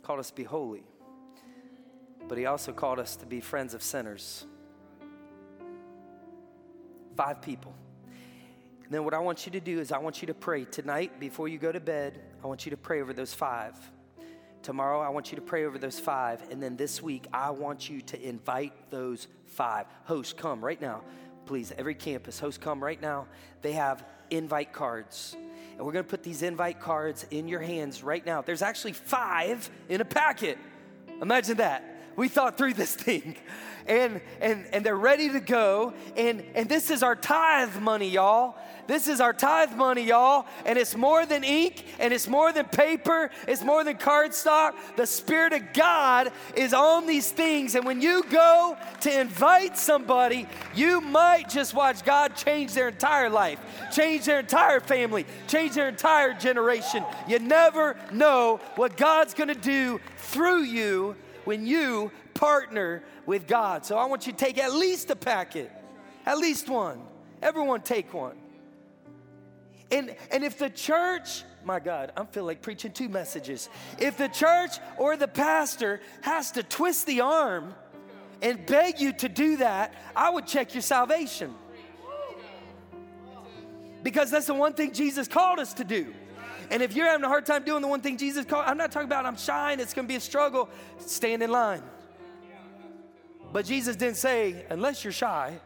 Called 0.03 0.19
us 0.19 0.31
to 0.31 0.35
be 0.35 0.43
holy. 0.43 0.83
But 2.29 2.39
he 2.39 2.47
also 2.47 2.73
called 2.73 2.99
us 2.99 3.15
to 3.17 3.27
be 3.27 3.41
friends 3.41 3.73
of 3.73 3.83
sinners. 3.85 4.47
Five 7.17 7.43
people. 7.43 7.75
And 8.85 8.93
then 8.93 9.05
what 9.05 9.15
I 9.15 9.19
want 9.19 9.47
you 9.47 9.53
to 9.53 9.61
do 9.61 9.79
is 9.79 9.91
I 9.91 9.99
want 9.99 10.23
you 10.23 10.27
to 10.27 10.35
pray 10.35 10.65
tonight 10.65 11.19
before 11.19 11.49
you 11.49 11.59
go 11.59 11.73
to 11.73 11.81
bed. 11.81 12.21
I 12.45 12.47
want 12.47 12.67
you 12.67 12.71
to 12.71 12.77
pray 12.77 13.01
over 13.01 13.13
those 13.13 13.33
five. 13.33 13.75
Tomorrow, 14.63 15.01
I 15.01 15.09
want 15.09 15.33
you 15.33 15.37
to 15.37 15.43
pray 15.43 15.65
over 15.65 15.79
those 15.79 15.99
five. 15.99 16.43
And 16.51 16.63
then 16.63 16.77
this 16.77 17.03
week, 17.03 17.27
I 17.33 17.51
want 17.51 17.89
you 17.91 18.01
to 18.03 18.21
invite 18.21 18.91
those 18.91 19.29
five. 19.47 19.87
Host, 20.05 20.37
come 20.37 20.65
right 20.65 20.81
now. 20.81 21.03
Please, 21.47 21.73
every 21.77 21.95
campus, 21.95 22.39
host, 22.39 22.61
come 22.61 22.83
right 22.83 23.01
now. 23.01 23.27
They 23.63 23.73
have 23.73 24.05
invite 24.31 24.73
cards. 24.73 25.37
And 25.77 25.87
we're 25.87 25.93
going 25.93 26.05
to 26.05 26.11
put 26.11 26.23
these 26.23 26.43
invite 26.43 26.81
cards 26.81 27.27
in 27.31 27.49
your 27.49 27.61
hands 27.61 28.03
right 28.03 28.25
now. 28.25 28.43
There's 28.43 28.63
actually 28.63 28.93
five 28.93 29.69
in 29.89 30.01
a 30.01 30.05
packet. 30.05 30.59
Imagine 31.21 31.57
that. 31.57 31.92
We 32.17 32.29
thought 32.29 32.59
through 32.59 32.75
this 32.75 32.95
thing 32.95 33.37
and, 33.87 34.21
and, 34.41 34.67
and 34.73 34.85
they're 34.85 34.97
ready 34.97 35.31
to 35.31 35.41
go. 35.41 35.95
And, 36.17 36.43
and 36.55 36.69
this 36.69 36.91
is 36.91 37.03
our 37.03 37.17
tithe 37.17 37.77
money, 37.81 38.09
y'all. 38.09 38.57
This 38.89 39.07
is 39.07 39.21
our 39.21 39.33
tithe 39.33 39.73
money, 39.73 40.03
y'all. 40.03 40.47
And 40.67 40.79
it's 40.79 40.97
more 40.97 41.25
than 41.25 41.45
ink 41.45 41.85
and 41.99 42.13
it's 42.13 42.29
more 42.29 42.53
than 42.53 42.67
paper, 42.67 43.31
it's 43.47 43.63
more 43.63 43.85
than 43.85 43.97
cardstock. 43.97 44.75
The 44.97 45.07
Spirit 45.07 45.53
of 45.53 45.73
God 45.73 46.33
is 46.57 46.75
on 46.75 47.07
these 47.07 47.31
things. 47.31 47.75
And 47.75 47.85
when 47.85 48.01
you 48.01 48.25
go 48.31 48.77
to 49.03 49.21
invite 49.21 49.79
somebody, 49.79 50.47
you 50.75 51.01
might 51.01 51.49
just 51.49 51.75
watch 51.75 52.05
God 52.05 52.37
change 52.37 52.75
their 52.75 52.89
entire 52.89 53.31
life, 53.31 53.61
change 53.93 54.25
their 54.25 54.41
entire 54.41 54.81
family, 54.81 55.27
change 55.47 55.75
their 55.75 55.89
entire 55.89 56.35
generation. 56.35 57.05
You 57.29 57.39
never 57.39 57.97
know 58.11 58.61
what 58.77 58.97
God's 58.97 59.35
gonna 59.35 59.55
do 59.55 60.01
through 60.17 60.63
you 60.63 61.17
when 61.45 61.67
you 61.67 62.11
partner 62.35 63.03
with 63.27 63.47
God. 63.47 63.85
So 63.85 63.97
I 63.97 64.05
want 64.07 64.27
you 64.27 64.33
to 64.33 64.39
take 64.39 64.59
at 64.59 64.73
least 64.73 65.11
a 65.11 65.17
packet, 65.17 65.71
at 66.27 66.39
least 66.39 66.69
one. 66.69 67.03
Everyone 67.41 67.81
take 67.81 68.15
one. 68.15 68.37
And, 69.91 70.17
and 70.31 70.43
if 70.43 70.59
the 70.59 70.71
church, 70.71 71.45
my 71.65 71.79
God, 71.79 72.13
I'm 72.17 72.27
feeling 72.27 72.47
like 72.47 72.63
preaching 72.63 72.93
two 72.93 73.09
messages. 73.09 73.69
If 73.99 74.17
the 74.17 74.29
church 74.29 74.73
or 74.97 75.17
the 75.17 75.29
pastor 75.29 76.01
has 76.23 76.53
to 76.53 76.63
twist 76.63 77.07
the 77.07 77.21
arm 77.21 77.75
and 78.41 78.65
beg 78.65 79.01
you 79.01 79.13
to 79.15 79.29
do 79.29 79.59
that, 79.59 79.95
I 80.17 80.31
would 80.31 80.47
check 80.47 80.75
your 80.75 80.83
salvation. 80.83 81.55
Because 84.03 84.31
that's 84.31 84.47
the 84.47 84.55
one 84.55 84.73
thing 84.73 84.93
Jesus 84.93 85.29
called 85.29 85.59
us 85.59 85.75
to 85.75 85.85
do. 85.85 86.15
And 86.73 86.83
if 86.83 86.97
you're 86.97 87.07
having 87.07 87.23
a 87.23 87.29
hard 87.29 87.45
time 87.45 87.65
doing 87.65 87.83
the 87.83 87.87
one 87.87 88.01
thing 88.01 88.17
Jesus 88.17 88.47
called, 88.47 88.65
I'm 88.67 88.79
not 88.79 88.91
talking 88.91 89.07
about 89.07 89.27
I'm 89.27 89.37
shy 89.37 89.73
and 89.73 89.81
it's 89.81 89.93
gonna 89.93 90.09
be 90.09 90.17
a 90.17 90.21
struggle, 90.21 90.71
stand 90.97 91.43
in 91.43 91.51
line. 91.51 91.83
But 93.53 93.67
Jesus 93.67 93.95
didn't 93.95 94.17
say, 94.17 94.65
unless 94.71 95.05
you're 95.05 95.13
shy. 95.13 95.61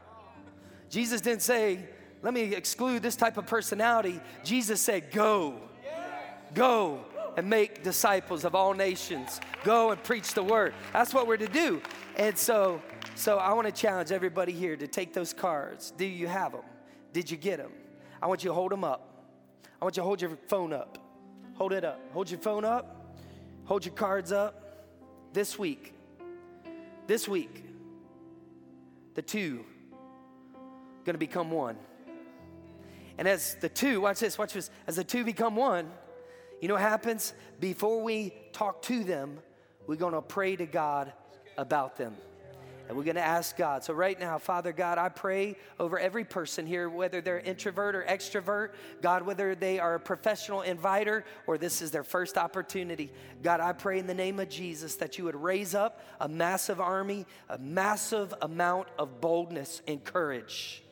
Jesus 0.91 1.21
didn't 1.21 1.43
say, 1.43 1.79
let 2.23 2.35
me 2.35 2.57
exclude 2.57 3.05
this 3.05 3.15
type 3.15 3.37
of 3.37 3.47
personality. 3.47 4.21
Jesus 4.43 4.81
said, 4.81 5.13
go. 5.13 5.61
Go 6.55 7.05
and 7.37 7.49
make 7.49 7.85
disciples 7.85 8.45
of 8.45 8.57
all 8.57 8.75
nations. 8.75 9.41
Go 9.63 9.93
and 9.93 10.03
preach 10.03 10.35
the 10.35 10.43
word. 10.43 10.75
That's 10.93 11.15
what 11.15 11.29
we're 11.29 11.37
to 11.37 11.47
do. 11.47 11.83
And 12.17 12.37
so, 12.37 12.83
so 13.15 13.39
I 13.39 13.53
want 13.53 13.69
to 13.69 13.73
challenge 13.73 14.11
everybody 14.11 14.51
here 14.51 14.77
to 14.77 14.89
take 14.89 15.13
those 15.13 15.33
cards. 15.33 15.93
Do 15.93 16.05
you 16.05 16.27
have 16.27 16.51
them? 16.51 16.63
Did 17.13 17.31
you 17.31 17.37
get 17.37 17.59
them? 17.59 17.71
I 18.21 18.27
want 18.27 18.43
you 18.43 18.51
to 18.51 18.55
hold 18.55 18.73
them 18.73 18.83
up. 18.83 19.16
I 19.81 19.85
want 19.85 19.97
you 19.97 20.03
to 20.03 20.05
hold 20.05 20.21
your 20.21 20.37
phone 20.49 20.73
up. 20.73 20.99
Hold 21.55 21.73
it 21.73 21.85
up. 21.85 22.01
Hold 22.13 22.31
your 22.31 22.41
phone 22.41 22.65
up. 22.65 23.17
Hold 23.65 23.85
your 23.85 23.95
cards 23.95 24.33
up. 24.33 24.63
This 25.33 25.59
week, 25.59 25.93
this 27.07 27.29
week, 27.29 27.65
the 29.15 29.23
two 29.23 29.65
going 31.05 31.15
to 31.15 31.19
become 31.19 31.51
one. 31.51 31.77
And 33.17 33.29
as 33.29 33.55
the 33.61 33.69
two, 33.69 34.01
watch 34.01 34.21
this, 34.21 34.37
watch 34.37 34.53
this, 34.53 34.71
as 34.87 34.97
the 34.97 35.05
two 35.05 35.25
become 35.25 35.57
one, 35.57 35.91
you 36.61 36.69
know 36.69 36.75
what 36.75 36.83
happens? 36.83 37.33
Before 37.61 38.03
we 38.03 38.35
talk 38.53 38.83
to 38.83 39.05
them, 39.05 39.39
we're 39.87 39.97
going 39.97 40.15
to 40.15 40.23
pray 40.23 40.57
to 40.57 40.67
God 40.67 41.13
about 41.57 41.97
them. 41.97 42.17
And 42.89 42.97
we're 42.97 43.05
going 43.05 43.17
to 43.17 43.23
ask 43.23 43.57
God. 43.57 43.83
So, 43.83 43.93
right 43.95 44.19
now, 44.19 44.39
Father 44.39 44.73
God, 44.73 44.99
I 44.99 45.09
pray 45.09 45.57
over 45.81 45.99
every 45.99 46.25
person 46.25 46.67
here, 46.67 46.89
whether 46.89 47.21
they're 47.21 47.41
introvert 47.41 47.97
or 47.97 48.05
extrovert, 48.05 48.71
God, 49.03 49.23
whether 49.23 49.55
they 49.55 49.79
are 49.81 49.97
a 49.97 50.01
professional 50.01 50.63
inviter 50.63 51.25
or 51.47 51.59
this 51.59 51.83
is 51.83 51.91
their 51.91 52.05
first 52.05 52.39
opportunity. 52.39 53.11
God, 53.43 53.61
I 53.61 53.73
pray 53.73 53.99
in 53.99 54.07
the 54.07 54.15
name 54.15 54.39
of 54.39 54.49
Jesus 54.49 54.97
that 54.97 55.19
you 55.19 55.25
would 55.25 55.35
raise 55.35 55.75
up 55.75 56.01
a 56.21 56.29
massive 56.29 56.81
army, 56.81 57.27
a 57.49 57.59
massive 57.59 58.33
amount 58.41 58.89
of 58.99 59.21
boldness 59.21 59.83
and 59.89 60.03
courage 60.03 60.83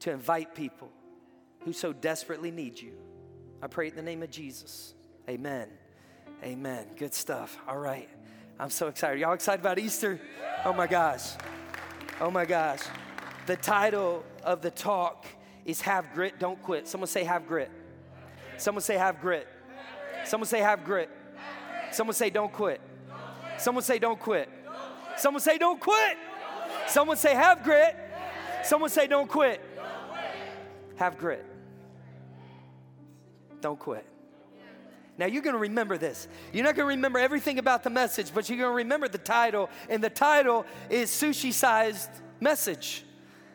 to 0.00 0.12
invite 0.12 0.54
people 0.54 0.92
who 1.64 1.72
so 1.72 1.92
desperately 1.92 2.52
need 2.52 2.80
you. 2.80 2.92
I 3.60 3.66
pray 3.66 3.88
in 3.88 3.96
the 3.96 4.02
name 4.02 4.22
of 4.22 4.30
Jesus. 4.30 4.94
Amen. 5.28 5.68
Amen. 6.44 6.86
Good 6.96 7.12
stuff. 7.12 7.58
All 7.66 7.78
right. 7.78 8.08
I'm 8.58 8.70
so 8.70 8.88
excited. 8.88 9.20
Y'all 9.20 9.34
excited 9.34 9.60
about 9.60 9.78
Easter? 9.78 10.18
Oh 10.64 10.72
my 10.72 10.86
gosh. 10.86 11.32
Oh 12.20 12.30
my 12.30 12.44
gosh. 12.44 12.80
The 13.46 13.56
title 13.56 14.24
of 14.42 14.62
the 14.62 14.70
talk 14.70 15.26
is 15.64 15.82
Have 15.82 16.12
Grit, 16.14 16.38
Don't 16.38 16.60
Quit. 16.62 16.88
Someone 16.88 17.08
say, 17.08 17.24
Have 17.24 17.46
Grit. 17.46 17.70
Someone 18.56 18.82
say, 18.82 18.96
Have 18.96 19.20
Grit. 19.20 19.46
Someone 20.24 20.46
say, 20.46 20.60
Have 20.60 20.84
Grit. 20.84 21.10
Someone 21.92 22.14
say, 22.14 22.30
Don't 22.30 22.52
quit. 22.52 22.80
Someone 23.58 23.84
say, 23.84 23.98
Don't 23.98 24.18
quit. 24.18 24.48
Someone 25.16 25.40
say, 25.40 25.58
Don't 25.58 25.80
quit. 25.80 26.16
Someone 26.88 27.16
say, 27.16 27.34
Have 27.34 27.62
grit. 27.62 27.96
Someone 28.64 28.90
say, 28.90 29.06
Don't 29.06 29.28
quit. 29.28 29.60
Have 30.96 31.18
grit. 31.18 31.44
Don't 33.60 33.78
quit. 33.78 34.04
Now 35.18 35.26
you're 35.26 35.42
going 35.42 35.54
to 35.54 35.60
remember 35.60 35.96
this. 35.96 36.28
You're 36.52 36.64
not 36.64 36.76
going 36.76 36.84
to 36.84 36.94
remember 36.94 37.18
everything 37.18 37.58
about 37.58 37.82
the 37.82 37.90
message, 37.90 38.32
but 38.34 38.48
you're 38.48 38.58
going 38.58 38.70
to 38.70 38.76
remember 38.76 39.08
the 39.08 39.18
title, 39.18 39.70
and 39.88 40.04
the 40.04 40.10
title 40.10 40.66
is 40.90 41.10
Sushi 41.10 41.52
Sized 41.52 42.10
Message. 42.40 43.04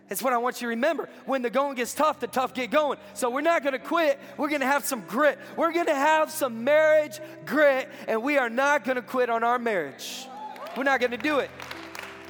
It's 0.10 0.21
what 0.21 0.34
I 0.34 0.38
want 0.39 0.60
you 0.60 0.65
to 0.65 0.69
remember. 0.69 1.08
When 1.26 1.41
the 1.41 1.50
going 1.50 1.76
gets 1.76 1.93
tough, 1.93 2.19
the 2.19 2.28
tough 2.28 2.54
get 2.54 2.69
going. 2.69 3.00
So 3.13 3.30
we're 3.30 3.39
not 3.41 3.63
going 3.63 3.74
to 3.74 3.80
quit. 3.80 4.19
We're 4.38 4.50
going 4.50 4.60
to 4.60 4.67
have 4.67 4.84
some 4.84 5.02
grit. 5.08 5.39
We're 5.56 5.71
going 5.71 5.86
to 5.86 5.95
have 5.95 6.30
some 6.32 6.65
marriage 6.65 7.19
grit, 7.45 7.88
and 8.08 8.21
we 8.21 8.38
are 8.38 8.50
not 8.50 8.84
going 8.84 8.97
to 8.97 9.02
quit 9.02 9.30
on 9.30 9.43
our 9.43 9.58
marriage. 9.58 10.28
We're 10.76 10.84
not 10.84 11.00
going 11.00 11.12
to 11.12 11.17
do 11.17 11.39
it. 11.39 11.50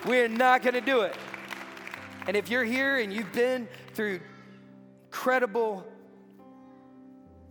We're 0.06 0.28
not 0.28 0.62
going 0.62 0.76
to 0.76 0.82
do 0.82 1.02
it. 1.02 1.16
And 2.28 2.38
if 2.38 2.50
you're 2.50 2.64
here 2.64 3.00
and 3.00 3.12
you've 3.12 3.32
been 3.32 3.68
through 3.94 4.20
incredible, 5.08 5.84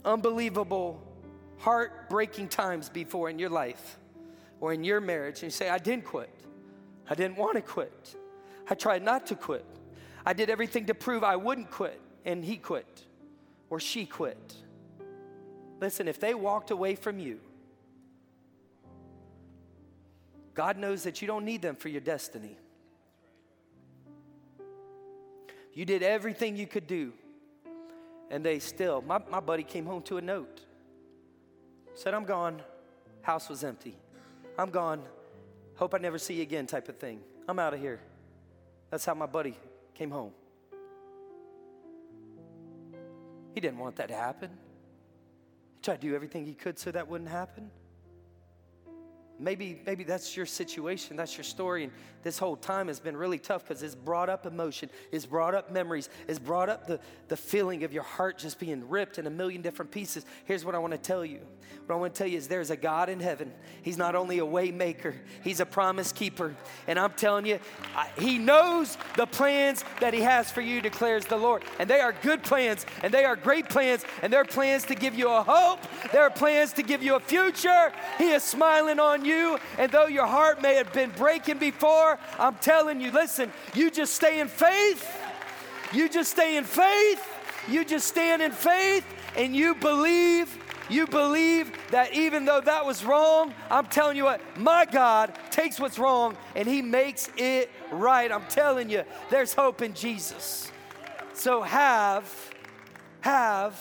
unbelievable 0.05 1.10
heartbreaking 1.61 2.49
times 2.49 2.89
before 2.89 3.29
in 3.29 3.39
your 3.39 3.51
life 3.51 3.99
or 4.61 4.73
in 4.73 4.83
your 4.83 5.01
marriage, 5.01 5.43
and 5.43 5.45
you 5.45 5.51
say, 5.51 5.69
I 5.69 5.79
didn't 5.79 6.05
quit. 6.05 6.35
I 7.09 7.15
didn't 7.15 7.37
want 7.37 7.57
to 7.57 7.63
quit. 7.63 8.17
I 8.69 8.75
tried 8.75 9.03
not 9.03 9.27
to 9.27 9.35
quit. 9.35 9.65
I 10.25 10.33
did 10.33 10.51
everything 10.51 10.87
to 10.87 10.95
prove 10.95 11.23
I 11.23 11.37
wouldn't 11.37 11.71
quit, 11.71 12.01
and 12.25 12.45
he 12.45 12.57
quit 12.57 13.05
or 13.69 13.79
she 13.79 14.07
quit. 14.07 14.55
Listen, 15.81 16.09
if 16.09 16.19
they 16.19 16.35
walked 16.35 16.71
away 16.71 16.95
from 16.95 17.19
you, 17.19 17.41
God 20.55 20.77
knows 20.77 21.05
that 21.05 21.23
you 21.23 21.29
don't 21.29 21.45
need 21.45 21.63
them 21.63 21.77
for 21.77 21.89
your 21.89 22.01
destiny. 22.01 22.57
You 25.73 25.85
did 25.85 26.03
everything 26.03 26.57
you 26.57 26.67
could 26.67 26.87
do, 26.87 27.13
and 28.31 28.45
they 28.45 28.59
still, 28.59 29.03
my, 29.03 29.21
my 29.31 29.41
buddy 29.41 29.63
came 29.63 29.87
home 29.87 30.03
to 30.03 30.19
a 30.19 30.21
note 30.21 30.67
said, 32.01 32.15
I'm 32.15 32.25
gone. 32.25 32.63
House 33.21 33.51
was 33.51 33.63
empty. 33.63 33.95
I'm 34.59 34.71
gone. 34.71 35.03
Hope 35.75 35.95
I 35.95 35.99
never 35.99 36.19
see 36.19 36.35
you 36.35 36.43
again, 36.43 36.67
type 36.67 36.89
of 36.89 36.97
thing. 36.97 37.21
I'm 37.47 37.59
out 37.59 37.75
of 37.75 37.81
here. 37.81 38.01
That's 38.89 39.05
how 39.05 39.13
my 39.13 39.27
buddy 39.27 39.55
came 39.95 40.11
home. 40.11 40.33
He 43.55 43.61
didn't 43.61 43.79
want 43.79 43.97
that 43.97 44.09
to 44.09 44.15
happen. 44.15 44.49
He 44.49 45.83
tried 45.83 46.01
to 46.01 46.09
do 46.09 46.15
everything 46.15 46.47
he 46.47 46.55
could 46.55 46.79
so 46.79 46.91
that 46.91 47.07
wouldn't 47.07 47.29
happen. 47.29 47.71
Maybe, 49.41 49.81
maybe 49.87 50.05
that's 50.05 50.37
your 50.37 50.45
situation, 50.45 51.17
that's 51.17 51.37
your 51.37 51.45
story, 51.45 51.85
and 51.85 51.93
this 52.23 52.39
whole 52.39 52.57
time 52.57 52.89
has 52.89 53.01
been 53.01 53.17
really 53.17 53.39
tough 53.39 53.67
because 53.67 53.83
it's 53.83 53.95
brought 53.95 54.29
up 54.29 54.45
emotion, 54.45 54.91
it's 55.11 55.25
brought 55.25 55.55
up 55.55 55.73
memories, 55.73 56.11
it's 56.29 56.39
brought 56.39 56.69
up 56.69 56.87
the, 56.87 57.01
the 57.29 57.37
feeling 57.39 57.83
of 57.83 57.93
your 57.93 58.03
heart 58.03 58.37
just 58.37 58.59
being 58.59 58.87
ripped 58.91 59.19
in 59.19 59.27
a 59.27 59.31
million 59.31 59.63
different 59.63 59.91
pieces. 59.91 60.27
Here's 60.45 60.63
what 60.63 60.75
I 60.75 60.79
want 60.79 60.93
to 60.93 60.99
tell 60.99 61.25
you. 61.25 61.41
What 61.87 61.95
I 61.95 61.99
want 61.99 62.15
to 62.15 62.19
tell 62.19 62.27
you 62.27 62.37
is 62.37 62.49
there's 62.49 62.71
a 62.71 62.77
God 62.77 63.09
in 63.09 63.19
heaven. 63.19 63.51
He's 63.83 63.97
not 63.97 64.15
only 64.15 64.41
a 64.41 64.45
waymaker 64.45 65.15
He's 65.43 65.61
a 65.61 65.67
promise 65.67 66.13
keeper. 66.13 66.55
And 66.87 66.99
I'm 66.99 67.13
telling 67.13 67.47
you, 67.47 67.59
I, 67.97 68.11
He 68.19 68.39
knows 68.39 68.99
the 69.17 69.27
plans 69.27 69.85
that 70.01 70.13
He 70.13 70.21
has 70.21 70.51
for 70.51 70.61
you, 70.61 70.83
declares 70.83 71.25
the 71.25 71.39
Lord. 71.39 71.65
And 71.79 71.89
they 71.89 72.01
are 72.01 72.15
good 72.23 72.43
plans, 72.43 72.85
and 73.03 73.15
they 73.15 73.25
are 73.25 73.37
great 73.37 73.71
plans, 73.71 74.05
and 74.23 74.33
they're 74.33 74.45
plans 74.45 74.85
to 74.85 74.95
give 74.95 75.15
you 75.15 75.31
a 75.31 75.43
hope, 75.43 75.81
there 76.13 76.23
are 76.23 76.31
plans 76.31 76.73
to 76.75 76.83
give 76.83 77.03
you 77.03 77.15
a 77.15 77.21
future. 77.21 77.93
He 78.19 78.31
is 78.31 78.43
smiling 78.43 78.99
on 78.99 79.25
you 79.25 79.30
you. 79.31 79.59
And 79.79 79.91
though 79.91 80.07
your 80.07 80.27
heart 80.27 80.61
may 80.61 80.75
have 80.75 80.93
been 80.93 81.11
breaking 81.17 81.59
before, 81.59 82.19
I'm 82.39 82.57
telling 82.57 83.01
you, 83.01 83.11
listen, 83.11 83.53
you 83.75 83.91
just 83.91 84.15
stay 84.15 84.41
in 84.41 84.49
faith. 84.49 85.09
You 85.93 86.09
just 86.09 86.31
stay 86.31 86.57
in 86.57 86.65
faith. 86.65 87.23
You 87.69 87.85
just 87.85 88.07
stand 88.07 88.43
in 88.43 88.53
faith 88.53 89.05
and 89.37 89.55
you 89.55 89.75
believe 89.75 90.59
you 90.91 91.07
believe 91.07 91.71
that 91.93 92.15
even 92.15 92.45
though 92.45 92.61
that 92.61 92.85
was 92.85 93.05
wrong, 93.05 93.55
I'm 93.71 93.87
telling 93.87 94.17
you 94.17 94.25
what, 94.25 94.41
my 94.59 94.85
God 94.85 95.33
takes 95.53 95.79
what's 95.79 96.01
wrong 96.01 96.37
and 96.57 96.67
He 96.67 96.83
makes 96.83 97.31
it 97.37 97.71
right. 97.93 98.31
I'm 98.31 98.45
telling 98.47 98.91
you, 98.91 99.05
there's 99.31 99.55
hope 99.55 99.83
in 99.83 99.95
Jesus. 99.95 100.71
So 101.33 101.63
have, 101.63 102.29
have 103.21 103.79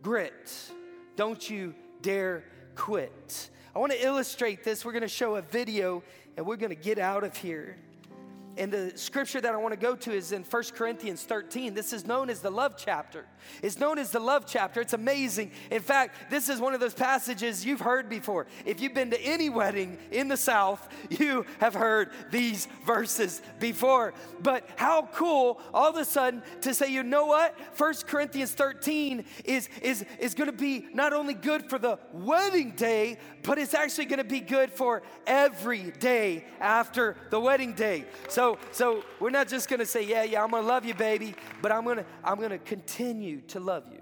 grit. 0.00 0.70
Don't 1.16 1.50
you 1.50 1.74
dare 2.02 2.44
quit. 2.76 3.50
I 3.74 3.78
want 3.78 3.92
to 3.92 4.04
illustrate 4.04 4.64
this. 4.64 4.84
We're 4.84 4.92
going 4.92 5.02
to 5.02 5.08
show 5.08 5.36
a 5.36 5.42
video 5.42 6.02
and 6.36 6.44
we're 6.44 6.56
going 6.56 6.70
to 6.70 6.82
get 6.82 6.98
out 6.98 7.22
of 7.22 7.36
here. 7.36 7.76
And 8.60 8.70
the 8.70 8.92
scripture 8.94 9.40
that 9.40 9.54
I 9.54 9.56
want 9.56 9.72
to 9.72 9.80
go 9.80 9.96
to 9.96 10.12
is 10.12 10.32
in 10.32 10.42
1 10.42 10.62
Corinthians 10.74 11.22
13. 11.22 11.72
This 11.72 11.94
is 11.94 12.06
known 12.06 12.28
as 12.28 12.40
the 12.40 12.50
love 12.50 12.74
chapter. 12.76 13.24
It's 13.62 13.78
known 13.78 13.98
as 13.98 14.10
the 14.10 14.20
love 14.20 14.44
chapter. 14.46 14.82
It's 14.82 14.92
amazing. 14.92 15.52
In 15.70 15.80
fact, 15.80 16.30
this 16.30 16.50
is 16.50 16.60
one 16.60 16.74
of 16.74 16.80
those 16.80 16.92
passages 16.92 17.64
you've 17.64 17.80
heard 17.80 18.10
before. 18.10 18.46
If 18.66 18.82
you've 18.82 18.92
been 18.92 19.12
to 19.12 19.20
any 19.22 19.48
wedding 19.48 19.96
in 20.10 20.28
the 20.28 20.36
South, 20.36 20.86
you 21.08 21.46
have 21.58 21.72
heard 21.72 22.10
these 22.30 22.68
verses 22.84 23.40
before. 23.60 24.12
But 24.42 24.68
how 24.76 25.08
cool 25.14 25.58
all 25.72 25.88
of 25.88 25.96
a 25.96 26.04
sudden 26.04 26.42
to 26.60 26.74
say, 26.74 26.92
you 26.92 27.02
know 27.02 27.24
what? 27.24 27.56
1 27.78 27.94
Corinthians 28.06 28.52
13 28.52 29.24
is, 29.46 29.70
is, 29.80 30.04
is 30.18 30.34
going 30.34 30.50
to 30.50 30.56
be 30.56 30.84
not 30.92 31.14
only 31.14 31.32
good 31.32 31.70
for 31.70 31.78
the 31.78 31.98
wedding 32.12 32.72
day, 32.72 33.16
but 33.42 33.58
it's 33.58 33.72
actually 33.72 34.04
going 34.04 34.18
to 34.18 34.24
be 34.24 34.40
good 34.40 34.70
for 34.70 35.00
every 35.26 35.92
day 35.92 36.44
after 36.60 37.16
the 37.30 37.40
wedding 37.40 37.72
day. 37.72 38.04
So, 38.28 38.49
so 38.72 39.04
we're 39.18 39.30
not 39.30 39.48
just 39.48 39.68
to 39.78 39.86
say, 39.86 40.04
yeah, 40.04 40.22
yeah, 40.22 40.42
I'm 40.42 40.50
to 40.62 40.68
love 40.68 40.84
you, 40.84 40.94
baby, 40.94 41.34
but 41.62 41.72
I'm 41.72 41.84
to, 41.98 42.04
I'm 42.24 42.38
to 42.50 42.58
continue 42.58 43.40
to 43.48 43.60
love 43.60 43.84
you. 43.90 44.00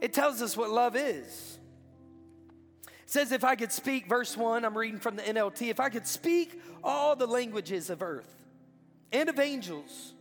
It 0.00 0.12
tells 0.12 0.42
us 0.42 0.56
what 0.56 0.70
love 0.70 0.96
is. 0.96 1.58
It 2.86 3.10
says, 3.10 3.32
if 3.32 3.44
I 3.44 3.56
could 3.56 3.72
speak, 3.72 4.06
verse 4.06 4.36
1, 4.36 4.64
I'm 4.64 4.76
reading 4.76 5.00
from 5.00 5.16
the 5.16 5.22
NLT, 5.22 5.70
if 5.70 5.80
I 5.80 5.88
could 5.88 6.06
speak 6.06 6.60
all 6.84 7.16
the 7.16 7.26
languages 7.26 7.90
of 7.90 8.02
earth 8.02 8.46
and 9.12 9.28
of 9.28 9.38
angels, 9.38 10.14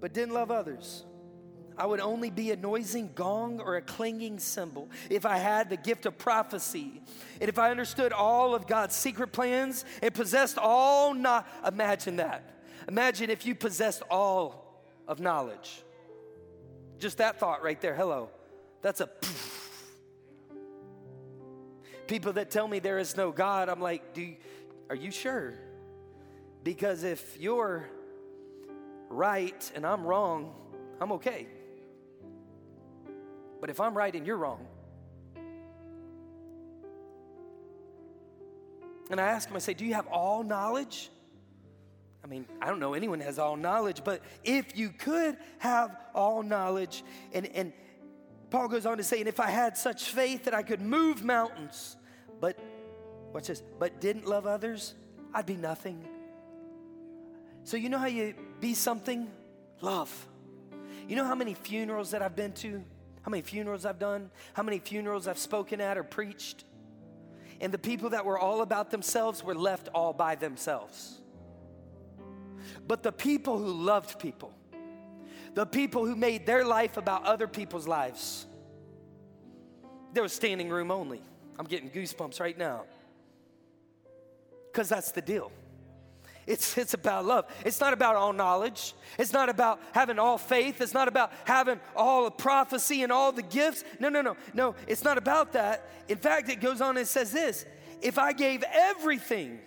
but 0.00 0.12
didn't 0.12 0.34
love 0.34 0.50
others, 0.50 1.04
I 1.80 1.86
would 1.86 2.00
only 2.00 2.28
be 2.28 2.50
a 2.50 2.56
noising 2.56 3.10
gong 3.14 3.58
or 3.58 3.76
a 3.76 3.80
clanging 3.80 4.38
cymbal 4.38 4.90
if 5.08 5.24
I 5.24 5.38
had 5.38 5.70
the 5.70 5.78
gift 5.78 6.04
of 6.04 6.18
prophecy 6.18 7.00
and 7.40 7.48
if 7.48 7.58
I 7.58 7.70
understood 7.70 8.12
all 8.12 8.54
of 8.54 8.66
God's 8.66 8.94
secret 8.94 9.32
plans 9.32 9.86
and 10.02 10.12
possessed 10.12 10.58
all 10.58 11.14
not 11.14 11.48
imagine 11.66 12.16
that. 12.16 12.44
Imagine 12.86 13.30
if 13.30 13.46
you 13.46 13.54
possessed 13.54 14.02
all 14.10 14.84
of 15.08 15.20
knowledge. 15.20 15.82
Just 16.98 17.16
that 17.16 17.40
thought 17.40 17.62
right 17.62 17.80
there. 17.80 17.94
Hello. 17.94 18.28
That's 18.82 19.00
a 19.00 19.06
poof. 19.06 19.90
People 22.08 22.34
that 22.34 22.50
tell 22.50 22.68
me 22.68 22.80
there 22.80 22.98
is 22.98 23.16
no 23.16 23.32
God, 23.32 23.70
I'm 23.70 23.80
like, 23.80 24.12
do 24.12 24.34
are 24.90 24.96
you 24.96 25.10
sure? 25.10 25.54
Because 26.62 27.04
if 27.04 27.38
you're 27.40 27.88
right 29.08 29.72
and 29.74 29.86
I'm 29.86 30.04
wrong, 30.04 30.52
I'm 31.00 31.12
okay. 31.12 31.46
But 33.60 33.70
if 33.70 33.80
I'm 33.80 33.96
right 33.96 34.14
and 34.14 34.26
you're 34.26 34.36
wrong, 34.36 34.66
and 39.10 39.20
I 39.20 39.26
ask 39.26 39.48
him, 39.48 39.56
I 39.56 39.58
say, 39.58 39.74
Do 39.74 39.84
you 39.84 39.94
have 39.94 40.06
all 40.06 40.42
knowledge? 40.42 41.10
I 42.22 42.26
mean, 42.26 42.46
I 42.60 42.66
don't 42.66 42.80
know 42.80 42.94
anyone 42.94 43.20
has 43.20 43.38
all 43.38 43.56
knowledge, 43.56 44.02
but 44.04 44.20
if 44.44 44.76
you 44.76 44.90
could 44.90 45.36
have 45.58 45.96
all 46.14 46.42
knowledge 46.42 47.02
and, 47.32 47.46
and 47.46 47.72
Paul 48.50 48.68
goes 48.68 48.84
on 48.84 48.98
to 48.98 49.04
say, 49.04 49.20
and 49.20 49.28
if 49.28 49.40
I 49.40 49.48
had 49.48 49.76
such 49.76 50.10
faith 50.10 50.44
that 50.44 50.54
I 50.54 50.62
could 50.62 50.80
move 50.80 51.24
mountains, 51.24 51.96
but, 52.40 52.58
watch 53.32 53.46
this, 53.46 53.62
but 53.78 54.00
didn't 54.00 54.26
love 54.26 54.46
others, 54.46 54.94
I'd 55.32 55.46
be 55.46 55.56
nothing. 55.56 56.04
So, 57.62 57.76
you 57.76 57.88
know 57.88 57.98
how 57.98 58.06
you 58.06 58.34
be 58.60 58.74
something? 58.74 59.30
Love. 59.80 60.26
You 61.08 61.14
know 61.16 61.24
how 61.24 61.34
many 61.34 61.54
funerals 61.54 62.10
that 62.10 62.22
I've 62.22 62.34
been 62.34 62.52
to? 62.54 62.82
How 63.22 63.30
many 63.30 63.42
funerals 63.42 63.84
I've 63.84 63.98
done? 63.98 64.30
How 64.54 64.62
many 64.62 64.78
funerals 64.78 65.26
I've 65.28 65.38
spoken 65.38 65.80
at 65.80 65.98
or 65.98 66.04
preached? 66.04 66.64
And 67.60 67.72
the 67.72 67.78
people 67.78 68.10
that 68.10 68.24
were 68.24 68.38
all 68.38 68.62
about 68.62 68.90
themselves 68.90 69.44
were 69.44 69.54
left 69.54 69.88
all 69.94 70.12
by 70.12 70.34
themselves. 70.34 71.20
But 72.86 73.02
the 73.02 73.12
people 73.12 73.58
who 73.58 73.72
loved 73.72 74.18
people, 74.18 74.52
the 75.54 75.66
people 75.66 76.06
who 76.06 76.16
made 76.16 76.46
their 76.46 76.64
life 76.64 76.96
about 76.96 77.24
other 77.24 77.46
people's 77.46 77.86
lives, 77.86 78.46
there 80.12 80.22
was 80.22 80.32
standing 80.32 80.70
room 80.70 80.90
only. 80.90 81.22
I'm 81.58 81.66
getting 81.66 81.90
goosebumps 81.90 82.40
right 82.40 82.56
now. 82.56 82.84
Because 84.72 84.88
that's 84.88 85.12
the 85.12 85.20
deal. 85.20 85.52
It's, 86.50 86.76
it's 86.76 86.94
about 86.94 87.24
love. 87.24 87.46
It's 87.64 87.80
not 87.80 87.92
about 87.92 88.16
all 88.16 88.32
knowledge. 88.32 88.94
It's 89.20 89.32
not 89.32 89.48
about 89.48 89.78
having 89.92 90.18
all 90.18 90.36
faith. 90.36 90.80
It's 90.80 90.92
not 90.92 91.06
about 91.06 91.30
having 91.44 91.78
all 91.94 92.24
the 92.24 92.32
prophecy 92.32 93.04
and 93.04 93.12
all 93.12 93.30
the 93.30 93.42
gifts. 93.42 93.84
No, 94.00 94.08
no, 94.08 94.20
no. 94.20 94.36
No, 94.52 94.74
it's 94.88 95.04
not 95.04 95.16
about 95.16 95.52
that. 95.52 95.88
In 96.08 96.18
fact, 96.18 96.48
it 96.48 96.60
goes 96.60 96.80
on 96.80 96.96
and 96.96 97.06
says 97.06 97.30
this 97.30 97.64
if 98.02 98.18
I 98.18 98.32
gave 98.32 98.64
everything, 98.72 99.60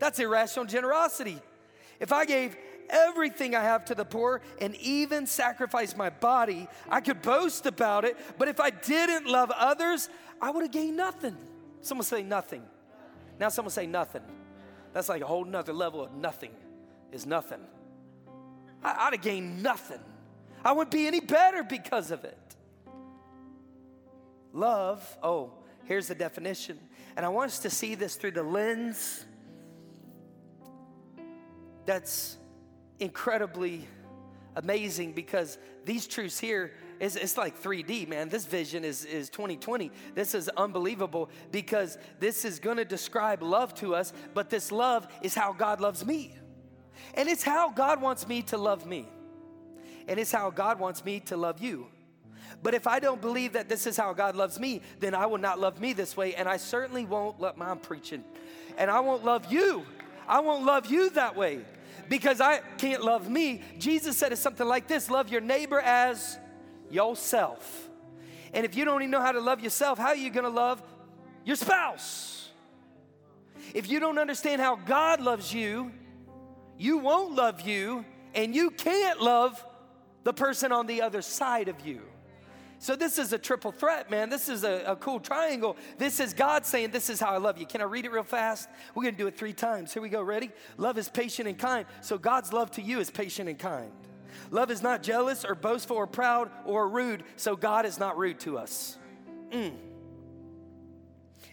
that's 0.00 0.18
irrational 0.18 0.64
generosity. 0.64 1.38
If 2.00 2.12
I 2.12 2.24
gave 2.24 2.56
everything 2.90 3.54
I 3.54 3.62
have 3.62 3.84
to 3.84 3.94
the 3.94 4.04
poor 4.04 4.40
and 4.60 4.74
even 4.76 5.28
sacrifice 5.28 5.96
my 5.96 6.10
body, 6.10 6.66
I 6.88 7.00
could 7.00 7.22
boast 7.22 7.66
about 7.66 8.04
it. 8.04 8.16
But 8.36 8.48
if 8.48 8.58
I 8.58 8.70
didn't 8.70 9.26
love 9.26 9.52
others, 9.52 10.08
I 10.42 10.50
would 10.50 10.62
have 10.62 10.72
gained 10.72 10.96
nothing. 10.96 11.36
Someone 11.82 12.04
say 12.04 12.24
nothing. 12.24 12.64
Now, 13.38 13.48
someone 13.48 13.70
say 13.70 13.86
nothing. 13.86 14.22
That's 14.92 15.08
like 15.08 15.22
a 15.22 15.26
whole 15.26 15.44
nother 15.44 15.72
level 15.72 16.02
of 16.02 16.14
nothing 16.14 16.50
is 17.12 17.26
nothing. 17.26 17.60
I, 18.82 19.06
would 19.06 19.14
have 19.14 19.22
gained 19.22 19.62
nothing. 19.62 20.00
I 20.64 20.72
wouldn't 20.72 20.92
be 20.92 21.06
any 21.06 21.20
better 21.20 21.62
because 21.62 22.10
of 22.10 22.24
it. 22.24 22.38
Love, 24.52 25.18
oh, 25.22 25.52
here's 25.84 26.08
the 26.08 26.14
definition. 26.14 26.78
And 27.16 27.24
I 27.24 27.28
want 27.28 27.50
us 27.50 27.58
to 27.60 27.70
see 27.70 27.94
this 27.94 28.16
through 28.16 28.32
the 28.32 28.42
lens 28.42 29.24
that's 31.86 32.36
incredibly 32.98 33.86
amazing 34.56 35.12
because 35.12 35.58
these 35.84 36.06
truths 36.06 36.38
here 36.38 36.72
is 37.00 37.16
it's 37.16 37.36
like 37.36 37.60
3D, 37.60 38.08
man. 38.08 38.28
This 38.28 38.44
vision 38.46 38.84
is, 38.84 39.04
is 39.04 39.30
2020. 39.30 39.90
This 40.14 40.34
is 40.34 40.48
unbelievable 40.50 41.30
because 41.50 41.98
this 42.20 42.44
is 42.44 42.58
gonna 42.58 42.84
describe 42.84 43.42
love 43.42 43.74
to 43.76 43.94
us, 43.94 44.12
but 44.34 44.50
this 44.50 44.72
love 44.72 45.08
is 45.22 45.34
how 45.34 45.52
God 45.52 45.80
loves 45.80 46.04
me. 46.04 46.34
And 47.14 47.28
it's 47.28 47.42
how 47.42 47.70
God 47.70 48.00
wants 48.00 48.26
me 48.26 48.42
to 48.42 48.58
love 48.58 48.86
me. 48.86 49.08
And 50.06 50.18
it's 50.18 50.32
how 50.32 50.50
God 50.50 50.80
wants 50.80 51.04
me 51.04 51.20
to 51.20 51.36
love 51.36 51.60
you. 51.60 51.88
But 52.62 52.74
if 52.74 52.86
I 52.86 52.98
don't 52.98 53.20
believe 53.20 53.52
that 53.52 53.68
this 53.68 53.86
is 53.86 53.96
how 53.96 54.12
God 54.12 54.34
loves 54.34 54.58
me, 54.58 54.82
then 54.98 55.14
I 55.14 55.26
will 55.26 55.38
not 55.38 55.60
love 55.60 55.80
me 55.80 55.92
this 55.92 56.16
way. 56.16 56.34
And 56.34 56.48
I 56.48 56.56
certainly 56.56 57.04
won't 57.04 57.40
let 57.40 57.56
my 57.56 57.74
preaching. 57.76 58.24
And 58.76 58.90
I 58.90 59.00
won't 59.00 59.24
love 59.24 59.52
you. 59.52 59.84
I 60.26 60.40
won't 60.40 60.64
love 60.64 60.86
you 60.86 61.10
that 61.10 61.36
way 61.36 61.60
because 62.08 62.40
I 62.40 62.58
can't 62.78 63.02
love 63.02 63.28
me. 63.30 63.62
Jesus 63.78 64.16
said 64.16 64.32
it's 64.32 64.40
something 64.40 64.66
like 64.66 64.88
this 64.88 65.10
love 65.10 65.30
your 65.30 65.40
neighbor 65.40 65.80
as 65.80 66.38
yourself. 66.90 67.88
And 68.52 68.64
if 68.64 68.76
you 68.76 68.84
don't 68.84 69.02
even 69.02 69.10
know 69.10 69.20
how 69.20 69.32
to 69.32 69.40
love 69.40 69.60
yourself, 69.60 69.98
how 69.98 70.08
are 70.08 70.16
you 70.16 70.30
gonna 70.30 70.48
love 70.48 70.82
your 71.44 71.56
spouse? 71.56 72.50
If 73.74 73.90
you 73.90 74.00
don't 74.00 74.18
understand 74.18 74.60
how 74.60 74.76
God 74.76 75.20
loves 75.20 75.52
you, 75.52 75.92
you 76.78 76.98
won't 76.98 77.34
love 77.34 77.60
you, 77.62 78.04
and 78.34 78.54
you 78.54 78.70
can't 78.70 79.20
love 79.20 79.64
the 80.24 80.32
person 80.32 80.72
on 80.72 80.86
the 80.86 81.02
other 81.02 81.22
side 81.22 81.68
of 81.68 81.86
you. 81.86 82.00
So, 82.80 82.94
this 82.94 83.18
is 83.18 83.32
a 83.32 83.38
triple 83.38 83.72
threat, 83.72 84.08
man. 84.08 84.30
This 84.30 84.48
is 84.48 84.62
a, 84.62 84.84
a, 84.86 84.94
cool 84.94 85.18
triangle. 85.18 85.76
This 85.98 86.20
is 86.20 86.32
God 86.32 86.64
saying, 86.64 86.92
This 86.92 87.10
is 87.10 87.18
how 87.18 87.30
I 87.30 87.38
love 87.38 87.58
you. 87.58 87.66
Can 87.66 87.80
I 87.80 87.84
read 87.84 88.04
it 88.04 88.12
real 88.12 88.22
fast? 88.22 88.68
We're 88.94 89.02
gonna 89.02 89.16
do 89.16 89.26
it 89.26 89.36
three 89.36 89.52
times. 89.52 89.92
Here 89.92 90.00
we 90.00 90.08
go. 90.08 90.22
Ready? 90.22 90.50
Love 90.76 90.96
is 90.96 91.08
patient 91.08 91.48
and 91.48 91.58
kind. 91.58 91.86
So, 92.02 92.18
God's 92.18 92.52
love 92.52 92.70
to 92.72 92.82
you 92.82 93.00
is 93.00 93.10
patient 93.10 93.48
and 93.48 93.58
kind. 93.58 93.90
Love 94.50 94.70
is 94.70 94.82
not 94.82 95.02
jealous 95.02 95.44
or 95.44 95.54
boastful 95.54 95.96
or 95.96 96.06
proud 96.06 96.50
or 96.64 96.88
rude. 96.88 97.24
So, 97.36 97.56
God 97.56 97.86
is 97.86 97.98
not 97.98 98.18
rude 98.18 98.40
to 98.40 98.58
us. 98.58 98.96
Mm. 99.50 99.74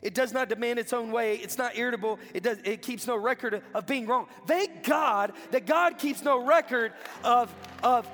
It 0.02 0.14
does 0.14 0.32
not 0.32 0.50
demand 0.50 0.78
its 0.78 0.94
own 0.94 1.12
way. 1.12 1.38
It's 1.38 1.58
not 1.58 1.76
irritable. 1.76 2.20
It 2.34 2.44
does. 2.44 2.60
It 2.64 2.84
keeps 2.84 3.08
no 3.08 3.16
record 3.16 3.64
of 3.74 3.88
being 3.88 4.06
wrong. 4.06 4.28
Thank 4.46 4.84
God 4.84 5.34
that 5.50 5.66
God 5.66 5.98
keeps 5.98 6.22
no 6.22 6.46
record 6.46 6.94
of 7.24 7.54
of 7.82 8.08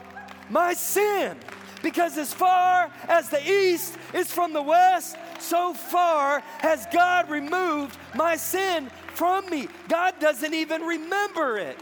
my 0.49 0.73
sin. 0.73 1.37
Because 1.83 2.17
as 2.17 2.33
far 2.33 2.91
as 3.07 3.29
the 3.29 3.45
east 3.45 3.97
is 4.13 4.31
from 4.31 4.53
the 4.53 4.61
west, 4.61 5.17
so 5.39 5.73
far 5.73 6.41
has 6.59 6.87
God 6.93 7.29
removed 7.29 7.97
my 8.15 8.35
sin 8.35 8.89
from 9.13 9.49
me. 9.49 9.67
God 9.89 10.19
doesn't 10.19 10.53
even 10.53 10.83
remember 10.83 11.57
it. 11.57 11.81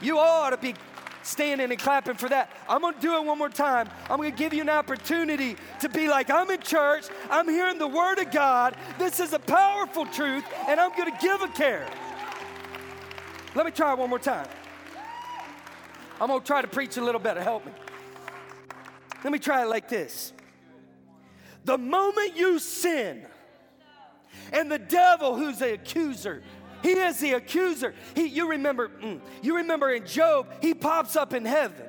You 0.00 0.18
ought 0.18 0.50
to 0.50 0.56
be 0.56 0.74
standing 1.28 1.70
and 1.70 1.78
clapping 1.78 2.14
for 2.14 2.28
that. 2.28 2.50
I'm 2.68 2.80
gonna 2.80 2.96
do 3.00 3.16
it 3.16 3.24
one 3.24 3.38
more 3.38 3.48
time. 3.48 3.88
I'm 4.08 4.16
gonna 4.16 4.30
give 4.30 4.54
you 4.54 4.62
an 4.62 4.70
opportunity 4.70 5.56
to 5.80 5.88
be 5.88 6.08
like, 6.08 6.30
I'm 6.30 6.50
in 6.50 6.60
church, 6.60 7.06
I'm 7.30 7.48
hearing 7.48 7.78
the 7.78 7.86
word 7.86 8.18
of 8.18 8.30
God. 8.30 8.76
This 8.98 9.20
is 9.20 9.32
a 9.32 9.38
powerful 9.38 10.06
truth, 10.06 10.44
and 10.66 10.80
I'm 10.80 10.96
gonna 10.96 11.16
give 11.20 11.40
a 11.42 11.48
care. 11.48 11.86
Let 13.54 13.66
me 13.66 13.72
try 13.72 13.92
it 13.92 13.98
one 13.98 14.10
more 14.10 14.18
time. 14.18 14.48
I'm 16.20 16.28
gonna 16.28 16.40
try 16.44 16.62
to 16.62 16.68
preach 16.68 16.96
a 16.96 17.02
little 17.02 17.20
better. 17.20 17.42
Help 17.42 17.64
me. 17.66 17.72
Let 19.22 19.32
me 19.32 19.38
try 19.38 19.62
it 19.62 19.66
like 19.66 19.88
this. 19.88 20.32
The 21.64 21.78
moment 21.78 22.36
you 22.36 22.58
sin, 22.58 23.26
and 24.52 24.70
the 24.70 24.78
devil, 24.78 25.36
who's 25.36 25.58
the 25.58 25.74
accuser, 25.74 26.42
he 26.82 26.90
is 26.90 27.18
the 27.18 27.32
accuser. 27.32 27.94
He, 28.14 28.26
you 28.26 28.50
remember, 28.50 28.88
mm, 28.88 29.20
you 29.42 29.56
remember 29.56 29.90
in 29.90 30.06
Job, 30.06 30.46
he 30.60 30.74
pops 30.74 31.16
up 31.16 31.34
in 31.34 31.44
heaven. 31.44 31.86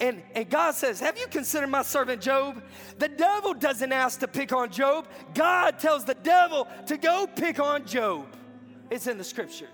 And, 0.00 0.20
and 0.34 0.50
God 0.50 0.74
says, 0.74 0.98
Have 0.98 1.16
you 1.16 1.28
considered 1.28 1.68
my 1.68 1.82
servant 1.82 2.20
Job? 2.20 2.62
The 2.98 3.08
devil 3.08 3.54
doesn't 3.54 3.92
ask 3.92 4.18
to 4.20 4.28
pick 4.28 4.52
on 4.52 4.70
Job. 4.70 5.06
God 5.32 5.78
tells 5.78 6.04
the 6.04 6.14
devil 6.14 6.66
to 6.86 6.96
go 6.96 7.26
pick 7.26 7.60
on 7.60 7.86
Job. 7.86 8.26
It's 8.90 9.06
in 9.06 9.16
the 9.16 9.24
scripture. 9.24 9.68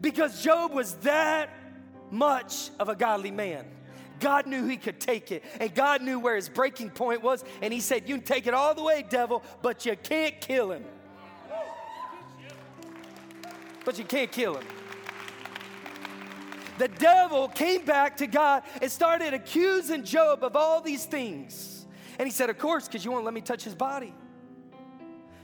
Because 0.00 0.42
Job 0.42 0.72
was 0.72 0.94
that 0.96 1.50
much 2.10 2.70
of 2.78 2.88
a 2.88 2.94
godly 2.94 3.30
man. 3.30 3.66
God 4.18 4.46
knew 4.46 4.66
he 4.66 4.76
could 4.76 4.98
take 4.98 5.30
it, 5.30 5.44
and 5.60 5.72
God 5.74 6.02
knew 6.02 6.18
where 6.18 6.34
his 6.34 6.48
breaking 6.48 6.90
point 6.90 7.22
was, 7.22 7.44
and 7.62 7.72
he 7.72 7.80
said, 7.80 8.08
You 8.08 8.16
can 8.16 8.24
take 8.24 8.46
it 8.46 8.54
all 8.54 8.74
the 8.74 8.82
way, 8.82 9.04
devil, 9.08 9.42
but 9.62 9.86
you 9.86 9.94
can't 9.94 10.40
kill 10.40 10.72
him. 10.72 10.84
But 13.88 13.98
you 13.98 14.04
can't 14.04 14.30
kill 14.30 14.54
him. 14.54 14.66
The 16.76 16.88
devil 16.88 17.48
came 17.48 17.86
back 17.86 18.18
to 18.18 18.26
God 18.26 18.64
and 18.82 18.92
started 18.92 19.32
accusing 19.32 20.04
Job 20.04 20.44
of 20.44 20.56
all 20.56 20.82
these 20.82 21.06
things. 21.06 21.86
And 22.18 22.28
he 22.28 22.30
said, 22.30 22.50
Of 22.50 22.58
course, 22.58 22.86
because 22.86 23.02
you 23.02 23.10
won't 23.10 23.24
let 23.24 23.32
me 23.32 23.40
touch 23.40 23.64
his 23.64 23.74
body. 23.74 24.12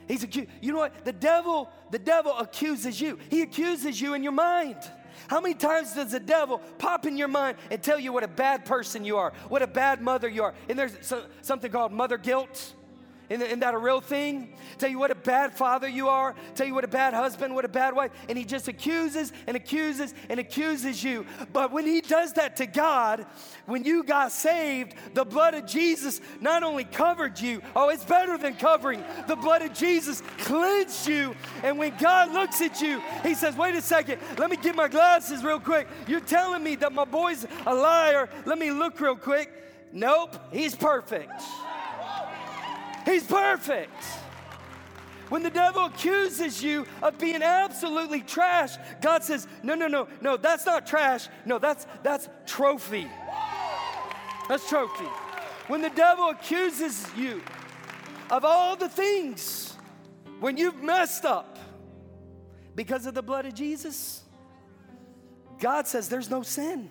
He's 0.07 0.23
accused. 0.25 0.51
You 0.61 0.73
know 0.75 0.79
what? 0.81 1.07
The 1.07 1.13
devil, 1.15 1.71
the 1.91 1.99
devil 1.99 2.37
accuses 2.37 3.01
you. 3.01 3.19
He 3.31 3.41
accuses 3.41 3.99
you 3.99 4.13
in 4.13 4.23
your 4.23 4.33
mind. 4.33 4.77
How 5.29 5.41
many 5.41 5.55
times 5.55 5.95
does 5.95 6.13
the 6.13 6.21
devil 6.21 6.59
pop 6.77 7.07
in 7.07 7.17
your 7.17 7.29
mind 7.29 7.57
and 7.71 7.83
tell 7.83 7.99
you 7.99 8.13
what 8.13 8.25
a 8.25 8.29
bad 8.29 8.67
person 8.67 9.07
you 9.07 9.17
are, 9.17 9.33
what 9.49 9.63
a 9.63 9.67
bad 9.67 10.03
mother 10.03 10.29
you 10.29 10.43
are? 10.43 10.53
And 10.69 10.79
there's 10.79 11.15
something 11.41 11.73
called 11.73 11.93
mother 11.93 12.19
guilt. 12.19 12.75
Isn't 13.43 13.61
that 13.61 13.75
a 13.75 13.79
real 13.79 14.01
thing? 14.01 14.53
Tell 14.79 14.91
you 14.91 14.99
what 14.99 15.11
a 15.11 15.15
bad 15.15 15.55
father 15.55 15.89
you 15.89 16.09
are, 16.09 16.35
tell 16.55 16.67
you 16.67 16.75
what 16.75 16.85
a 16.85 16.89
bad 16.89 17.15
husband, 17.15 17.55
what 17.55 17.65
a 17.65 17.69
bad 17.69 17.95
wife, 17.95 18.11
and 18.29 18.37
he 18.37 18.45
just 18.45 18.69
accuses 18.69 19.33
and 19.47 19.57
accuses 19.57 20.15
and 20.29 20.41
accuses 20.41 21.03
you. 21.03 21.27
But 21.53 21.73
when 21.73 21.87
he 21.87 22.01
does 22.01 22.33
that 22.35 22.57
to 22.57 22.67
God, 22.67 23.27
when 23.67 23.85
you 23.85 24.03
got 24.05 24.33
saved, 24.33 24.95
the 25.15 25.25
blood 25.25 25.55
of 25.55 25.67
Jesus 25.67 26.21
not 26.41 26.63
only 26.63 26.85
covered 26.85 27.39
you, 27.39 27.63
oh, 27.75 27.89
it's 27.89 28.05
better 28.05 28.37
than 28.37 28.55
covering. 28.55 29.03
The 29.27 29.37
blood 29.37 29.63
of 29.63 29.73
Jesus 29.73 30.23
cleansed 30.39 31.07
you. 31.07 31.35
And 31.63 31.79
when 31.79 31.97
God 31.99 32.33
looks 32.33 32.61
at 32.61 32.81
you, 32.81 33.01
he 33.23 33.35
says, 33.35 33.57
wait 33.57 33.75
a 33.75 33.83
second, 33.83 34.21
let 34.39 34.51
me 34.51 34.57
get 34.57 34.75
my 34.75 34.89
glasses 34.89 35.43
real 35.45 35.61
quick. 35.61 35.89
You're 36.07 36.21
telling 36.21 36.63
me 36.63 36.77
that 36.77 36.93
my 36.93 37.05
boy's 37.05 37.47
a 37.67 37.75
liar. 37.75 38.29
Let 38.45 38.59
me 38.59 38.71
look 38.71 39.01
real 39.01 39.17
quick. 39.17 39.51
Nope, 39.93 40.37
he's 40.53 40.75
perfect. 40.75 41.31
He's 43.05 43.27
perfect. 43.27 44.03
When 45.29 45.43
the 45.43 45.51
devil 45.51 45.87
accuses 45.87 46.63
you 46.63 46.87
of 47.03 47.19
being 47.19 47.43
absolutely 47.43 48.21
trash, 48.21 48.77
God 49.01 49.25
says, 49.25 49.47
"No, 49.63 49.75
no, 49.75 49.89
no. 49.89 50.07
No, 50.21 50.37
that's 50.37 50.67
not 50.67 50.87
trash. 50.87 51.29
No, 51.45 51.59
that's 51.59 51.87
that's 52.03 52.29
trophy. 52.47 53.11
That's 54.49 54.69
trophy. 54.69 55.09
When 55.67 55.81
the 55.81 55.91
devil 55.91 56.29
accuses 56.29 57.07
you 57.17 57.43
of 58.31 58.45
all 58.45 58.77
the 58.77 58.89
things, 58.89 59.77
when 60.41 60.57
you've 60.57 60.83
messed 60.83 61.25
up 61.25 61.59
because 62.75 63.07
of 63.07 63.15
the 63.15 63.23
blood 63.23 63.47
of 63.47 63.55
Jesus, 63.55 64.23
God 65.59 65.87
says 65.87 66.09
there's 66.09 66.31
no 66.31 66.43
sin 66.43 66.91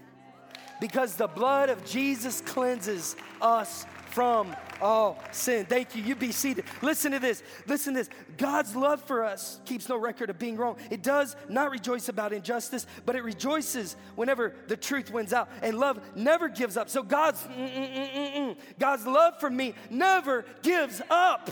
because 0.81 1.15
the 1.15 1.27
blood 1.27 1.69
of 1.69 1.85
Jesus 1.85 2.41
cleanses 2.41 3.15
us 3.41 3.85
from 4.13 4.55
all 4.79 5.17
sin. 5.31 5.65
Thank 5.65 5.95
you. 5.95 6.03
You 6.03 6.15
be 6.15 6.31
seated. 6.31 6.65
Listen 6.83 7.13
to 7.13 7.19
this. 7.19 7.41
Listen 7.65 7.95
to 7.95 8.01
this. 8.01 8.09
God's 8.37 8.75
love 8.75 9.01
for 9.01 9.23
us 9.23 9.59
keeps 9.65 9.89
no 9.89 9.97
record 9.97 10.29
of 10.29 10.37
being 10.37 10.55
wrong. 10.55 10.77
It 10.91 11.01
does 11.01 11.35
not 11.49 11.71
rejoice 11.71 12.09
about 12.09 12.31
injustice, 12.31 12.85
but 13.05 13.15
it 13.15 13.23
rejoices 13.23 13.95
whenever 14.15 14.53
the 14.67 14.77
truth 14.77 15.11
wins 15.11 15.33
out. 15.33 15.49
And 15.63 15.79
love 15.79 15.99
never 16.15 16.47
gives 16.47 16.77
up. 16.77 16.89
So 16.89 17.01
God's 17.01 17.41
mm, 17.41 17.73
mm, 17.73 18.35
mm, 18.35 18.55
God's 18.77 19.07
love 19.07 19.39
for 19.39 19.49
me 19.49 19.73
never 19.89 20.45
gives 20.61 21.01
up. 21.09 21.49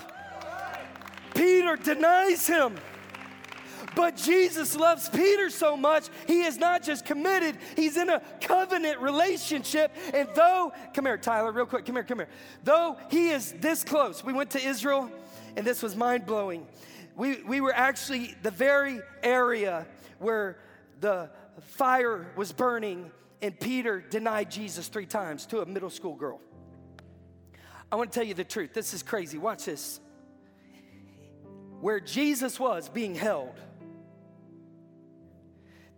Peter 1.33 1.75
denies 1.77 2.45
him. 2.45 2.77
But 3.95 4.15
Jesus 4.15 4.75
loves 4.75 5.09
Peter 5.09 5.49
so 5.49 5.75
much, 5.75 6.07
he 6.27 6.43
is 6.43 6.57
not 6.57 6.83
just 6.83 7.05
committed, 7.05 7.57
he's 7.75 7.97
in 7.97 8.09
a 8.09 8.21
covenant 8.39 8.99
relationship. 8.99 9.95
And 10.13 10.29
though, 10.33 10.71
come 10.93 11.05
here, 11.05 11.17
Tyler, 11.17 11.51
real 11.51 11.65
quick, 11.65 11.85
come 11.85 11.95
here, 11.95 12.03
come 12.03 12.19
here. 12.19 12.29
Though 12.63 12.97
he 13.09 13.29
is 13.29 13.53
this 13.59 13.83
close, 13.83 14.23
we 14.23 14.33
went 14.33 14.51
to 14.51 14.63
Israel, 14.65 15.11
and 15.57 15.65
this 15.65 15.83
was 15.83 15.95
mind 15.95 16.25
blowing. 16.25 16.65
We, 17.15 17.43
we 17.43 17.59
were 17.59 17.73
actually 17.73 18.35
the 18.41 18.51
very 18.51 19.01
area 19.21 19.85
where 20.19 20.57
the 21.01 21.29
fire 21.59 22.27
was 22.35 22.51
burning, 22.53 23.11
and 23.41 23.59
Peter 23.59 23.99
denied 23.99 24.49
Jesus 24.49 24.87
three 24.87 25.05
times 25.05 25.45
to 25.47 25.61
a 25.61 25.65
middle 25.65 25.89
school 25.89 26.15
girl. 26.15 26.39
I 27.91 27.97
want 27.97 28.11
to 28.11 28.17
tell 28.17 28.25
you 28.25 28.33
the 28.33 28.45
truth. 28.45 28.73
This 28.73 28.93
is 28.93 29.03
crazy. 29.03 29.37
Watch 29.37 29.65
this. 29.65 29.99
Where 31.81 31.99
Jesus 31.99 32.57
was 32.59 32.87
being 32.87 33.15
held, 33.15 33.59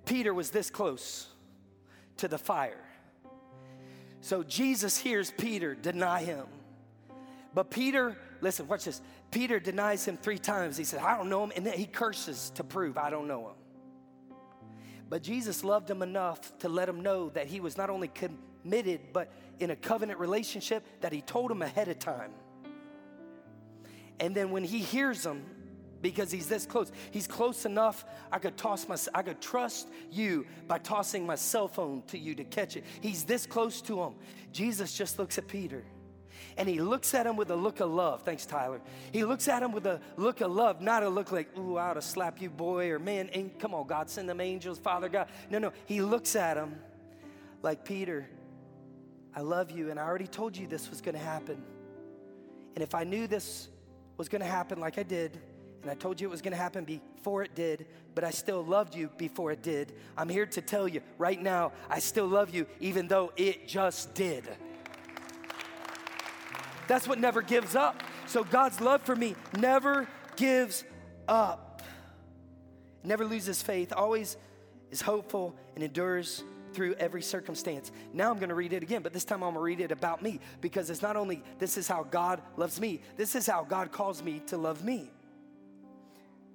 Peter 0.06 0.34
was 0.34 0.52
this 0.52 0.70
close 0.70 1.28
to 2.18 2.28
the 2.28 2.38
fire. 2.38 2.84
So 4.22 4.44
Jesus 4.44 4.98
hears 4.98 5.32
Peter 5.32 5.76
deny 5.76 6.24
him. 6.24 6.46
But 7.54 7.70
Peter, 7.70 8.18
listen, 8.42 8.68
watch 8.68 8.86
this. 8.86 9.02
Peter 9.32 9.60
denies 9.60 10.06
him 10.06 10.18
three 10.18 10.40
times. 10.40 10.78
He 10.78 10.84
said, 10.84 11.00
I 11.00 11.18
don't 11.18 11.30
know 11.30 11.44
him. 11.44 11.52
And 11.56 11.66
then 11.66 11.74
he 11.74 11.86
curses 11.86 12.52
to 12.56 12.64
prove, 12.64 12.98
I 12.98 13.10
don't 13.10 13.28
know 13.28 13.50
him. 13.50 13.56
But 15.10 15.22
Jesus 15.22 15.64
loved 15.64 15.90
him 15.90 16.02
enough 16.02 16.58
to 16.60 16.70
let 16.70 16.90
him 16.90 17.02
know 17.02 17.30
that 17.30 17.48
he 17.48 17.60
was 17.60 17.78
not 17.78 17.90
only 17.90 18.10
committed, 18.10 19.02
but 19.12 19.32
in 19.60 19.70
a 19.70 19.76
covenant 19.76 20.20
relationship 20.20 20.84
that 21.02 21.12
he 21.12 21.22
told 21.22 21.52
him 21.52 21.62
ahead 21.62 21.88
of 21.88 22.00
time. 22.00 22.32
And 24.20 24.34
then 24.34 24.52
when 24.52 24.64
he 24.64 24.80
hears 24.80 25.26
him, 25.26 25.44
because 26.04 26.30
he's 26.30 26.48
this 26.48 26.68
close. 26.68 26.92
He's 27.10 27.26
close 27.26 27.66
enough. 27.66 28.06
I 28.32 28.38
could 28.38 28.58
toss 28.58 28.88
my, 28.88 28.98
I 29.16 29.24
could 29.24 29.42
trust 29.42 29.88
you 30.12 30.46
by 30.68 30.78
tossing 30.78 31.26
my 31.26 31.36
cell 31.36 31.68
phone 31.68 32.04
to 32.08 32.20
you 32.20 32.36
to 32.36 32.44
catch 32.44 32.78
it. 32.78 32.84
He's 33.02 33.24
this 33.24 33.48
close 33.48 33.82
to 33.84 34.04
him. 34.04 34.14
Jesus 34.52 34.96
just 34.96 35.18
looks 35.18 35.40
at 35.40 35.48
Peter 35.48 35.84
and 36.58 36.68
he 36.70 36.80
looks 36.82 37.14
at 37.14 37.26
him 37.26 37.38
with 37.38 37.50
a 37.50 37.56
look 37.56 37.80
of 37.80 37.90
love. 37.90 38.22
Thanks, 38.24 38.46
Tyler. 38.46 38.82
He 39.12 39.24
looks 39.24 39.48
at 39.48 39.64
him 39.64 39.72
with 39.72 39.88
a 39.88 40.02
look 40.18 40.42
of 40.42 40.52
love, 40.52 40.82
not 40.82 41.02
a 41.04 41.10
look 41.10 41.32
like, 41.32 41.58
ooh, 41.58 41.78
I 41.78 41.90
ought 41.90 41.94
to 41.94 42.02
slap 42.02 42.42
you, 42.42 42.50
boy, 42.50 42.92
or 42.92 43.00
man, 43.00 43.30
and 43.34 43.58
come 43.58 43.74
on, 43.74 43.88
God, 43.88 44.10
send 44.10 44.30
them 44.30 44.42
angels, 44.42 44.78
Father 44.78 45.10
God. 45.10 45.30
No, 45.50 45.58
no. 45.58 45.72
He 45.86 46.02
looks 46.02 46.36
at 46.36 46.58
him 46.58 46.76
like, 47.62 47.86
Peter, 47.86 48.28
I 49.34 49.42
love 49.42 49.72
you, 49.72 49.90
and 49.90 50.00
I 50.00 50.04
already 50.04 50.28
told 50.28 50.56
you 50.56 50.68
this 50.68 50.90
was 50.90 51.02
going 51.02 51.16
to 51.16 51.24
happen. 51.24 51.64
And 52.76 52.84
if 52.84 52.94
I 52.94 53.04
knew 53.04 53.26
this 53.26 53.70
was 54.18 54.30
going 54.30 54.42
to 54.42 54.48
happen 54.48 54.80
like 54.80 55.00
I 55.00 55.04
did, 55.04 55.40
and 55.84 55.92
I 55.92 55.96
told 55.96 56.20
you 56.20 56.28
it 56.28 56.32
was 56.32 56.42
going 56.42 56.54
to 56.54 56.58
happen 56.58 56.86
before 56.86 57.44
it 57.44 57.56
did, 57.56 57.86
but 58.16 58.24
I 58.24 58.32
still 58.32 58.64
loved 58.64 58.96
you 58.96 59.10
before 59.18 59.52
it 59.52 59.62
did. 59.62 59.94
I'm 60.18 60.30
here 60.30 60.46
to 60.46 60.62
tell 60.62 60.88
you 60.88 61.02
right 61.18 61.40
now, 61.40 61.74
I 61.90 62.00
still 62.00 62.26
love 62.26 62.56
you 62.56 62.66
even 62.80 63.10
though 63.10 63.34
it 63.36 63.68
just 63.68 64.14
did. 64.14 64.48
That's 66.88 67.06
what 67.06 67.20
never 67.20 67.42
gives 67.42 67.76
up. 67.76 68.02
So 68.28 68.46
God's 68.46 68.80
love 68.80 69.02
for 69.02 69.16
me 69.16 69.36
never 69.58 70.08
gives 70.38 70.86
up. 71.28 71.82
Never 73.04 73.26
loses 73.26 73.62
faith, 73.62 73.92
always 73.92 74.38
is 74.90 75.02
hopeful 75.02 75.54
and 75.76 75.84
endures 75.84 76.44
through 76.72 76.94
every 76.96 77.22
circumstance. 77.22 77.92
Now 78.14 78.32
I'm 78.32 78.38
going 78.38 78.50
to 78.50 78.56
read 78.56 78.72
it 78.72 78.84
again, 78.84 79.02
but 79.02 79.12
this 79.12 79.26
time 79.26 79.44
I'm 79.44 79.54
going 79.54 79.56
to 79.56 79.60
read 79.60 79.82
it 79.82 79.92
about 79.92 80.22
me 80.22 80.40
because 80.62 80.90
it's 80.90 81.02
not 81.02 81.18
only 81.18 81.44
this 81.60 81.78
is 81.78 81.90
how 81.90 82.04
God 82.04 82.42
loves 82.56 82.80
me, 82.80 83.02
this 83.18 83.36
is 83.36 83.46
how 83.46 83.66
God 83.66 83.92
calls 83.92 84.24
me 84.24 84.42
to 84.48 84.58
love 84.58 84.82
me 84.82 85.12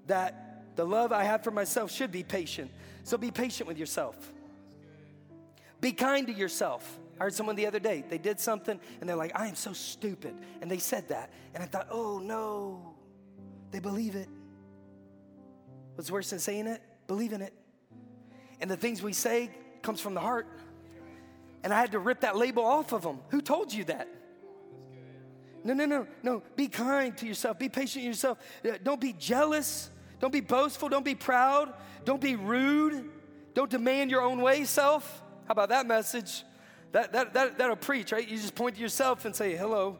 that 0.09 0.77
the 0.77 0.85
love 0.85 1.13
I 1.13 1.25
have 1.25 1.43
for 1.43 1.51
myself 1.51 1.91
should 1.91 2.13
be 2.13 2.23
patient. 2.23 2.71
So 3.05 3.17
be 3.17 3.31
patient 3.31 3.69
with 3.69 3.79
yourself. 3.79 4.17
Be 5.81 5.93
kind 5.93 6.27
to 6.27 6.33
yourself. 6.33 6.99
I 7.19 7.25
heard 7.25 7.35
someone 7.35 7.57
the 7.57 7.67
other 7.67 7.81
day, 7.81 8.05
they 8.09 8.19
did 8.19 8.39
something 8.39 8.79
and 9.01 9.09
they're 9.09 9.17
like, 9.17 9.33
I 9.35 9.49
am 9.49 9.55
so 9.55 9.73
stupid. 9.73 10.35
And 10.61 10.71
they 10.71 10.79
said 10.79 11.09
that. 11.09 11.31
And 11.55 11.63
I 11.63 11.67
thought, 11.67 11.89
oh 11.91 12.19
no, 12.19 12.95
they 13.71 13.81
believe 13.81 14.15
it. 14.15 14.29
What's 15.95 16.11
worse 16.11 16.31
than 16.31 16.39
saying 16.39 16.67
it? 16.69 16.81
Believing 17.07 17.41
it. 17.41 17.53
And 18.61 18.71
the 18.71 18.77
things 18.77 19.03
we 19.03 19.13
say 19.13 19.51
comes 19.83 20.01
from 20.01 20.15
the 20.15 20.21
heart. 20.21 20.47
And 21.65 21.73
I 21.73 21.81
had 21.81 21.93
to 21.93 21.99
rip 21.99 22.21
that 22.21 22.37
label 22.37 22.65
off 22.65 22.93
of 22.93 23.03
them. 23.03 23.19
Who 23.31 23.41
told 23.41 23.73
you 23.73 23.85
that? 23.85 24.09
No, 25.65 25.75
no, 25.75 25.87
no, 25.87 26.07
no. 26.23 26.43
Be 26.55 26.69
kind 26.69 27.17
to 27.19 27.27
yourself. 27.27 27.59
Be 27.59 27.69
patient 27.69 28.05
yourself. 28.05 28.39
Uh, 28.65 28.79
don't 28.83 29.01
be 29.01 29.13
jealous. 29.13 29.91
Don't 30.21 30.33
be 30.33 30.41
boastful. 30.41 30.89
Don't 30.89 31.05
be 31.05 31.15
proud. 31.15 31.73
Don't 32.05 32.21
be 32.21 32.37
rude. 32.37 33.11
Don't 33.55 33.71
demand 33.71 34.11
your 34.11 34.23
own 34.23 34.41
way, 34.41 34.65
self. 34.65 35.23
How 35.47 35.53
about 35.53 35.71
that 35.71 35.87
message? 35.87 36.45
That, 36.93 37.13
that, 37.13 37.35
that, 37.35 37.59
that'll 37.59 37.77
preach, 37.77 38.13
right? 38.13 38.27
You 38.27 38.37
just 38.37 38.55
point 38.55 38.77
to 38.77 38.81
yourself 38.81 39.25
and 39.25 39.35
say, 39.35 39.57
hello. 39.57 39.99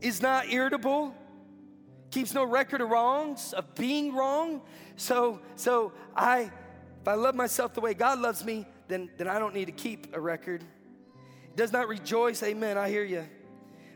Is 0.00 0.20
not 0.20 0.50
irritable, 0.50 1.14
keeps 2.10 2.34
no 2.34 2.44
record 2.44 2.80
of 2.80 2.90
wrongs, 2.90 3.52
of 3.52 3.74
being 3.74 4.14
wrong. 4.14 4.62
So, 4.96 5.40
so 5.56 5.92
I, 6.14 6.50
if 7.00 7.08
I 7.08 7.14
love 7.14 7.34
myself 7.34 7.74
the 7.74 7.80
way 7.80 7.94
God 7.94 8.20
loves 8.20 8.44
me, 8.44 8.66
then, 8.88 9.10
then 9.16 9.28
I 9.28 9.38
don't 9.38 9.54
need 9.54 9.66
to 9.66 9.72
keep 9.72 10.14
a 10.14 10.20
record. 10.20 10.64
Does 11.56 11.72
not 11.72 11.88
rejoice, 11.88 12.42
amen, 12.42 12.78
I 12.78 12.88
hear 12.88 13.04
you. 13.04 13.24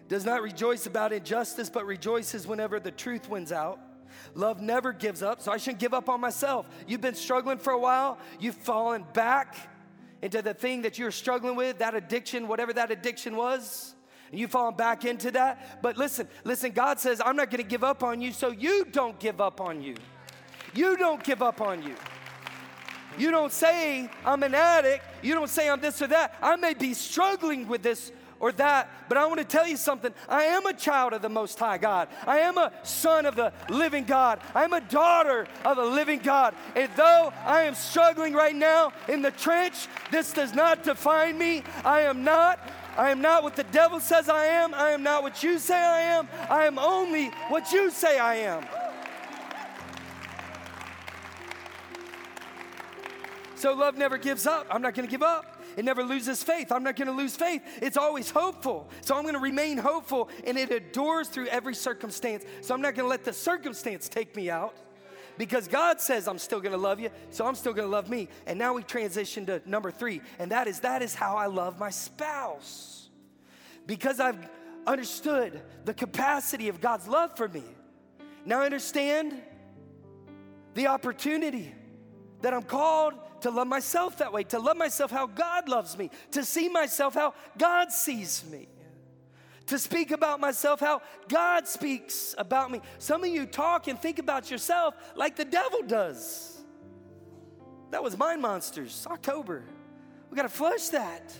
Does 0.09 0.25
not 0.25 0.43
rejoice 0.43 0.87
about 0.87 1.13
injustice, 1.13 1.69
but 1.69 1.85
rejoices 1.87 2.47
whenever 2.47 2.79
the 2.79 2.93
truth 2.93 3.29
wins 3.29 3.51
out. 3.51 3.79
Love 4.35 4.61
never 4.61 4.93
gives 4.93 5.23
up, 5.23 5.41
so 5.41 5.53
I 5.53 5.57
shouldn't 5.57 5.81
give 5.81 5.95
up 5.95 6.09
on 6.09 6.21
myself. 6.21 6.67
You've 6.87 7.01
been 7.01 7.15
struggling 7.15 7.59
for 7.59 7.73
a 7.73 7.79
while, 7.79 8.19
you've 8.41 8.57
fallen 8.57 9.05
back 9.13 9.57
into 10.23 10.43
the 10.43 10.55
thing 10.55 10.83
that 10.83 10.99
you're 10.99 11.11
struggling 11.11 11.57
with, 11.57 11.79
that 11.79 11.95
addiction, 11.95 12.49
whatever 12.49 12.73
that 12.73 12.91
addiction 12.91 13.37
was. 13.37 13.95
And 14.31 14.41
you've 14.41 14.51
fallen 14.51 14.75
back 14.75 15.05
into 15.05 15.31
that. 15.33 15.81
But 15.83 15.97
listen, 15.97 16.29
listen, 16.45 16.73
God 16.73 16.99
says, 16.99 17.23
I'm 17.25 17.37
not 17.37 17.51
gonna 17.51 17.63
give 17.63 17.85
up 17.85 18.03
on 18.03 18.21
you, 18.21 18.33
so 18.33 18.51
you 18.51 18.85
don't 18.87 19.19
give 19.21 19.41
up 19.41 19.61
on 19.61 19.83
you. 19.83 19.95
You 20.75 20.97
don't 20.97 21.23
give 21.23 21.43
up 21.43 21.61
on 21.61 21.83
you. 21.83 21.95
You 23.19 23.31
don't 23.31 23.53
say, 23.53 24.11
I'm 24.25 24.43
an 24.43 24.55
addict. 24.55 25.05
You 25.23 25.35
don't 25.35 25.49
say, 25.49 25.71
I'm 25.71 25.81
this 25.81 26.03
or 26.03 26.07
that. 26.09 26.35
I 26.43 26.57
may 26.57 26.75
be 26.75 26.93
struggling 26.93 27.67
with 27.67 27.83
this 27.83 28.13
or 28.41 28.53
that, 28.53 28.91
but 29.09 29.19
I 29.19 29.27
want 29.27 29.39
to 29.39 29.45
tell 29.45 29.67
you 29.67 29.77
something. 29.77 30.13
I 30.29 30.45
am 30.45 30.67
a 30.67 30.73
child 30.73 31.13
of 31.13 31.23
the 31.23 31.29
Most 31.29 31.59
High 31.59 31.79
God. 31.79 32.09
I 32.27 32.39
am 32.41 32.59
a 32.59 32.73
son 32.83 33.27
of 33.27 33.37
the 33.37 33.53
living 33.69 34.05
God. 34.05 34.41
I 34.55 34.65
am 34.65 34.73
a 34.73 34.81
daughter 34.81 35.47
of 35.65 35.77
the 35.77 35.85
living 35.85 36.21
God. 36.21 36.55
And 36.75 36.91
though 36.97 37.33
I 37.45 37.63
am 37.63 37.75
struggling 37.75 38.35
right 38.35 38.55
now 38.55 38.93
in 39.09 39.23
the 39.23 39.31
trench, 39.31 39.89
this 40.11 40.33
does 40.33 40.55
not 40.55 40.83
define 40.83 41.39
me. 41.39 41.63
I 41.85 42.03
am 42.03 42.25
not. 42.25 42.59
I 42.97 43.11
am 43.11 43.21
not 43.21 43.43
what 43.43 43.57
the 43.57 43.65
devil 43.65 44.01
says 44.01 44.29
I 44.29 44.47
am. 44.47 44.73
I 44.75 44.91
am 44.91 45.03
not 45.03 45.23
what 45.23 45.43
you 45.43 45.59
say 45.59 45.77
I 45.77 46.01
am. 46.01 46.29
I 46.49 46.65
am 46.65 46.79
only 46.79 47.29
what 47.49 47.73
you 47.73 47.91
say 47.91 48.19
I 48.19 48.37
am. 48.37 48.65
So 53.57 53.75
love 53.75 53.97
never 53.97 54.19
gives 54.19 54.47
up. 54.47 54.67
I'm 54.71 54.83
not 54.83 54.95
going 54.95 55.07
to 55.07 55.11
give 55.11 55.23
up. 55.23 55.63
It 55.77 55.85
never 55.85 56.03
loses 56.03 56.43
faith. 56.43 56.71
I'm 56.71 56.83
not 56.83 56.95
going 56.97 57.09
to 57.09 57.15
lose 57.15 57.35
faith. 57.37 57.63
It's 57.83 57.97
always 57.97 58.31
hopeful. 58.31 58.89
So 59.01 59.17
I'm 59.17 59.23
going 59.23 59.35
to 59.35 59.41
remain 59.41 59.79
hopeful 59.79 60.29
and 60.45 60.57
it 60.57 60.71
endures 60.71 61.29
through 61.29 61.47
every 61.47 61.75
circumstance. 61.75 62.45
So 62.61 62.75
I'm 62.75 62.83
not 62.83 62.95
going 62.95 63.07
to 63.07 63.11
let 63.11 63.25
the 63.25 63.33
circumstance 63.33 64.09
take 64.09 64.37
me 64.37 64.51
out 64.51 64.77
because 65.39 65.69
God 65.69 66.01
says 66.01 66.29
I'm 66.29 66.39
still 66.39 66.61
going 66.61 66.73
to 66.73 66.79
love 66.79 67.01
you, 67.01 67.11
so 67.31 67.47
I'm 67.47 67.55
still 67.55 67.73
going 67.73 67.87
to 67.87 67.93
love 67.93 68.09
me. 68.09 68.29
And 68.47 68.59
now 68.59 68.75
we 68.75 68.83
transition 68.83 69.47
to 69.47 69.61
number 69.67 69.91
3, 69.91 70.21
and 70.39 70.51
that 70.51 70.67
is 70.67 70.81
that 70.81 71.03
is 71.03 71.15
how 71.15 71.37
I 71.37 71.47
love 71.47 71.79
my 71.79 71.91
spouse. 71.91 73.09
Because 73.87 74.21
I've 74.21 74.39
understood 74.87 75.61
the 75.85 75.95
capacity 75.95 76.69
of 76.69 76.81
God's 76.81 77.09
love 77.09 77.37
for 77.37 77.49
me. 77.49 77.65
Now 78.45 78.61
I 78.61 78.65
understand 78.65 79.35
the 80.75 80.87
opportunity 80.87 81.75
that 82.43 82.55
I'm 82.55 82.63
called 82.63 83.15
to 83.47 83.53
love 83.53 83.69
myself 83.69 84.19
that 84.19 84.33
way, 84.33 84.43
to 84.43 84.59
love 84.59 84.77
myself 84.77 85.13
how 85.13 85.29
God 85.29 85.69
loves 85.69 85.97
me, 85.97 86.11
to 86.33 86.45
see 86.45 86.69
myself 86.69 87.15
how 87.15 87.33
God 87.57 87.93
sees 87.93 88.45
me. 88.51 88.67
to 89.67 89.79
speak 89.79 90.11
about 90.11 90.41
myself 90.41 90.81
how 90.81 91.03
God 91.29 91.67
speaks 91.67 92.35
about 92.39 92.71
me. 92.71 92.81
Some 92.99 93.25
of 93.25 93.31
you 93.31 93.47
talk 93.47 93.89
and 93.89 94.01
think 94.01 94.19
about 94.19 94.51
yourself 94.51 94.95
like 95.15 95.37
the 95.37 95.45
devil 95.45 95.83
does. 95.83 96.61
That 97.91 98.03
was 98.03 98.17
Mind 98.17 98.43
Monsters, 98.43 99.07
October. 99.11 99.65
We 100.31 100.37
got 100.37 100.43
to 100.43 100.49
flush 100.49 100.89
that. 100.89 101.35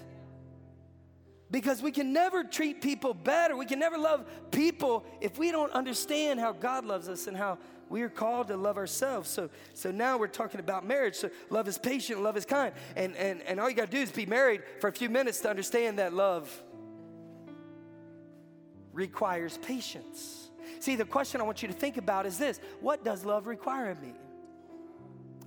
Because 1.49 1.81
we 1.81 1.93
can 1.93 2.13
never 2.13 2.43
treat 2.43 2.83
people 2.83 3.15
better. 3.15 3.57
We 3.57 3.67
can 3.67 3.79
never 3.79 3.97
love 3.97 4.27
people 4.51 5.05
if 5.21 5.39
we 5.39 5.53
don't 5.53 5.73
understand 5.73 6.41
how 6.41 6.53
God 6.53 6.85
loves 6.85 7.09
us 7.09 7.29
and 7.29 7.37
how 7.37 7.59
we 7.89 8.03
are 8.03 8.09
called 8.09 8.49
to 8.49 8.57
love 8.57 8.77
ourselves. 8.77 9.31
So, 9.31 9.49
so 9.75 9.91
now 9.91 10.19
we're 10.19 10.27
talking 10.27 10.61
about 10.61 10.87
marriage. 10.87 11.15
So 11.15 11.31
love 11.51 11.69
is 11.69 11.79
patient, 11.79 12.23
love 12.23 12.37
is 12.37 12.45
kind. 12.45 12.73
And, 12.97 13.17
and, 13.17 13.43
and 13.43 13.61
all 13.61 13.71
you 13.71 13.77
got 13.77 13.91
to 13.91 13.97
do 13.97 14.03
is 14.03 14.11
be 14.11 14.27
married 14.27 14.63
for 14.81 14.89
a 14.89 14.93
few 14.93 15.09
minutes 15.09 15.41
to 15.41 15.51
understand 15.51 15.99
that 15.99 16.13
love 16.13 16.51
requires 18.93 19.59
patience. 19.59 20.51
See, 20.81 20.97
the 20.97 21.05
question 21.05 21.41
I 21.41 21.45
want 21.45 21.63
you 21.63 21.69
to 21.69 21.75
think 21.75 21.97
about 21.97 22.27
is 22.27 22.39
this 22.39 22.61
What 22.81 23.05
does 23.05 23.25
love 23.25 23.47
require 23.47 23.91
of 23.91 24.03
me? 24.03 24.15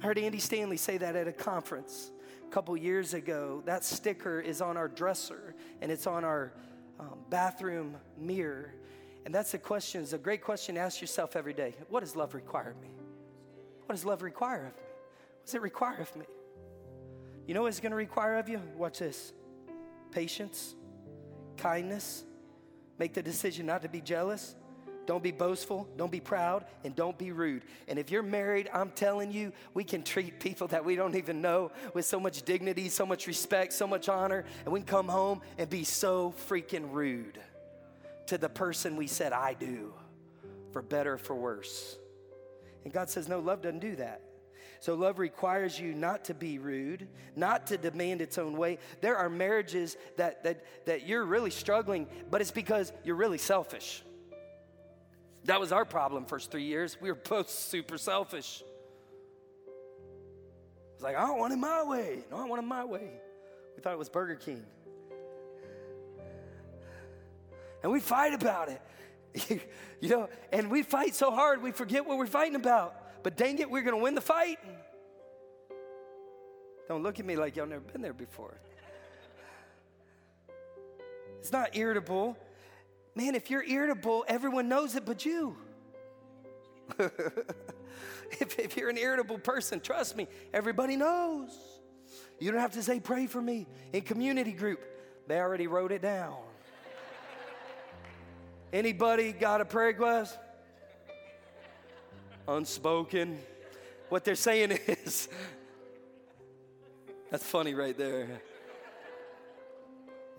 I 0.02 0.06
heard 0.06 0.18
Andy 0.18 0.40
Stanley 0.40 0.78
say 0.78 0.98
that 0.98 1.16
at 1.16 1.28
a 1.28 1.34
conference 1.34 2.12
a 2.48 2.52
couple 2.52 2.76
years 2.78 3.14
ago. 3.14 3.62
That 3.66 3.84
sticker 3.84 4.40
is 4.40 4.62
on 4.62 4.78
our 4.78 4.88
dresser 4.88 5.56
and 5.82 5.92
it's 5.92 6.08
on 6.08 6.24
our 6.24 6.54
um, 7.00 7.20
bathroom 7.30 7.98
mirror. 8.18 8.74
And 9.26 9.36
that's 9.36 9.52
the 9.52 9.58
question, 9.58 10.02
it's 10.02 10.14
a 10.14 10.18
great 10.18 10.42
question 10.42 10.76
to 10.76 10.82
ask 10.82 11.02
yourself 11.02 11.36
every 11.36 11.54
day. 11.54 11.76
What 11.90 12.02
does 12.02 12.16
love 12.16 12.34
require 12.34 12.72
of 12.72 12.82
me? 12.82 12.90
What 13.86 13.96
does 13.96 14.06
love 14.06 14.22
require 14.22 14.68
of 14.68 14.76
me? 14.76 14.84
What 14.84 15.46
does 15.46 15.56
it 15.56 15.62
require 15.62 16.02
of 16.02 16.16
me? 16.16 16.26
You 17.48 17.54
know 17.54 17.64
what 17.64 17.68
it's 17.68 17.80
gonna 17.80 17.96
require 17.96 18.38
of 18.38 18.50
you? 18.50 18.62
Watch 18.78 19.00
this 19.00 19.34
patience, 20.12 20.76
kindness, 21.58 22.24
Make 23.00 23.14
the 23.14 23.24
decision 23.24 23.66
not 23.66 23.82
to 23.84 23.90
be 23.90 24.02
jealous. 24.02 24.56
Don't 25.08 25.24
be 25.24 25.32
boastful. 25.32 25.88
Don't 25.98 26.12
be 26.12 26.20
proud. 26.20 26.66
And 26.84 26.96
don't 26.96 27.18
be 27.18 27.32
rude. 27.32 27.64
And 27.88 27.98
if 27.98 28.12
you're 28.12 28.22
married, 28.22 28.70
I'm 28.72 28.92
telling 28.92 29.32
you, 29.32 29.54
we 29.74 29.84
can 29.84 30.04
treat 30.04 30.40
people 30.40 30.68
that 30.68 30.86
we 30.86 30.96
don't 30.96 31.16
even 31.16 31.42
know 31.42 31.72
with 31.94 32.06
so 32.06 32.20
much 32.20 32.44
dignity, 32.44 32.90
so 32.90 33.06
much 33.06 33.26
respect, 33.26 33.74
so 33.74 33.88
much 33.88 34.10
honor. 34.10 34.46
And 34.66 34.74
we 34.74 34.82
can 34.82 34.88
come 34.88 35.08
home 35.08 35.42
and 35.58 35.68
be 35.70 35.86
so 35.86 36.36
freaking 36.48 36.92
rude 36.92 37.40
to 38.30 38.38
the 38.38 38.50
person 38.50 38.96
we 38.96 39.08
said, 39.08 39.34
I 39.34 39.54
do, 39.54 39.94
for 40.72 40.82
better, 40.82 41.18
for 41.18 41.36
worse. 41.36 41.98
And 42.84 42.94
God 42.94 43.10
says, 43.10 43.28
no, 43.28 43.40
love 43.40 43.62
doesn't 43.62 43.80
do 43.80 43.96
that. 43.96 44.22
So, 44.82 44.94
love 44.94 45.20
requires 45.20 45.78
you 45.78 45.94
not 45.94 46.26
to 46.26 46.34
be 46.34 46.58
rude, 46.58 47.10
not 47.36 47.68
to 47.68 47.78
demand 47.78 48.22
its 48.22 48.38
own 48.38 48.56
way. 48.56 48.78
There 49.02 49.18
are 49.18 49.30
marriages 49.30 49.98
that, 50.16 50.44
that, 50.46 50.64
that 50.86 51.06
you're 51.06 51.26
really 51.26 51.50
struggling, 51.50 52.08
but 52.32 52.40
it's 52.40 52.52
because 52.52 52.94
you're 53.04 53.18
really 53.18 53.40
selfish. 53.40 54.04
That 55.46 55.60
was 55.60 55.74
our 55.74 55.84
problem 55.84 56.26
first 56.26 56.50
three 56.50 56.64
years. 56.64 56.96
We 57.02 57.10
were 57.10 57.16
both 57.16 57.50
super 57.50 57.98
selfish. 57.98 58.64
It's 60.94 61.04
like, 61.04 61.18
I 61.18 61.26
don't 61.26 61.40
want 61.40 61.52
it 61.52 61.58
my 61.58 61.84
way. 61.84 62.24
No, 62.32 62.38
I 62.38 62.46
want 62.46 62.62
it 62.62 62.66
my 62.66 62.86
way. 62.86 63.10
We 63.76 63.82
thought 63.82 63.94
it 63.94 64.00
was 64.00 64.10
Burger 64.10 64.36
King. 64.36 64.64
And 67.84 67.92
we 67.92 68.00
fight 68.00 68.34
about 68.34 68.70
it. 68.70 69.62
you 70.02 70.10
know, 70.10 70.30
and 70.52 70.72
we 70.72 70.84
fight 70.84 71.14
so 71.14 71.32
hard 71.32 71.62
we 71.62 71.72
forget 71.72 72.06
what 72.06 72.18
we're 72.18 72.26
fighting 72.26 72.56
about 72.56 72.96
but 73.24 73.36
dang 73.38 73.60
it, 73.60 73.70
we're 73.70 73.82
going 73.82 73.96
to 73.96 74.02
win 74.02 74.16
the 74.16 74.22
fight. 74.22 74.60
Don't 76.88 77.04
look 77.04 77.20
at 77.20 77.26
me 77.26 77.36
like 77.36 77.56
y'all 77.56 77.68
never 77.68 77.82
been 77.82 78.02
there 78.02 78.14
before. 78.14 78.60
It's 81.40 81.52
not 81.52 81.76
irritable. 81.76 82.38
Man, 83.16 83.36
if 83.36 83.50
you're 83.50 83.64
irritable, 83.64 84.26
everyone 84.28 84.68
knows 84.68 84.96
it 84.96 85.06
but 85.06 85.26
you. 85.26 85.56
if, 87.00 88.58
if 88.58 88.76
you're 88.76 88.90
an 88.90 88.98
irritable 88.98 89.38
person, 89.38 89.80
trust 89.80 90.16
me, 90.16 90.28
everybody 90.54 90.96
knows. 90.96 91.52
You 92.40 92.52
don't 92.52 92.60
have 92.60 92.74
to 92.74 92.84
say, 92.84 93.00
pray 93.00 93.28
for 93.28 93.42
me 93.42 93.68
in 93.94 94.02
community 94.02 94.54
group. 94.54 94.84
They 95.28 95.40
already 95.40 95.68
wrote 95.68 95.92
it 95.92 96.02
down. 96.02 96.38
Anybody 98.72 99.32
got 99.32 99.62
a 99.62 99.66
prayer 99.66 99.88
request? 99.88 100.38
unspoken. 102.50 103.40
What 104.10 104.24
they're 104.24 104.36
saying 104.36 104.72
is, 104.88 105.30
that's 107.30 107.46
funny 107.46 107.74
right 107.74 107.98
there. 107.98 108.42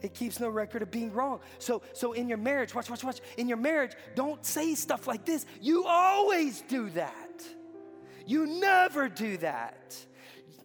It 0.03 0.14
keeps 0.14 0.41
no 0.41 0.49
record 0.49 0.83
of 0.83 0.91
being 0.91 1.12
wrong. 1.12 1.41
So, 1.59 1.83
so 1.93 2.14
in 2.14 2.28
your 2.28 2.39
marriage, 2.39 2.74
watch, 2.74 2.89
watch, 2.89 3.05
watch. 3.05 3.20
In 3.37 3.49
your 3.49 3.59
marriage, 3.59 3.93
don't 4.14 4.45
say 4.45 4.74
stuff 4.74 5.07
like 5.07 5.26
this. 5.26 5.45
You 5.61 5.85
always 5.87 6.62
do 6.62 6.89
that. 6.91 7.45
You 8.26 8.47
never 8.47 9.09
do 9.09 9.37
that. 9.39 9.97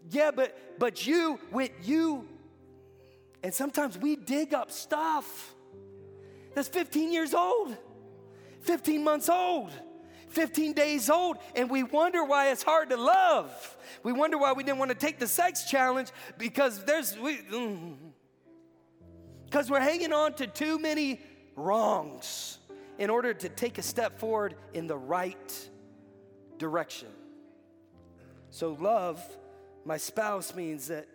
Yeah, 0.09 0.32
but 0.32 0.80
but 0.80 1.05
you 1.05 1.39
with 1.51 1.72
you, 1.84 2.28
and 3.43 3.53
sometimes 3.53 3.97
we 3.97 4.16
dig 4.16 4.53
up 4.53 4.72
stuff 4.72 5.54
that's 6.55 6.67
15 6.69 7.11
years 7.13 7.33
old, 7.33 7.77
15 8.61 9.03
months 9.03 9.29
old. 9.29 9.71
15 10.29 10.73
days 10.73 11.09
old, 11.09 11.37
and 11.55 11.69
we 11.69 11.81
wonder 11.81 12.21
why 12.25 12.51
it's 12.51 12.61
hard 12.61 12.89
to 12.89 12.97
love. 12.97 13.77
We 14.03 14.11
wonder 14.11 14.37
why 14.37 14.51
we 14.51 14.63
didn't 14.63 14.79
want 14.79 14.91
to 14.91 14.97
take 14.97 15.17
the 15.17 15.27
sex 15.27 15.63
challenge 15.63 16.09
because 16.37 16.83
there's 16.83 17.17
we 17.17 17.37
because 19.45 19.67
mm, 19.67 19.69
we're 19.69 19.79
hanging 19.79 20.11
on 20.11 20.33
to 20.33 20.47
too 20.47 20.77
many 20.77 21.21
wrongs 21.55 22.57
in 22.97 23.09
order 23.09 23.33
to 23.33 23.47
take 23.47 23.77
a 23.77 23.81
step 23.81 24.19
forward 24.19 24.55
in 24.73 24.87
the 24.87 24.97
right 24.97 25.69
direction. 26.57 27.09
So 28.49 28.73
love 28.73 29.21
my 29.85 29.97
spouse 29.97 30.55
means 30.55 30.87
that 30.87 31.07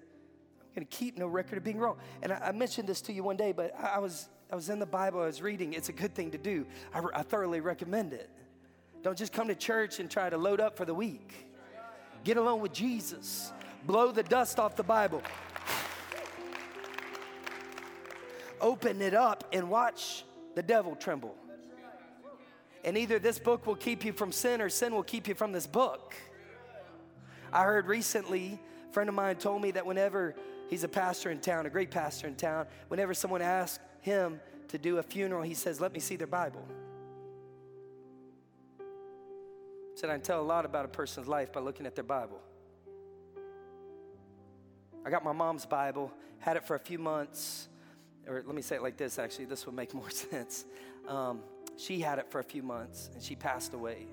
I'm 0.60 0.74
going 0.74 0.86
to 0.86 0.96
keep 0.96 1.18
no 1.18 1.26
record 1.26 1.58
of 1.58 1.64
being 1.64 1.78
wrong. 1.78 1.96
And 2.22 2.32
I, 2.32 2.36
I, 2.46 2.52
mentioned 2.52 2.88
this 2.88 3.00
to 3.02 3.12
you 3.12 3.24
one 3.24 3.36
day, 3.36 3.52
but 3.52 3.74
I, 3.78 3.96
I 3.96 3.98
was 3.98 4.28
I 4.50 4.56
was 4.56 4.68
in 4.68 4.78
the 4.78 4.86
Bible, 4.86 5.20
I 5.20 5.26
was 5.26 5.40
reading. 5.40 5.74
It's 5.74 5.88
a 5.88 5.92
good 5.92 6.14
thing 6.14 6.32
to 6.32 6.38
do. 6.38 6.66
I, 6.92 7.02
I 7.14 7.22
thoroughly 7.22 7.60
recommend 7.60 8.12
it. 8.12 8.28
Don't 9.02 9.16
just 9.16 9.32
come 9.32 9.48
to 9.48 9.54
church 9.54 10.00
and 10.00 10.10
try 10.10 10.28
to 10.28 10.36
load 10.36 10.60
up 10.60 10.76
for 10.76 10.84
the 10.84 10.94
week. 10.94 11.46
Get 12.24 12.36
alone 12.36 12.60
with 12.60 12.72
Jesus. 12.72 13.52
Blow 13.86 14.12
the 14.12 14.22
dust 14.22 14.58
off 14.58 14.76
the 14.76 14.82
Bible. 14.82 15.22
Open 18.60 19.00
it 19.00 19.14
up 19.14 19.44
and 19.52 19.70
watch 19.70 20.24
the 20.54 20.62
devil 20.62 20.94
tremble. 20.96 21.34
And 22.84 22.98
either 22.98 23.18
this 23.18 23.38
book 23.38 23.66
will 23.66 23.76
keep 23.76 24.04
you 24.04 24.12
from 24.12 24.32
sin 24.32 24.60
or 24.60 24.68
sin 24.68 24.94
will 24.94 25.02
keep 25.02 25.28
you 25.28 25.34
from 25.34 25.52
this 25.52 25.66
book. 25.66 26.14
I 27.52 27.64
heard 27.64 27.86
recently, 27.86 28.58
a 28.88 28.92
friend 28.92 29.08
of 29.08 29.14
mine 29.14 29.36
told 29.36 29.62
me 29.62 29.70
that 29.72 29.86
whenever 29.86 30.34
he's 30.68 30.84
a 30.84 30.88
pastor 30.88 31.30
in 31.30 31.40
town, 31.40 31.66
a 31.66 31.70
great 31.70 31.90
pastor 31.90 32.26
in 32.26 32.36
town, 32.36 32.66
whenever 32.88 33.14
someone 33.14 33.42
asks 33.42 33.82
him 34.00 34.40
to 34.68 34.78
do 34.78 34.98
a 34.98 35.02
funeral, 35.02 35.42
he 35.42 35.54
says, 35.54 35.80
Let 35.80 35.92
me 35.92 36.00
see 36.00 36.16
their 36.16 36.26
Bible. 36.26 36.66
Said 39.94 40.10
I 40.10 40.14
can 40.14 40.22
tell 40.22 40.40
a 40.40 40.42
lot 40.42 40.64
about 40.64 40.84
a 40.84 40.88
person's 40.88 41.28
life 41.28 41.52
by 41.52 41.60
looking 41.60 41.86
at 41.86 41.94
their 41.94 42.04
Bible. 42.04 42.40
I 45.04 45.10
got 45.10 45.24
my 45.24 45.32
mom's 45.32 45.66
Bible, 45.66 46.12
had 46.38 46.56
it 46.56 46.66
for 46.66 46.74
a 46.74 46.78
few 46.78 46.98
months, 46.98 47.68
or 48.26 48.42
let 48.46 48.54
me 48.54 48.62
say 48.62 48.76
it 48.76 48.82
like 48.82 48.96
this 48.96 49.18
actually, 49.18 49.46
this 49.46 49.66
would 49.66 49.74
make 49.74 49.94
more 50.02 50.10
sense. 50.10 50.64
Um, 51.08 51.40
she 51.76 52.00
had 52.00 52.18
it 52.18 52.30
for 52.30 52.40
a 52.40 52.44
few 52.44 52.62
months 52.62 53.10
and 53.14 53.22
she 53.22 53.34
passed 53.34 53.74
away. 53.74 54.06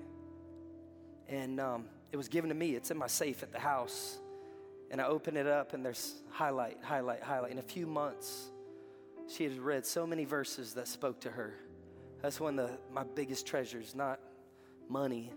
And 1.28 1.60
um, 1.60 1.84
it 2.10 2.16
was 2.16 2.28
given 2.28 2.48
to 2.48 2.54
me, 2.54 2.74
it's 2.74 2.90
in 2.90 2.96
my 2.96 3.06
safe 3.06 3.42
at 3.42 3.52
the 3.52 3.58
house. 3.58 4.18
And 4.90 5.00
I 5.00 5.06
open 5.06 5.36
it 5.36 5.46
up 5.46 5.74
and 5.74 5.84
there's 5.84 6.14
highlight, 6.30 6.78
highlight, 6.82 7.22
highlight. 7.22 7.52
In 7.52 7.58
a 7.58 7.62
few 7.62 7.86
months, 7.86 8.48
she 9.28 9.44
had 9.44 9.58
read 9.58 9.86
so 9.86 10.06
many 10.06 10.24
verses 10.24 10.74
that 10.74 10.88
spoke 10.88 11.20
to 11.20 11.30
her. 11.30 11.54
That's 12.22 12.40
one 12.40 12.58
of 12.58 12.68
the, 12.68 12.78
my 12.92 13.04
biggest 13.04 13.46
treasures, 13.46 13.94
not 13.94 14.20
money, 14.88 15.32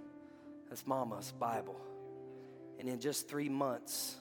that's 0.69 0.87
Mama's 0.87 1.33
Bible. 1.39 1.79
And 2.79 2.89
in 2.89 2.99
just 2.99 3.27
three 3.27 3.49
months, 3.49 4.15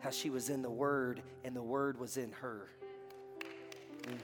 how 0.00 0.10
she 0.10 0.30
was 0.30 0.48
in 0.48 0.62
the 0.62 0.70
Word 0.70 1.22
and 1.44 1.54
the 1.54 1.62
Word 1.62 1.98
was 1.98 2.16
in 2.16 2.32
her. 2.32 2.68
Mm. 4.02 4.18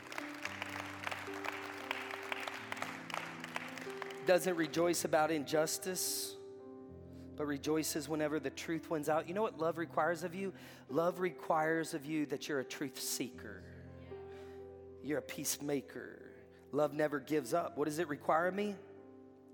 Doesn't 4.26 4.56
rejoice 4.56 5.04
about 5.04 5.32
injustice, 5.32 6.36
but 7.36 7.46
rejoices 7.46 8.08
whenever 8.08 8.38
the 8.38 8.50
truth 8.50 8.88
wins 8.88 9.08
out. 9.08 9.26
You 9.26 9.34
know 9.34 9.42
what 9.42 9.58
love 9.58 9.78
requires 9.78 10.22
of 10.22 10.34
you? 10.34 10.52
Love 10.88 11.18
requires 11.18 11.92
of 11.92 12.06
you 12.06 12.26
that 12.26 12.48
you're 12.48 12.60
a 12.60 12.64
truth 12.64 13.00
seeker, 13.00 13.64
you're 15.04 15.18
a 15.18 15.22
peacemaker. 15.22 16.22
Love 16.72 16.92
never 16.94 17.20
gives 17.20 17.52
up. 17.52 17.76
What 17.76 17.86
does 17.86 17.98
it 17.98 18.08
require 18.08 18.48
of 18.48 18.54
me? 18.54 18.74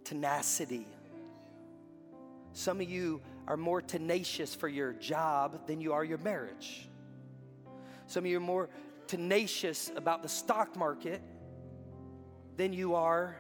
Tenacity 0.05 0.87
some 2.59 2.81
of 2.81 2.91
you 2.91 3.21
are 3.47 3.57
more 3.57 3.81
tenacious 3.81 4.53
for 4.53 4.67
your 4.67 4.93
job 4.95 5.67
than 5.69 5.81
you 5.81 5.93
are 5.93 6.03
your 6.03 6.19
marriage. 6.19 6.89
Some 8.09 8.25
of 8.25 8.31
you 8.31 8.39
are 8.39 8.41
more 8.41 8.69
tenacious 9.07 9.93
about 9.95 10.23
the 10.23 10.29
stock 10.29 10.77
market 10.77 11.23
than 12.57 12.73
you 12.73 12.97
are 12.97 13.37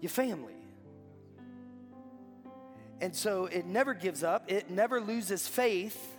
your 0.00 0.10
family. 0.10 0.56
And 3.00 3.14
so 3.14 3.46
it 3.46 3.66
never 3.66 3.94
gives 3.94 4.24
up, 4.24 4.50
it 4.50 4.68
never 4.68 5.00
loses 5.00 5.46
faith. 5.46 6.18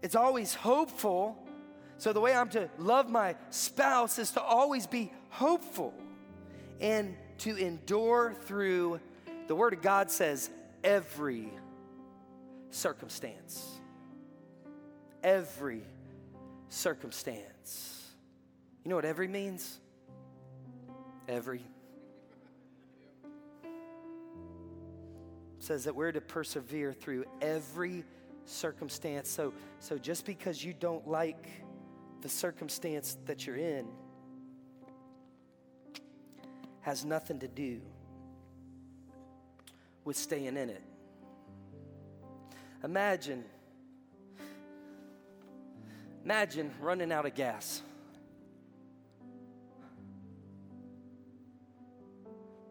It's 0.00 0.16
always 0.16 0.54
hopeful. 0.54 1.36
So 2.02 2.12
the 2.12 2.18
way 2.18 2.34
I'm 2.34 2.48
to 2.48 2.68
love 2.78 3.08
my 3.08 3.36
spouse 3.50 4.18
is 4.18 4.32
to 4.32 4.42
always 4.42 4.88
be 4.88 5.12
hopeful 5.28 5.94
and 6.80 7.14
to 7.38 7.54
endure 7.54 8.34
through, 8.42 8.98
the 9.46 9.54
Word 9.54 9.72
of 9.72 9.82
God 9.82 10.10
says, 10.10 10.50
every 10.82 11.48
circumstance. 12.70 13.78
Every 15.22 15.84
circumstance. 16.70 18.10
You 18.84 18.88
know 18.88 18.96
what 18.96 19.04
every 19.04 19.28
means? 19.28 19.78
Every. 21.28 21.60
says 25.60 25.84
that 25.84 25.94
we're 25.94 26.10
to 26.10 26.20
persevere 26.20 26.92
through 26.92 27.26
every 27.40 28.02
circumstance. 28.44 29.28
So, 29.28 29.52
so 29.78 29.98
just 29.98 30.26
because 30.26 30.64
you 30.64 30.74
don't 30.74 31.06
like 31.06 31.48
the 32.22 32.28
circumstance 32.28 33.16
that 33.26 33.46
you're 33.46 33.56
in 33.56 33.86
has 36.80 37.04
nothing 37.04 37.38
to 37.40 37.48
do 37.48 37.80
with 40.04 40.16
staying 40.16 40.56
in 40.56 40.70
it. 40.70 40.82
Imagine, 42.82 43.44
imagine 46.24 46.70
running 46.80 47.12
out 47.12 47.26
of 47.26 47.34
gas. 47.34 47.82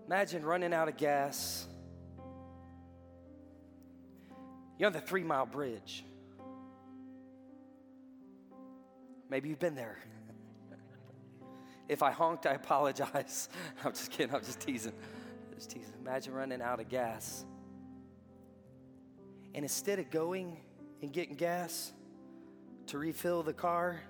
Imagine 0.07 0.43
running 0.43 0.73
out 0.73 0.89
of 0.89 0.97
gas 0.97 1.67
You're 4.81 4.87
on 4.87 4.93
the 4.93 4.99
three 4.99 5.21
mile 5.21 5.45
bridge. 5.45 6.03
Maybe 9.31 9.47
you've 9.47 9.59
been 9.59 9.75
there. 9.75 9.97
If 11.87 12.03
I 12.03 12.11
honked, 12.11 12.45
I 12.45 12.51
apologize. 12.51 13.47
I'm 13.85 13.93
just 13.93 14.11
kidding. 14.11 14.35
I'm 14.35 14.41
just 14.41 14.59
teasing. 14.59 14.91
Just 15.55 15.71
teasing. 15.71 15.93
Imagine 16.01 16.33
running 16.33 16.61
out 16.61 16.81
of 16.81 16.89
gas. 16.89 17.45
And 19.55 19.63
instead 19.63 19.99
of 19.99 20.11
going 20.11 20.57
and 21.01 21.13
getting 21.13 21.35
gas 21.35 21.93
to 22.87 22.97
refill 22.97 23.41
the 23.41 23.53
car, 23.53 24.01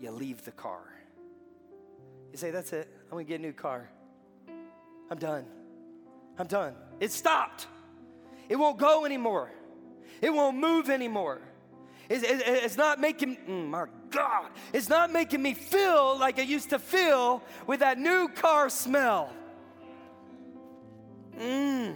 you 0.00 0.12
leave 0.12 0.44
the 0.44 0.52
car. 0.52 0.84
You 2.30 2.38
say, 2.38 2.52
That's 2.52 2.72
it. 2.72 2.88
I'm 3.06 3.10
going 3.10 3.26
to 3.26 3.28
get 3.28 3.40
a 3.40 3.42
new 3.42 3.52
car. 3.52 3.90
I'm 5.10 5.18
done. 5.18 5.44
I'm 6.38 6.46
done. 6.46 6.74
It 7.00 7.10
stopped. 7.10 7.66
It 8.48 8.56
won't 8.56 8.78
go 8.78 9.04
anymore. 9.04 9.50
It 10.22 10.32
won't 10.32 10.56
move 10.56 10.88
anymore. 10.88 11.40
It's, 12.08 12.24
it's 12.26 12.76
not 12.76 13.00
making, 13.00 13.36
mm, 13.48 13.68
my 13.68 13.84
God, 14.10 14.46
it's 14.72 14.88
not 14.88 15.12
making 15.12 15.42
me 15.42 15.52
feel 15.54 16.18
like 16.18 16.38
I 16.38 16.42
used 16.42 16.70
to 16.70 16.78
feel 16.78 17.42
with 17.66 17.80
that 17.80 17.98
new 17.98 18.28
car 18.28 18.70
smell. 18.70 19.30
Mmm. 21.38 21.94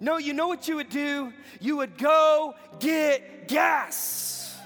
No, 0.00 0.16
you 0.16 0.32
know 0.32 0.48
what 0.48 0.66
you 0.66 0.76
would 0.76 0.88
do? 0.88 1.32
You 1.60 1.76
would 1.76 1.98
go 1.98 2.54
get 2.78 3.48
gas. 3.48 4.56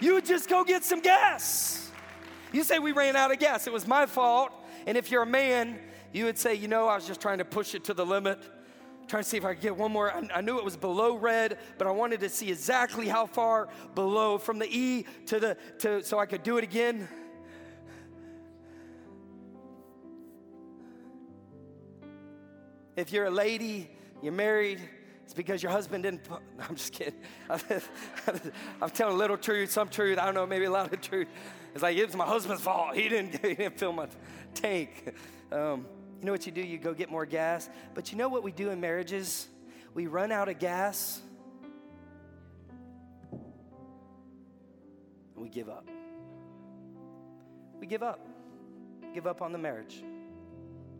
You 0.00 0.14
would 0.14 0.26
just 0.26 0.48
go 0.48 0.64
get 0.64 0.84
some 0.84 1.00
gas. 1.00 1.90
You 2.52 2.64
say 2.64 2.80
we 2.80 2.92
ran 2.92 3.14
out 3.14 3.30
of 3.30 3.38
gas. 3.38 3.66
It 3.66 3.72
was 3.72 3.86
my 3.86 4.06
fault. 4.06 4.50
And 4.86 4.98
if 4.98 5.10
you're 5.10 5.22
a 5.22 5.26
man, 5.26 5.78
you 6.12 6.24
would 6.24 6.38
say, 6.38 6.54
you 6.54 6.68
know, 6.68 6.88
I 6.88 6.96
was 6.96 7.06
just 7.06 7.20
trying 7.20 7.38
to 7.38 7.44
push 7.44 7.74
it 7.74 7.84
to 7.84 7.94
the 7.94 8.04
limit, 8.04 8.40
trying 9.08 9.22
to 9.22 9.28
see 9.28 9.36
if 9.36 9.44
I 9.44 9.54
could 9.54 9.62
get 9.62 9.76
one 9.76 9.92
more. 9.92 10.12
I, 10.12 10.28
I 10.36 10.40
knew 10.40 10.58
it 10.58 10.64
was 10.64 10.76
below 10.76 11.16
red, 11.16 11.58
but 11.78 11.86
I 11.86 11.90
wanted 11.90 12.20
to 12.20 12.28
see 12.28 12.50
exactly 12.50 13.08
how 13.08 13.26
far 13.26 13.68
below 13.94 14.38
from 14.38 14.58
the 14.58 14.68
E 14.68 15.06
to 15.26 15.40
the, 15.40 15.56
to, 15.78 16.02
so 16.02 16.18
I 16.18 16.26
could 16.26 16.42
do 16.42 16.58
it 16.58 16.64
again. 16.64 17.08
If 22.96 23.12
you're 23.12 23.26
a 23.26 23.30
lady, 23.30 23.90
you're 24.22 24.32
married, 24.32 24.80
it's 25.26 25.34
because 25.34 25.62
your 25.62 25.70
husband 25.72 26.04
didn't. 26.04 26.22
I'm 26.68 26.76
just 26.76 26.92
kidding. 26.92 27.20
I'm 28.80 28.90
telling 28.90 29.14
a 29.14 29.18
little 29.18 29.36
truth, 29.36 29.70
some 29.70 29.88
truth. 29.88 30.18
I 30.18 30.24
don't 30.24 30.34
know, 30.34 30.46
maybe 30.46 30.64
a 30.64 30.70
lot 30.70 30.92
of 30.92 31.00
truth. 31.00 31.28
It's 31.74 31.82
like 31.82 31.96
it 31.96 32.06
was 32.06 32.16
my 32.16 32.24
husband's 32.24 32.62
fault. 32.62 32.94
He 32.94 33.08
didn't. 33.08 33.34
He 33.42 33.54
didn't 33.54 33.78
fill 33.78 33.92
my 33.92 34.06
tank. 34.54 35.12
Um, 35.52 35.86
you 36.20 36.26
know 36.26 36.32
what 36.32 36.46
you 36.46 36.52
do? 36.52 36.60
You 36.60 36.78
go 36.78 36.94
get 36.94 37.10
more 37.10 37.26
gas. 37.26 37.68
But 37.94 38.10
you 38.12 38.18
know 38.18 38.28
what 38.28 38.42
we 38.42 38.52
do 38.52 38.70
in 38.70 38.80
marriages? 38.80 39.48
We 39.94 40.06
run 40.06 40.32
out 40.32 40.48
of 40.48 40.58
gas 40.58 41.20
and 45.34 45.42
we 45.42 45.48
give 45.48 45.68
up. 45.68 45.88
We 47.78 47.86
give 47.86 48.02
up. 48.02 48.26
Give 49.14 49.26
up 49.26 49.42
on 49.42 49.52
the 49.52 49.58
marriage. 49.58 50.02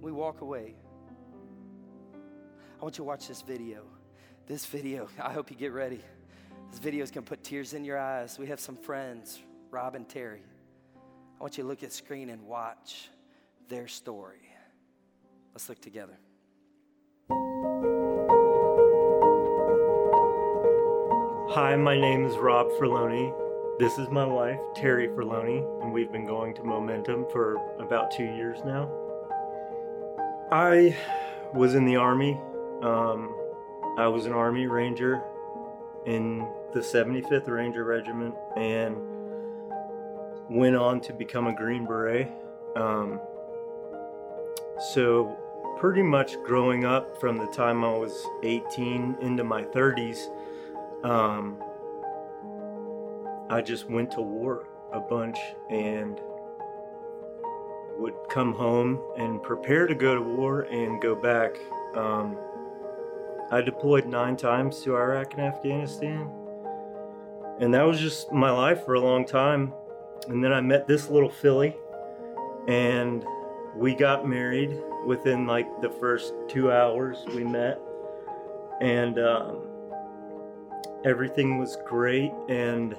We 0.01 0.13
walk 0.13 0.43
away. 0.43 0.75
I 2.79 2.83
want 2.83 2.99
you 2.99 3.05
to 3.05 3.09
watch 3.09 3.29
this 3.29 3.43
video. 3.43 3.83
This 4.47 4.67
video, 4.67 5.09
I 5.23 5.33
hope 5.33 5.51
you 5.51 5.57
get 5.57 5.73
ready. 5.73 6.01
This 6.71 6.79
video 6.79 7.03
is 7.03 7.11
going 7.11 7.25
to 7.25 7.29
put 7.29 7.43
tears 7.43 7.75
in 7.75 7.85
your 7.85 7.99
eyes. 7.99 8.39
We 8.39 8.47
have 8.49 8.61
some 8.61 8.77
friends, 8.77 9.41
Rob 9.71 9.95
and 9.95 10.09
Terry. 10.09 10.43
I 11.39 11.43
want 11.43 11.57
you 11.59 11.65
to 11.65 11.69
look 11.69 11.83
at 11.83 11.93
screen 11.93 12.31
and 12.31 12.43
watch 12.43 13.09
their 13.69 13.89
story. 13.89 14.46
Let's 15.57 15.71
look 15.71 15.81
together. 15.81 16.19
Hi, 21.55 21.75
my 21.77 21.99
name 21.99 22.27
is 22.27 22.37
Rob 22.37 22.67
Ferloni. 22.73 23.33
This 23.79 23.97
is 23.97 24.11
my 24.11 24.27
wife, 24.27 24.61
Terry 24.75 25.09
Ferloni, 25.09 25.65
and 25.81 25.95
we've 25.95 26.13
been 26.13 26.27
going 26.27 26.55
to 26.57 26.63
Momentum 26.63 27.25
for 27.33 27.57
about 27.79 28.11
two 28.11 28.25
years 28.25 28.59
now. 28.67 28.91
I 30.53 30.95
was 31.55 31.75
in 31.75 31.87
the 31.87 31.97
Army. 31.97 32.39
Um, 32.83 33.35
I 33.97 34.09
was 34.09 34.27
an 34.27 34.35
Army 34.35 34.67
Ranger 34.67 35.23
in 36.05 36.47
the 36.75 36.81
75th 36.81 37.49
Ranger 37.49 37.85
Regiment 37.85 38.35
and 38.59 38.95
went 40.51 40.77
on 40.77 41.01
to 41.01 41.15
become 41.15 41.47
a 41.47 41.55
Green 41.55 41.87
Beret. 41.87 42.31
Um, 42.77 43.19
so 44.93 45.39
pretty 45.77 46.03
much 46.03 46.43
growing 46.43 46.85
up 46.85 47.21
from 47.21 47.37
the 47.37 47.47
time 47.47 47.85
I 47.85 47.93
was 47.93 48.27
18 48.43 49.19
into 49.21 49.45
my 49.45 49.63
30s, 49.63 50.29
um, 51.05 51.63
I 53.51 53.61
just 53.61 53.89
went 53.91 54.11
to 54.13 54.23
war 54.23 54.67
a 54.93 55.01
bunch 55.01 55.39
and 55.71 56.21
would 57.99 58.15
come 58.29 58.53
home 58.53 59.01
and 59.19 59.43
prepare 59.43 59.87
to 59.87 59.95
go 59.95 60.15
to 60.15 60.23
war 60.23 60.63
and 60.63 61.01
go 61.01 61.15
back. 61.15 61.59
Um, 61.95 62.37
I 63.51 63.61
deployed 63.61 64.07
nine 64.07 64.37
times 64.37 64.83
to 64.83 64.97
Iraq 64.97 65.35
and 65.35 65.43
Afghanistan. 65.43 66.31
And 67.61 67.73
that 67.75 67.83
was 67.83 68.01
just 68.01 68.33
my 68.33 68.51
life 68.51 68.85
for 68.85 68.95
a 68.95 69.01
long 69.01 69.25
time. 69.25 69.73
And 70.29 70.43
then 70.43 70.53
I 70.53 70.61
met 70.61 70.87
this 70.87 71.09
little 71.09 71.31
filly, 71.31 71.77
and 72.67 73.25
we 73.75 73.95
got 73.95 74.27
married 74.27 74.77
within 75.07 75.47
like 75.47 75.81
the 75.81 75.91
first 75.91 76.35
two 76.49 76.73
hours 76.73 77.25
we 77.35 77.45
met, 77.45 77.81
and 78.81 79.19
um, 79.19 79.63
everything 81.05 81.59
was 81.59 81.79
great. 81.87 82.33
And 82.49 82.97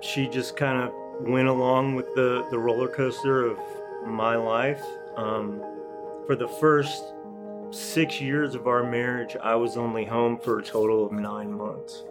she 0.00 0.26
just 0.28 0.56
kind 0.56 0.82
of 0.82 0.92
went 1.28 1.48
along 1.48 1.94
with 1.94 2.14
the, 2.14 2.46
the 2.50 2.58
roller 2.58 2.88
coaster 2.88 3.46
of 3.46 3.58
my 4.06 4.36
life. 4.36 4.82
Um, 5.16 5.60
for 6.26 6.34
the 6.34 6.48
first 6.48 7.04
six 7.70 8.20
years 8.20 8.54
of 8.54 8.66
our 8.66 8.82
marriage, 8.82 9.36
I 9.42 9.54
was 9.54 9.76
only 9.76 10.04
home 10.04 10.38
for 10.38 10.58
a 10.58 10.62
total 10.62 11.06
of 11.06 11.12
nine 11.12 11.52
months. 11.52 12.04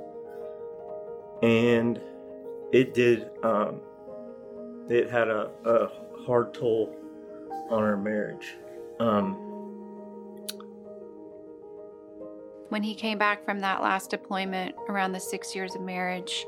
And 1.42 2.00
it 2.72 2.94
did, 2.94 3.32
um, 3.44 3.82
it 4.90 5.10
had 5.10 5.28
a, 5.28 5.50
a 5.66 5.90
hard 6.26 6.54
toll 6.54 6.96
on 7.70 7.84
our 7.84 7.98
marriage. 7.98 8.56
Um, 9.00 9.34
when 12.70 12.84
he 12.84 12.94
came 12.94 13.18
back 13.18 13.44
from 13.46 13.62
that 13.62 13.82
last 13.82 14.10
deployment 14.10 14.76
around 14.88 15.12
the 15.12 15.20
six 15.20 15.56
years 15.56 15.76
of 15.76 15.82
marriage, 15.82 16.46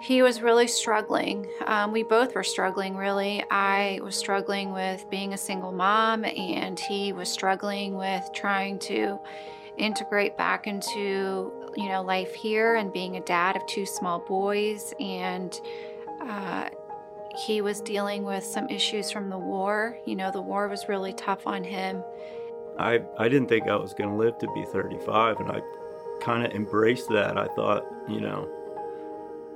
he 0.00 0.22
was 0.22 0.42
really 0.42 0.66
struggling. 0.66 1.46
Um, 1.66 1.92
we 1.92 2.02
both 2.02 2.34
were 2.34 2.44
struggling, 2.44 2.96
really. 2.96 3.44
I 3.50 4.00
was 4.02 4.16
struggling 4.16 4.72
with 4.72 5.08
being 5.10 5.32
a 5.32 5.38
single 5.38 5.72
mom, 5.72 6.24
and 6.24 6.78
he 6.78 7.12
was 7.12 7.28
struggling 7.28 7.96
with 7.96 8.28
trying 8.34 8.78
to 8.80 9.18
integrate 9.76 10.36
back 10.36 10.66
into 10.66 11.52
you 11.76 11.88
know 11.88 12.02
life 12.02 12.32
here 12.34 12.76
and 12.76 12.92
being 12.92 13.16
a 13.16 13.20
dad 13.20 13.56
of 13.56 13.66
two 13.66 13.84
small 13.84 14.20
boys 14.20 14.94
and 15.00 15.60
uh, 16.20 16.68
he 17.36 17.60
was 17.60 17.80
dealing 17.80 18.24
with 18.24 18.44
some 18.44 18.68
issues 18.68 19.10
from 19.10 19.28
the 19.28 19.38
war. 19.38 19.98
You 20.04 20.16
know 20.16 20.30
the 20.30 20.40
war 20.40 20.68
was 20.68 20.88
really 20.88 21.12
tough 21.12 21.46
on 21.46 21.64
him. 21.64 22.02
I, 22.78 23.02
I 23.18 23.28
didn't 23.28 23.48
think 23.48 23.68
I 23.68 23.76
was 23.76 23.94
going 23.94 24.10
to 24.10 24.16
live 24.16 24.36
to 24.38 24.48
be 24.52 24.64
35 24.64 25.40
and 25.40 25.50
I 25.50 25.60
kind 26.20 26.44
of 26.44 26.52
embraced 26.52 27.08
that. 27.10 27.36
I 27.36 27.46
thought 27.54 27.84
you 28.08 28.20
know 28.20 28.48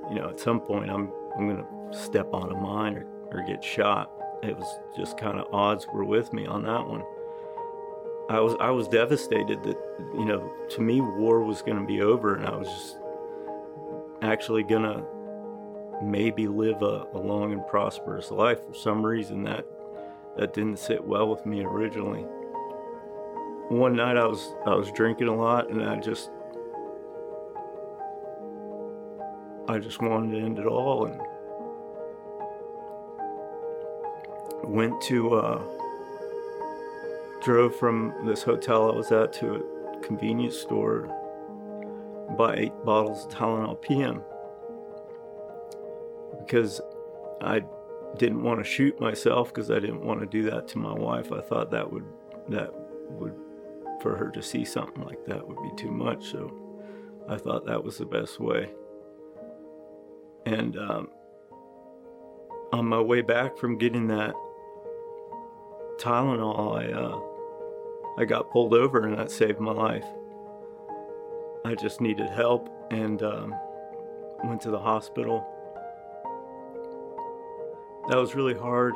you 0.09 0.15
know 0.15 0.29
at 0.29 0.39
some 0.39 0.59
point 0.59 0.89
I'm 0.89 1.11
I'm 1.37 1.47
going 1.47 1.63
to 1.63 1.97
step 1.97 2.33
on 2.33 2.51
a 2.51 2.55
mine 2.55 2.97
or, 2.97 3.05
or 3.31 3.43
get 3.43 3.63
shot. 3.63 4.11
It 4.41 4.57
was 4.57 4.79
just 4.95 5.17
kind 5.17 5.39
of 5.39 5.53
odds 5.53 5.85
were 5.93 6.05
with 6.05 6.33
me 6.33 6.45
on 6.45 6.63
that 6.63 6.87
one. 6.87 7.03
I 8.29 8.39
was 8.39 8.55
I 8.59 8.69
was 8.69 8.87
devastated 8.87 9.63
that 9.63 9.77
you 10.13 10.25
know 10.25 10.53
to 10.71 10.81
me 10.81 11.01
war 11.01 11.43
was 11.43 11.61
going 11.61 11.79
to 11.79 11.85
be 11.85 12.01
over 12.01 12.35
and 12.35 12.45
I 12.45 12.55
was 12.55 12.67
just 12.67 12.97
actually 14.21 14.63
going 14.63 14.83
to 14.83 15.03
maybe 16.01 16.47
live 16.47 16.81
a, 16.81 17.05
a, 17.13 17.17
long 17.19 17.51
and 17.51 17.65
prosperous 17.67 18.31
life. 18.31 18.59
For 18.65 18.73
some 18.73 19.05
reason 19.05 19.43
that 19.43 19.65
that 20.37 20.53
didn't 20.53 20.79
sit 20.79 21.03
well 21.03 21.29
with 21.29 21.45
me 21.45 21.63
originally. 21.63 22.21
One 23.69 23.95
night 23.95 24.17
I 24.17 24.25
was 24.25 24.53
I 24.65 24.73
was 24.75 24.91
drinking 24.91 25.27
a 25.27 25.35
lot 25.35 25.69
and 25.69 25.83
I 25.83 25.99
just 25.99 26.31
I 29.67 29.77
just 29.77 30.01
wanted 30.01 30.39
to 30.39 30.45
end 30.45 30.59
it 30.59 30.65
all 30.65 31.05
and 31.05 31.21
went 34.63 34.99
to 35.01 35.35
uh, 35.35 35.61
drove 37.41 37.75
from 37.75 38.13
this 38.25 38.43
hotel 38.43 38.91
I 38.91 38.95
was 38.95 39.11
at 39.11 39.33
to 39.33 39.55
a 39.55 39.99
convenience 39.99 40.57
store, 40.57 41.07
bought 42.37 42.57
eight 42.57 42.73
bottles 42.83 43.25
of 43.25 43.31
Tylenol 43.31 43.81
PM 43.81 44.23
because 46.49 46.81
I 47.41 47.61
didn't 48.17 48.41
want 48.41 48.59
to 48.59 48.63
shoot 48.63 48.99
myself 48.99 49.53
because 49.53 49.69
I 49.69 49.75
didn't 49.75 50.01
want 50.03 50.19
to 50.21 50.25
do 50.25 50.49
that 50.49 50.67
to 50.69 50.79
my 50.79 50.93
wife. 50.93 51.31
I 51.31 51.41
thought 51.41 51.69
that 51.71 51.91
would 51.91 52.05
that 52.49 52.73
would 53.11 53.35
for 54.01 54.17
her 54.17 54.31
to 54.31 54.41
see 54.41 54.65
something 54.65 55.03
like 55.03 55.23
that 55.25 55.47
would 55.47 55.61
be 55.61 55.69
too 55.75 55.91
much. 55.91 56.31
So 56.31 56.51
I 57.27 57.37
thought 57.37 57.67
that 57.67 57.83
was 57.83 57.99
the 57.99 58.05
best 58.05 58.39
way. 58.39 58.71
And 60.47 60.75
um, 60.77 61.09
on 62.73 62.87
my 62.87 62.99
way 62.99 63.21
back 63.21 63.55
from 63.55 63.77
getting 63.77 64.07
that 64.07 64.33
Tylenol, 65.99 66.79
I 66.79 66.91
uh, 66.91 68.21
I 68.21 68.25
got 68.25 68.49
pulled 68.49 68.73
over 68.73 69.05
and 69.05 69.19
that 69.19 69.29
saved 69.29 69.59
my 69.59 69.71
life. 69.71 70.05
I 71.63 71.75
just 71.75 72.01
needed 72.01 72.27
help 72.31 72.69
and 72.89 73.21
um, 73.21 73.53
went 74.43 74.61
to 74.61 74.71
the 74.71 74.79
hospital. 74.79 75.45
That 78.09 78.17
was 78.17 78.33
really 78.33 78.55
hard 78.55 78.95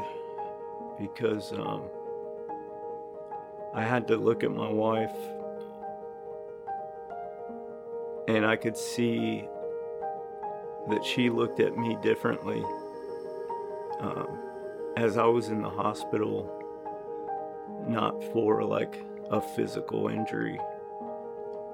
because 0.99 1.53
um, 1.53 1.83
I 3.71 3.83
had 3.83 4.07
to 4.07 4.17
look 4.17 4.43
at 4.43 4.49
my 4.49 4.67
wife 4.67 5.15
and 8.27 8.43
I 8.43 8.55
could 8.55 8.75
see 8.75 9.47
that 10.89 11.05
she 11.05 11.29
looked 11.29 11.59
at 11.59 11.77
me 11.77 11.95
differently. 12.01 12.63
Um, 13.99 14.39
as 14.97 15.15
I 15.15 15.25
was 15.25 15.49
in 15.49 15.61
the 15.61 15.69
hospital, 15.69 16.49
not 17.87 18.23
for 18.33 18.63
like 18.63 18.99
a 19.29 19.39
physical 19.39 20.07
injury. 20.07 20.59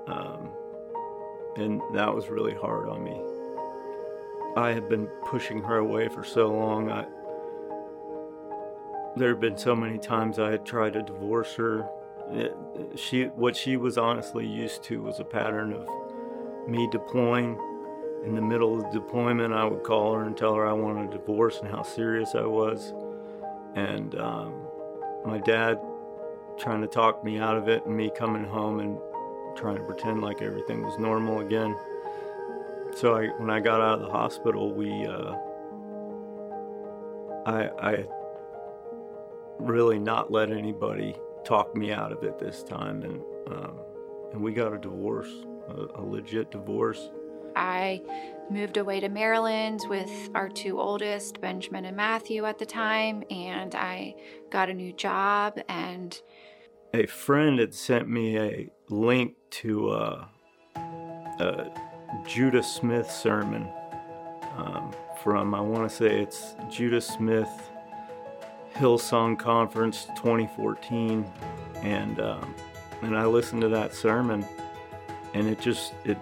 Um, 0.07 0.49
and 1.55 1.81
that 1.93 2.13
was 2.13 2.27
really 2.27 2.53
hard 2.53 2.89
on 2.89 3.01
me. 3.01 3.21
I 4.57 4.73
had 4.73 4.89
been 4.89 5.07
pushing 5.25 5.63
her 5.63 5.77
away 5.77 6.09
for 6.09 6.25
so 6.25 6.49
long. 6.49 6.91
I, 6.91 7.05
there 9.19 9.29
had 9.29 9.39
been 9.39 9.57
so 9.57 9.75
many 9.75 9.97
times 9.97 10.39
I 10.39 10.51
had 10.51 10.65
tried 10.65 10.93
to 10.93 11.03
divorce 11.03 11.53
her. 11.55 11.87
It, 12.31 12.55
she, 12.95 13.25
what 13.25 13.55
she 13.55 13.77
was 13.77 13.97
honestly 13.97 14.47
used 14.47 14.81
to 14.83 15.01
was 15.03 15.19
a 15.19 15.23
pattern 15.23 15.73
of 15.73 15.87
me 16.67 16.87
deploying. 16.91 17.59
In 18.25 18.35
the 18.35 18.41
middle 18.41 18.83
of 18.83 18.91
deployment, 18.91 19.53
I 19.53 19.65
would 19.65 19.83
call 19.83 20.13
her 20.13 20.23
and 20.23 20.35
tell 20.35 20.55
her 20.55 20.65
I 20.65 20.73
wanted 20.73 21.09
a 21.09 21.17
divorce 21.17 21.59
and 21.59 21.69
how 21.69 21.83
serious 21.83 22.35
I 22.35 22.45
was. 22.45 22.93
And 23.75 24.15
um, 24.15 24.61
my 25.25 25.37
dad 25.37 25.79
trying 26.57 26.81
to 26.81 26.87
talk 26.87 27.23
me 27.23 27.39
out 27.39 27.55
of 27.55 27.69
it 27.69 27.85
and 27.85 27.95
me 27.95 28.11
coming 28.13 28.43
home 28.43 28.79
and 28.79 28.97
trying 29.55 29.77
to 29.77 29.83
pretend 29.83 30.21
like 30.21 30.41
everything 30.41 30.81
was 30.83 30.97
normal 30.97 31.39
again. 31.39 31.77
So 32.95 33.15
I, 33.15 33.27
when 33.37 33.49
I 33.49 33.59
got 33.59 33.81
out 33.81 33.99
of 33.99 34.01
the 34.01 34.11
hospital, 34.11 34.73
we, 34.73 35.05
uh, 35.05 35.35
I, 37.45 37.69
I 37.81 38.05
really 39.59 39.99
not 39.99 40.31
let 40.31 40.51
anybody 40.51 41.15
talk 41.43 41.75
me 41.75 41.91
out 41.91 42.11
of 42.11 42.23
it 42.23 42.39
this 42.39 42.63
time, 42.63 43.03
and 43.03 43.21
um, 43.47 43.79
and 44.33 44.41
we 44.41 44.53
got 44.53 44.73
a 44.73 44.77
divorce, 44.77 45.31
a, 45.69 46.01
a 46.01 46.03
legit 46.03 46.51
divorce. 46.51 47.09
I 47.55 48.01
moved 48.49 48.77
away 48.77 48.99
to 48.99 49.09
Maryland 49.09 49.81
with 49.89 50.29
our 50.35 50.49
two 50.49 50.79
oldest, 50.79 51.41
Benjamin 51.41 51.85
and 51.85 51.97
Matthew, 51.97 52.45
at 52.45 52.59
the 52.59 52.65
time, 52.65 53.23
and 53.29 53.75
I 53.75 54.15
got 54.49 54.69
a 54.69 54.73
new 54.73 54.93
job. 54.93 55.59
And 55.67 56.19
a 56.93 57.05
friend 57.05 57.59
had 57.59 57.73
sent 57.73 58.07
me 58.07 58.37
a 58.37 58.69
link 58.89 59.35
to 59.51 59.91
a, 59.91 60.29
a 60.75 61.71
Judah 62.27 62.63
Smith 62.63 63.09
sermon. 63.09 63.67
Um, 64.57 64.93
from, 65.23 65.53
I 65.53 65.61
want 65.61 65.89
to 65.89 65.95
say 65.95 66.21
it's 66.21 66.55
Judah 66.69 67.01
Smith 67.01 67.68
Hillsong 68.79 69.37
Conference 69.37 70.05
2014. 70.15 71.29
And, 71.81 72.19
um, 72.19 72.55
and 73.01 73.17
I 73.17 73.25
listened 73.25 73.61
to 73.61 73.69
that 73.69 73.93
sermon 73.93 74.45
and 75.33 75.47
it 75.47 75.59
just, 75.59 75.93
it 76.05 76.17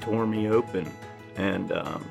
tore 0.00 0.26
me 0.26 0.48
open. 0.48 0.90
And 1.36 1.72
um, 1.72 2.04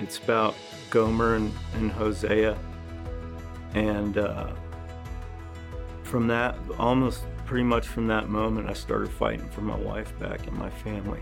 it's 0.00 0.18
about 0.18 0.54
Gomer 0.90 1.36
and, 1.36 1.52
and 1.74 1.92
Hosea. 1.92 2.58
And, 3.74 4.18
uh, 4.18 4.52
from 6.02 6.28
that, 6.28 6.56
almost 6.78 7.24
pretty 7.44 7.64
much 7.64 7.86
from 7.86 8.06
that 8.06 8.28
moment, 8.28 8.70
I 8.70 8.72
started 8.72 9.10
fighting 9.10 9.48
for 9.50 9.60
my 9.60 9.76
wife 9.76 10.16
back 10.18 10.46
and 10.46 10.56
my 10.56 10.70
family. 10.70 11.20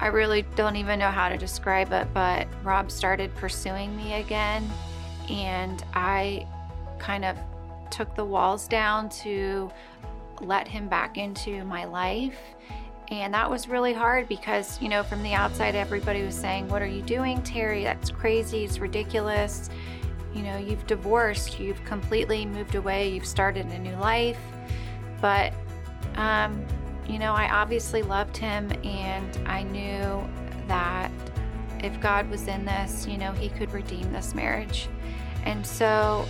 I 0.00 0.06
really 0.06 0.42
don't 0.56 0.76
even 0.76 0.98
know 0.98 1.10
how 1.10 1.28
to 1.28 1.36
describe 1.36 1.92
it, 1.92 2.08
but 2.14 2.48
Rob 2.64 2.90
started 2.90 3.34
pursuing 3.36 3.94
me 3.96 4.14
again, 4.14 4.68
and 5.30 5.82
I 5.94 6.46
kind 6.98 7.24
of 7.24 7.36
took 7.90 8.14
the 8.14 8.24
walls 8.24 8.68
down 8.68 9.08
to 9.08 9.70
let 10.40 10.68
him 10.68 10.88
back 10.88 11.16
into 11.16 11.64
my 11.64 11.84
life. 11.84 12.38
And 13.08 13.34
that 13.34 13.50
was 13.50 13.68
really 13.68 13.92
hard 13.92 14.28
because, 14.28 14.80
you 14.80 14.88
know, 14.88 15.02
from 15.02 15.22
the 15.22 15.32
outside, 15.32 15.74
everybody 15.74 16.22
was 16.22 16.34
saying, 16.34 16.68
What 16.68 16.82
are 16.82 16.86
you 16.86 17.02
doing, 17.02 17.42
Terry? 17.42 17.82
That's 17.82 18.10
crazy. 18.10 18.64
It's 18.64 18.78
ridiculous 18.78 19.68
you 20.34 20.42
know, 20.42 20.56
you've 20.58 20.86
divorced, 20.86 21.58
you've 21.58 21.84
completely 21.84 22.46
moved 22.46 22.74
away, 22.74 23.08
you've 23.08 23.26
started 23.26 23.66
a 23.66 23.78
new 23.78 23.96
life. 23.96 24.38
But, 25.20 25.52
um, 26.14 26.64
you 27.08 27.18
know, 27.18 27.32
I 27.32 27.50
obviously 27.50 28.02
loved 28.02 28.36
him 28.36 28.70
and 28.84 29.48
I 29.48 29.64
knew 29.64 30.28
that 30.68 31.10
if 31.82 32.00
God 32.00 32.30
was 32.30 32.46
in 32.46 32.64
this, 32.64 33.06
you 33.06 33.18
know, 33.18 33.32
he 33.32 33.48
could 33.48 33.72
redeem 33.72 34.12
this 34.12 34.34
marriage. 34.34 34.88
And 35.44 35.66
so, 35.66 36.26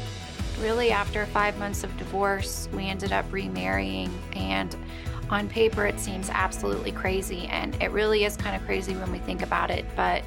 really, 0.60 0.90
after 0.90 1.26
five 1.26 1.58
months 1.58 1.84
of 1.84 1.96
divorce, 1.96 2.68
we 2.72 2.86
ended 2.86 3.12
up 3.12 3.24
remarrying. 3.32 4.12
And 4.34 4.76
on 5.30 5.48
paper, 5.48 5.86
it 5.86 5.98
seems 6.00 6.28
absolutely 6.30 6.92
crazy. 6.92 7.46
And 7.46 7.80
it 7.82 7.90
really 7.90 8.24
is 8.24 8.36
kind 8.36 8.56
of 8.56 8.62
crazy 8.66 8.94
when 8.94 9.10
we 9.12 9.18
think 9.18 9.42
about 9.42 9.70
it. 9.70 9.84
But 9.96 10.24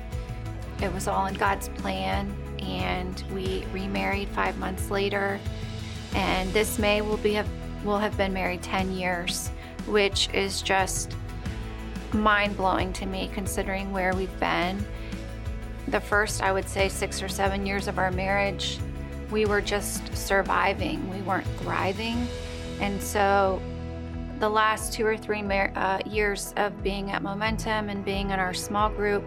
it 0.81 0.93
was 0.93 1.07
all 1.07 1.25
in 1.27 1.33
God's 1.35 1.69
plan 1.69 2.35
and 2.59 3.23
we 3.33 3.65
remarried 3.71 4.29
five 4.29 4.57
months 4.57 4.89
later. 4.89 5.39
And 6.15 6.51
this 6.53 6.79
May 6.79 7.01
will 7.01 7.17
be 7.17 7.33
have, 7.33 7.47
will 7.83 7.97
have 7.97 8.15
been 8.17 8.33
married 8.33 8.61
10 8.61 8.91
years, 8.93 9.49
which 9.87 10.29
is 10.33 10.61
just 10.61 11.15
mind 12.13 12.55
blowing 12.55 12.93
to 12.93 13.05
me 13.05 13.29
considering 13.33 13.91
where 13.91 14.13
we've 14.13 14.39
been. 14.39 14.85
The 15.93 16.01
first, 16.01 16.41
I 16.41 16.51
would 16.51 16.67
say, 16.67 16.89
six 16.89 17.21
or 17.21 17.29
seven 17.29 17.67
years 17.67 17.87
of 17.87 17.99
our 17.99 18.09
marriage, 18.09 18.79
we 19.29 19.45
were 19.45 19.61
just 19.61 20.17
surviving. 20.17 21.07
We 21.11 21.21
weren't 21.21 21.45
thriving. 21.59 22.27
And 22.79 22.99
so 22.99 23.61
the 24.39 24.49
last 24.49 24.91
two 24.91 25.05
or 25.05 25.15
three 25.15 25.43
mar- 25.43 25.71
uh, 25.75 25.99
years 26.09 26.51
of 26.57 26.81
being 26.81 27.11
at 27.11 27.21
Momentum 27.21 27.89
and 27.89 28.03
being 28.03 28.31
in 28.31 28.39
our 28.39 28.55
small 28.55 28.89
group, 28.89 29.23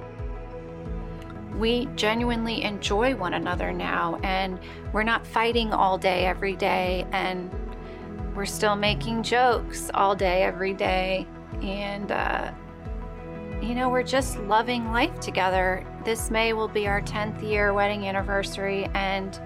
we 1.57 1.87
genuinely 1.95 2.64
enjoy 2.64 3.14
one 3.14 3.35
another 3.35 3.73
now 3.73 4.19
and 4.25 4.59
we're 4.93 5.05
not 5.05 5.25
fighting 5.25 5.73
all 5.73 5.97
day 5.97 6.27
every 6.27 6.57
day 6.57 7.07
and 7.12 7.49
we're 8.35 8.45
still 8.45 8.75
making 8.75 9.23
jokes 9.23 9.89
all 9.95 10.17
day, 10.17 10.43
every 10.43 10.75
day. 10.75 11.29
And, 11.62 12.11
uh, 12.11 12.51
you 13.63 13.75
know, 13.75 13.89
we're 13.89 14.03
just 14.03 14.39
loving 14.41 14.93
life 14.93 15.19
together. 15.21 15.85
This 16.05 16.31
May 16.31 16.53
will 16.53 16.69
be 16.69 16.87
our 16.87 17.01
10th 17.03 17.43
year 17.43 17.73
wedding 17.73 18.07
anniversary, 18.07 18.85
and 18.95 19.39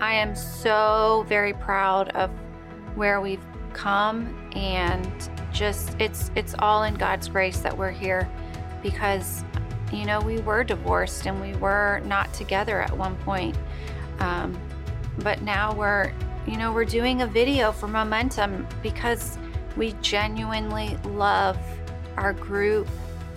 I 0.00 0.14
am 0.14 0.34
so 0.36 1.24
very 1.28 1.52
proud 1.52 2.10
of 2.10 2.30
where 2.94 3.20
we've 3.20 3.44
come 3.72 4.34
and 4.54 5.30
just 5.52 5.96
it's 6.00 6.30
it's 6.34 6.54
all 6.58 6.84
in 6.84 6.94
God's 6.94 7.28
grace 7.28 7.58
that 7.60 7.76
we're 7.76 7.90
here 7.90 8.28
because 8.82 9.44
you 9.92 10.04
know 10.04 10.20
we 10.20 10.38
were 10.40 10.64
divorced 10.64 11.26
and 11.26 11.40
we 11.40 11.56
were 11.58 12.00
not 12.04 12.32
together 12.34 12.80
at 12.80 12.96
one 12.96 13.16
point 13.18 13.56
um, 14.20 14.58
but 15.18 15.42
now 15.42 15.74
we're 15.74 16.12
you 16.46 16.56
know 16.56 16.72
we're 16.72 16.84
doing 16.84 17.22
a 17.22 17.26
video 17.26 17.72
for 17.72 17.88
momentum 17.88 18.66
because 18.82 19.38
we 19.76 19.92
genuinely 20.02 20.96
love 21.04 21.58
our 22.16 22.32
group 22.32 22.88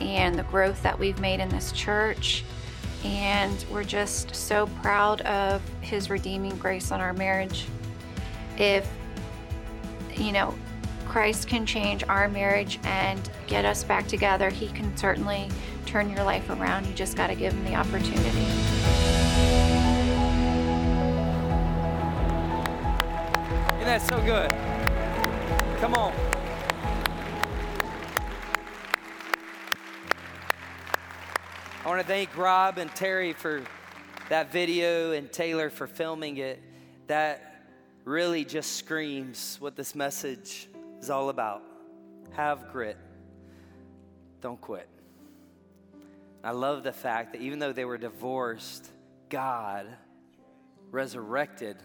and 0.01 0.37
the 0.37 0.43
growth 0.43 0.81
that 0.83 0.97
we've 0.97 1.19
made 1.19 1.39
in 1.39 1.49
this 1.49 1.71
church 1.71 2.43
and 3.03 3.65
we're 3.71 3.83
just 3.83 4.35
so 4.35 4.67
proud 4.81 5.21
of 5.21 5.61
his 5.81 6.09
redeeming 6.09 6.55
grace 6.57 6.91
on 6.91 6.99
our 6.99 7.13
marriage 7.13 7.65
if 8.57 8.89
you 10.15 10.31
know 10.31 10.53
Christ 11.11 11.49
can 11.49 11.65
change 11.65 12.05
our 12.05 12.29
marriage 12.29 12.79
and 12.85 13.29
get 13.45 13.65
us 13.65 13.83
back 13.83 14.07
together, 14.07 14.49
He 14.49 14.69
can 14.69 14.95
certainly 14.95 15.49
turn 15.85 16.09
your 16.09 16.23
life 16.23 16.49
around. 16.49 16.87
You 16.87 16.93
just 16.93 17.17
got 17.17 17.27
to 17.27 17.35
give 17.35 17.51
Him 17.51 17.65
the 17.65 17.75
opportunity. 17.75 18.39
Isn't 23.75 23.87
that 23.87 24.01
so 24.01 24.21
good? 24.21 24.51
Come 25.81 25.95
on. 25.95 26.30
I 31.83 31.87
want 31.87 31.99
to 31.99 32.05
thank 32.05 32.37
Rob 32.37 32.77
and 32.77 32.93
Terry 32.93 33.33
for 33.33 33.63
that 34.29 34.51
video 34.51 35.13
and 35.13 35.31
Taylor 35.31 35.71
for 35.71 35.87
filming 35.87 36.37
it. 36.37 36.61
That 37.07 37.65
really 38.05 38.45
just 38.45 38.73
screams 38.73 39.57
what 39.59 39.75
this 39.75 39.95
message 39.95 40.69
is 40.99 41.09
all 41.09 41.29
about. 41.29 41.63
Have 42.33 42.71
grit, 42.71 42.97
don't 44.41 44.61
quit. 44.61 44.87
I 46.43 46.51
love 46.51 46.83
the 46.83 46.93
fact 46.93 47.33
that 47.33 47.41
even 47.41 47.57
though 47.57 47.73
they 47.73 47.85
were 47.85 47.97
divorced, 47.97 48.87
God 49.29 49.87
resurrected 50.91 51.77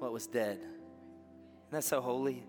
what 0.00 0.12
was 0.12 0.26
dead. 0.26 0.58
And 0.58 1.70
that's 1.70 1.86
so 1.86 2.00
holy. 2.00 2.42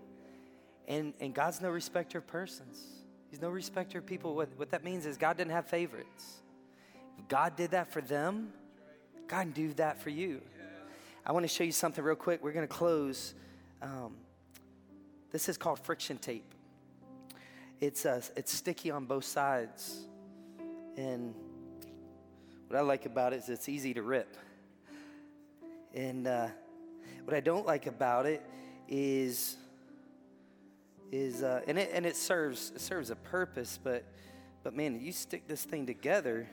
And, 0.88 1.14
and 1.20 1.32
God's 1.32 1.60
no 1.60 1.70
respecter 1.70 2.18
of 2.18 2.26
persons. 2.26 2.97
He's 3.30 3.40
no 3.40 3.50
respecter 3.50 3.98
of 3.98 4.06
people. 4.06 4.34
What, 4.34 4.48
what 4.56 4.70
that 4.70 4.84
means 4.84 5.06
is 5.06 5.16
God 5.16 5.36
didn't 5.36 5.52
have 5.52 5.66
favorites. 5.66 6.40
If 7.18 7.28
God 7.28 7.56
did 7.56 7.72
that 7.72 7.92
for 7.92 8.00
them, 8.00 8.52
God 9.26 9.42
can 9.42 9.50
do 9.50 9.74
that 9.74 10.00
for 10.00 10.10
you. 10.10 10.40
I 11.26 11.32
want 11.32 11.44
to 11.44 11.48
show 11.48 11.64
you 11.64 11.72
something 11.72 12.02
real 12.02 12.16
quick. 12.16 12.42
We're 12.42 12.52
going 12.52 12.66
to 12.66 12.72
close. 12.72 13.34
Um, 13.82 14.14
this 15.30 15.48
is 15.48 15.58
called 15.58 15.78
friction 15.80 16.16
tape. 16.16 16.54
It's, 17.80 18.06
uh, 18.06 18.22
it's 18.34 18.52
sticky 18.52 18.90
on 18.90 19.04
both 19.04 19.24
sides. 19.24 20.06
And 20.96 21.34
what 22.68 22.78
I 22.78 22.80
like 22.80 23.04
about 23.04 23.34
it 23.34 23.40
is 23.40 23.50
it's 23.50 23.68
easy 23.68 23.92
to 23.94 24.02
rip. 24.02 24.36
And 25.94 26.26
uh, 26.26 26.48
what 27.24 27.36
I 27.36 27.40
don't 27.40 27.66
like 27.66 27.86
about 27.86 28.24
it 28.24 28.42
is, 28.88 29.56
is 31.10 31.42
uh, 31.42 31.62
and, 31.66 31.78
it, 31.78 31.90
and 31.92 32.04
it, 32.04 32.16
serves, 32.16 32.72
it 32.74 32.80
serves 32.80 33.10
a 33.10 33.16
purpose, 33.16 33.78
but, 33.82 34.04
but 34.62 34.74
man, 34.74 35.00
you 35.00 35.12
stick 35.12 35.48
this 35.48 35.64
thing 35.64 35.86
together, 35.86 36.48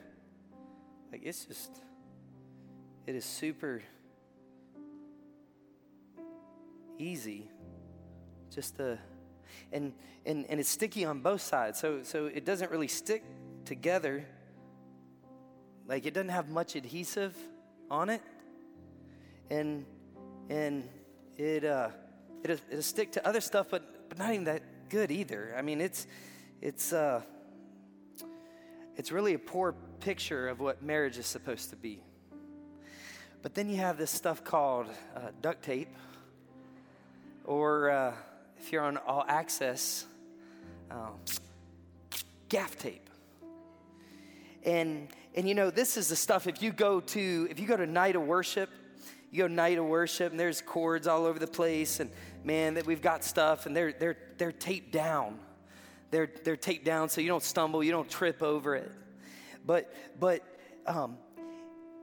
like 1.12 1.22
it's 1.24 1.44
just, 1.44 1.82
it 3.06 3.14
is 3.14 3.24
super 3.24 3.82
easy 6.98 7.50
just 8.54 8.78
the 8.78 8.98
and 9.72 9.92
and 10.24 10.46
and 10.48 10.58
it's 10.58 10.68
sticky 10.68 11.04
on 11.04 11.20
both 11.20 11.42
sides 11.42 11.78
so 11.78 12.02
so 12.02 12.26
it 12.26 12.44
doesn't 12.44 12.70
really 12.70 12.88
stick 12.88 13.22
together. 13.66 14.24
Like 15.86 16.06
it 16.06 16.14
doesn't 16.14 16.30
have 16.30 16.48
much 16.48 16.74
adhesive 16.74 17.36
on 17.90 18.08
it 18.08 18.22
and 19.50 19.84
and 20.48 20.88
it 21.36 21.64
uh 21.64 21.90
it'll, 22.42 22.58
it'll 22.70 22.82
stick 22.82 23.12
to 23.12 23.26
other 23.26 23.40
stuff 23.40 23.66
but 23.70 23.95
but 24.16 24.24
not 24.24 24.32
even 24.32 24.44
that 24.44 24.62
good 24.88 25.10
either 25.10 25.54
i 25.56 25.62
mean 25.62 25.80
it's 25.80 26.06
it's 26.62 26.92
uh 26.92 27.20
it's 28.96 29.12
really 29.12 29.34
a 29.34 29.38
poor 29.38 29.74
picture 30.00 30.48
of 30.48 30.60
what 30.60 30.82
marriage 30.82 31.18
is 31.18 31.26
supposed 31.26 31.70
to 31.70 31.76
be 31.76 32.00
but 33.42 33.54
then 33.54 33.68
you 33.68 33.76
have 33.76 33.98
this 33.98 34.10
stuff 34.10 34.42
called 34.42 34.86
uh, 35.14 35.20
duct 35.40 35.62
tape 35.62 35.94
or 37.46 37.90
uh, 37.90 38.12
if 38.58 38.72
you're 38.72 38.82
on 38.82 38.96
all 38.98 39.24
access, 39.28 40.04
um, 40.90 41.14
gaff 42.48 42.76
tape. 42.76 43.08
And, 44.64 45.08
and 45.36 45.48
you 45.48 45.54
know, 45.54 45.70
this 45.70 45.96
is 45.96 46.08
the 46.08 46.16
stuff, 46.16 46.48
if 46.48 46.60
you 46.60 46.72
go 46.72 47.00
to, 47.00 47.46
if 47.50 47.60
you 47.60 47.66
go 47.66 47.76
to 47.76 47.86
night 47.86 48.16
of 48.16 48.22
worship, 48.22 48.68
you 49.30 49.44
go 49.44 49.46
night 49.46 49.78
of 49.78 49.84
worship 49.84 50.32
and 50.32 50.40
there's 50.40 50.60
cords 50.60 51.06
all 51.06 51.24
over 51.24 51.38
the 51.38 51.46
place 51.46 52.00
and 52.00 52.10
man, 52.46 52.74
that 52.74 52.86
we've 52.86 53.02
got 53.02 53.24
stuff 53.24 53.66
and 53.66 53.76
they're, 53.76 53.92
they're, 53.92 54.16
they're 54.38 54.52
taped 54.52 54.92
down. 54.92 55.38
They're, 56.12 56.30
they're 56.44 56.56
taped 56.56 56.84
down 56.84 57.08
so 57.08 57.20
you 57.20 57.26
don't 57.26 57.42
stumble, 57.42 57.82
you 57.82 57.90
don't 57.90 58.08
trip 58.08 58.40
over 58.40 58.76
it. 58.76 58.90
But, 59.66 59.92
but 60.20 60.42
um, 60.86 61.18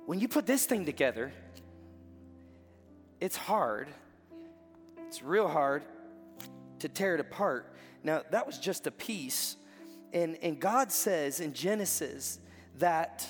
when 0.06 0.20
you 0.20 0.28
put 0.28 0.46
this 0.46 0.66
thing 0.66 0.86
together, 0.86 1.32
it's 3.22 3.38
hard. 3.38 3.88
It's 5.08 5.24
real 5.24 5.48
hard 5.48 5.84
to 6.80 6.90
tear 6.90 7.16
it 7.16 7.22
apart. 7.22 7.74
Now, 8.04 8.24
that 8.32 8.46
was 8.46 8.58
just 8.58 8.86
a 8.86 8.92
piece. 8.92 9.56
And, 10.12 10.38
and 10.42 10.60
God 10.60 10.92
says 10.92 11.40
in 11.40 11.54
Genesis 11.54 12.40
that, 12.80 13.26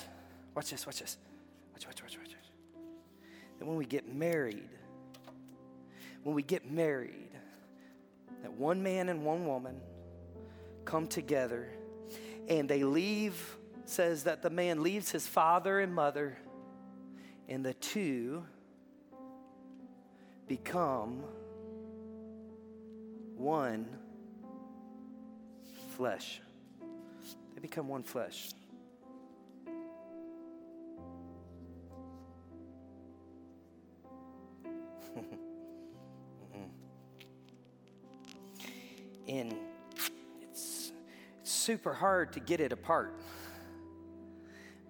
watch 0.56 0.70
this, 0.70 0.84
watch 0.84 0.98
this. 0.98 1.16
Watch, 1.72 1.86
watch, 1.86 2.02
watch, 2.02 2.18
watch. 2.18 2.34
That 3.60 3.66
when 3.66 3.76
we 3.76 3.84
get 3.84 4.12
married, 4.12 4.68
when 6.24 6.34
we 6.34 6.42
get 6.42 6.68
married, 6.70 7.30
that 8.42 8.52
one 8.52 8.82
man 8.82 9.08
and 9.08 9.24
one 9.24 9.46
woman 9.46 9.76
come 10.84 11.06
together 11.06 11.68
and 12.48 12.68
they 12.68 12.82
leave, 12.82 13.56
says 13.84 14.24
that 14.24 14.42
the 14.42 14.50
man 14.50 14.82
leaves 14.82 15.10
his 15.10 15.26
father 15.26 15.80
and 15.80 15.94
mother, 15.94 16.36
and 17.48 17.64
the 17.64 17.74
two 17.74 18.44
become 20.48 21.22
one 23.36 23.86
flesh. 25.96 26.40
They 27.54 27.60
become 27.60 27.88
one 27.88 28.02
flesh. 28.02 28.50
And 39.28 39.54
it's, 40.42 40.92
it's 41.42 41.50
super 41.50 41.92
hard 41.92 42.32
to 42.32 42.40
get 42.40 42.60
it 42.60 42.72
apart 42.72 43.14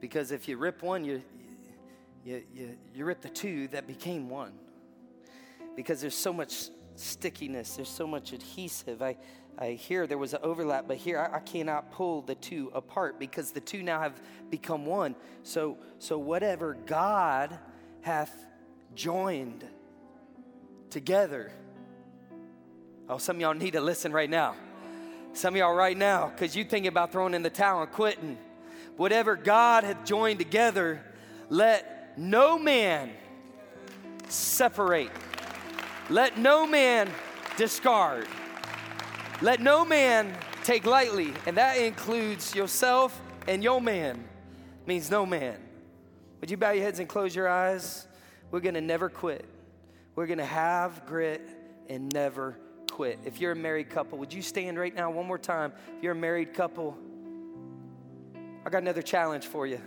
because 0.01 0.33
if 0.33 0.49
you 0.49 0.57
rip 0.57 0.83
one 0.83 1.05
you, 1.05 1.23
you, 2.25 2.43
you, 2.55 2.77
you 2.95 3.05
rip 3.05 3.21
the 3.21 3.29
two 3.29 3.69
that 3.69 3.87
became 3.87 4.29
one 4.29 4.53
because 5.77 6.01
there's 6.01 6.17
so 6.17 6.33
much 6.33 6.69
stickiness, 6.97 7.77
there's 7.77 7.89
so 7.89 8.07
much 8.07 8.33
adhesive. 8.33 9.03
I, 9.03 9.17
I 9.59 9.73
hear 9.73 10.07
there 10.07 10.19
was 10.19 10.35
an 10.35 10.41
overlap, 10.43 10.87
but 10.89 10.97
here 10.97 11.19
I, 11.19 11.37
I, 11.37 11.41
cannot 11.41 11.93
pull 11.93 12.23
the 12.23 12.35
two 12.35 12.71
apart 12.75 13.19
because 13.19 13.51
the 13.51 13.61
two 13.61 13.83
now 13.83 14.01
have 14.01 14.21
become 14.51 14.87
one. 14.87 15.15
So, 15.43 15.79
so 15.99 16.19
whatever 16.19 16.77
God 16.87 17.59
hath 18.03 18.47
joined 18.95 19.65
together. 20.91 21.53
Oh, 23.09 23.19
some 23.19 23.37
of 23.37 23.43
y'all 23.43 23.55
need 23.55 23.73
to 23.73 23.81
listen 23.81 24.13
right 24.13 24.31
now. 24.31 24.55
Some 25.35 25.55
of 25.55 25.59
y'all 25.59 25.75
right 25.75 25.97
now, 25.97 26.29
because 26.29 26.57
you 26.57 26.65
thinking 26.65 26.89
about 26.89 27.13
throwing 27.13 27.35
in 27.35 27.43
the 27.43 27.51
towel 27.51 27.83
and 27.83 27.91
quitting. 27.91 28.39
Whatever 28.97 29.37
God 29.37 29.85
hath 29.85 30.05
joined 30.05 30.39
together, 30.39 31.03
let 31.51 32.17
no 32.17 32.59
man 32.59 33.11
separate. 34.29 35.11
Let 36.09 36.39
no 36.39 36.67
man 36.67 37.11
discard. 37.57 38.27
Let 39.43 39.61
no 39.61 39.85
man 39.85 40.35
take 40.63 40.87
lightly, 40.87 41.33
and 41.47 41.57
that 41.59 41.77
includes 41.77 42.55
yourself 42.55 43.21
and 43.47 43.63
your 43.63 43.81
man. 43.81 44.25
Means 44.87 45.11
no 45.11 45.27
man. 45.27 45.57
Would 46.41 46.51
you 46.51 46.57
bow 46.57 46.71
your 46.71 46.85
heads 46.85 47.01
and 47.01 47.09
close 47.09 47.35
your 47.35 47.49
eyes? 47.49 48.07
We're 48.51 48.61
gonna 48.61 48.81
never 48.81 49.09
quit. 49.09 49.45
We're 50.15 50.27
gonna 50.27 50.45
have 50.45 51.05
grit 51.07 51.47
and 51.89 52.13
never 52.13 52.57
quit. 52.95 53.19
If 53.25 53.41
you're 53.41 53.51
a 53.51 53.57
married 53.57 53.91
couple, 53.91 54.19
would 54.19 54.33
you 54.33 54.41
stand 54.41 54.79
right 54.79 54.95
now 54.95 55.11
one 55.11 55.27
more 55.27 55.37
time? 55.37 55.73
If 55.97 56.05
you're 56.05 56.13
a 56.13 56.15
married 56.15 56.55
couple, 56.55 56.97
I 58.65 58.71
got 58.71 58.83
another 58.83 59.03
challenge 59.03 59.49
for 59.49 59.67
you. 59.67 59.81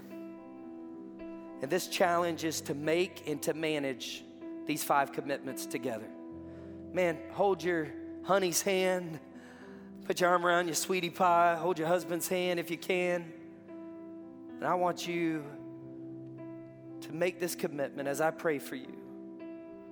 And 1.61 1.71
this 1.71 1.87
challenge 1.87 2.43
is 2.43 2.59
to 2.61 2.75
make 2.75 3.23
and 3.25 3.41
to 3.43 3.53
manage 3.53 4.25
these 4.65 4.83
five 4.83 5.13
commitments 5.13 5.65
together. 5.65 6.09
Man, 6.91 7.17
hold 7.31 7.63
your 7.63 7.87
honey's 8.23 8.61
hand, 8.61 9.19
put 10.03 10.19
your 10.19 10.29
arm 10.29 10.45
around 10.45 10.65
your 10.67 10.75
sweetie 10.75 11.09
pie, 11.09 11.55
hold 11.55 11.79
your 11.79 11.87
husband's 11.87 12.27
hand 12.27 12.59
if 12.59 12.69
you 12.69 12.77
can. 12.77 13.31
And 14.57 14.65
I 14.65 14.73
want 14.73 15.07
you 15.07 15.45
to 16.99 17.13
make 17.13 17.39
this 17.39 17.55
commitment 17.55 18.09
as 18.09 18.19
I 18.19 18.31
pray 18.31 18.59
for 18.59 18.75
you 18.75 18.97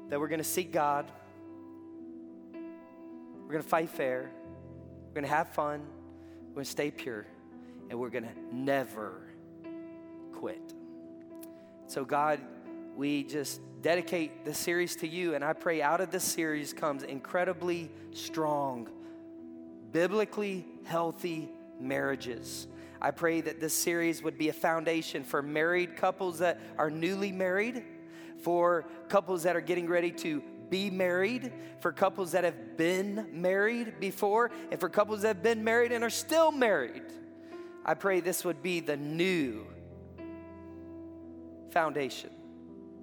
that 0.10 0.20
we're 0.20 0.28
going 0.28 0.40
to 0.40 0.44
seek 0.44 0.74
God, 0.74 1.10
we're 3.46 3.52
going 3.52 3.64
to 3.64 3.70
fight 3.70 3.90
fair, 3.90 4.32
we're 5.08 5.14
going 5.14 5.24
to 5.24 5.30
have 5.30 5.50
fun, 5.50 5.86
we're 6.48 6.56
going 6.56 6.66
to 6.66 6.72
stay 6.72 6.90
pure, 6.90 7.28
and 7.92 8.00
we're 8.00 8.10
going 8.10 8.24
to 8.24 8.56
never 8.56 9.22
quit. 10.34 10.74
So, 11.86 12.04
God, 12.04 12.40
we 12.96 13.24
just 13.24 13.62
dedicate 13.84 14.46
this 14.46 14.58
series 14.58 14.96
to 14.96 15.08
you, 15.08 15.36
and 15.36 15.44
I 15.44 15.54
pray 15.54 15.84
out 15.84 16.02
of 16.02 16.10
this 16.10 16.24
series 16.24 16.74
comes 16.74 17.04
incredibly 17.04 17.92
strong, 18.14 18.90
biblically 19.92 20.66
healthy 20.84 21.52
marriages. 21.80 22.66
I 23.00 23.12
pray 23.12 23.42
that 23.42 23.60
this 23.60 23.76
series 23.76 24.24
would 24.24 24.40
be 24.40 24.50
a 24.50 24.54
foundation 24.54 25.24
for 25.24 25.44
married 25.44 25.98
couples 25.98 26.40
that 26.40 26.60
are 26.80 26.90
newly 26.90 27.32
married, 27.32 27.84
for 28.40 28.86
couples 29.08 29.44
that 29.44 29.56
are 29.56 29.62
getting 29.62 29.88
ready 29.88 30.10
to 30.10 30.42
be 30.70 30.90
married, 30.90 31.52
for 31.80 31.92
couples 31.92 32.32
that 32.32 32.44
have 32.44 32.78
been 32.78 33.28
married 33.32 34.00
before, 34.00 34.52
and 34.72 34.80
for 34.80 34.90
couples 34.90 35.22
that 35.22 35.28
have 35.30 35.44
been 35.44 35.64
married 35.64 35.92
and 35.92 36.04
are 36.04 36.10
still 36.10 36.52
married. 36.52 37.04
I 37.86 37.94
pray 37.94 38.20
this 38.20 38.44
would 38.44 38.64
be 38.64 38.80
the 38.80 38.98
new 38.98 39.68
foundation 41.72 42.32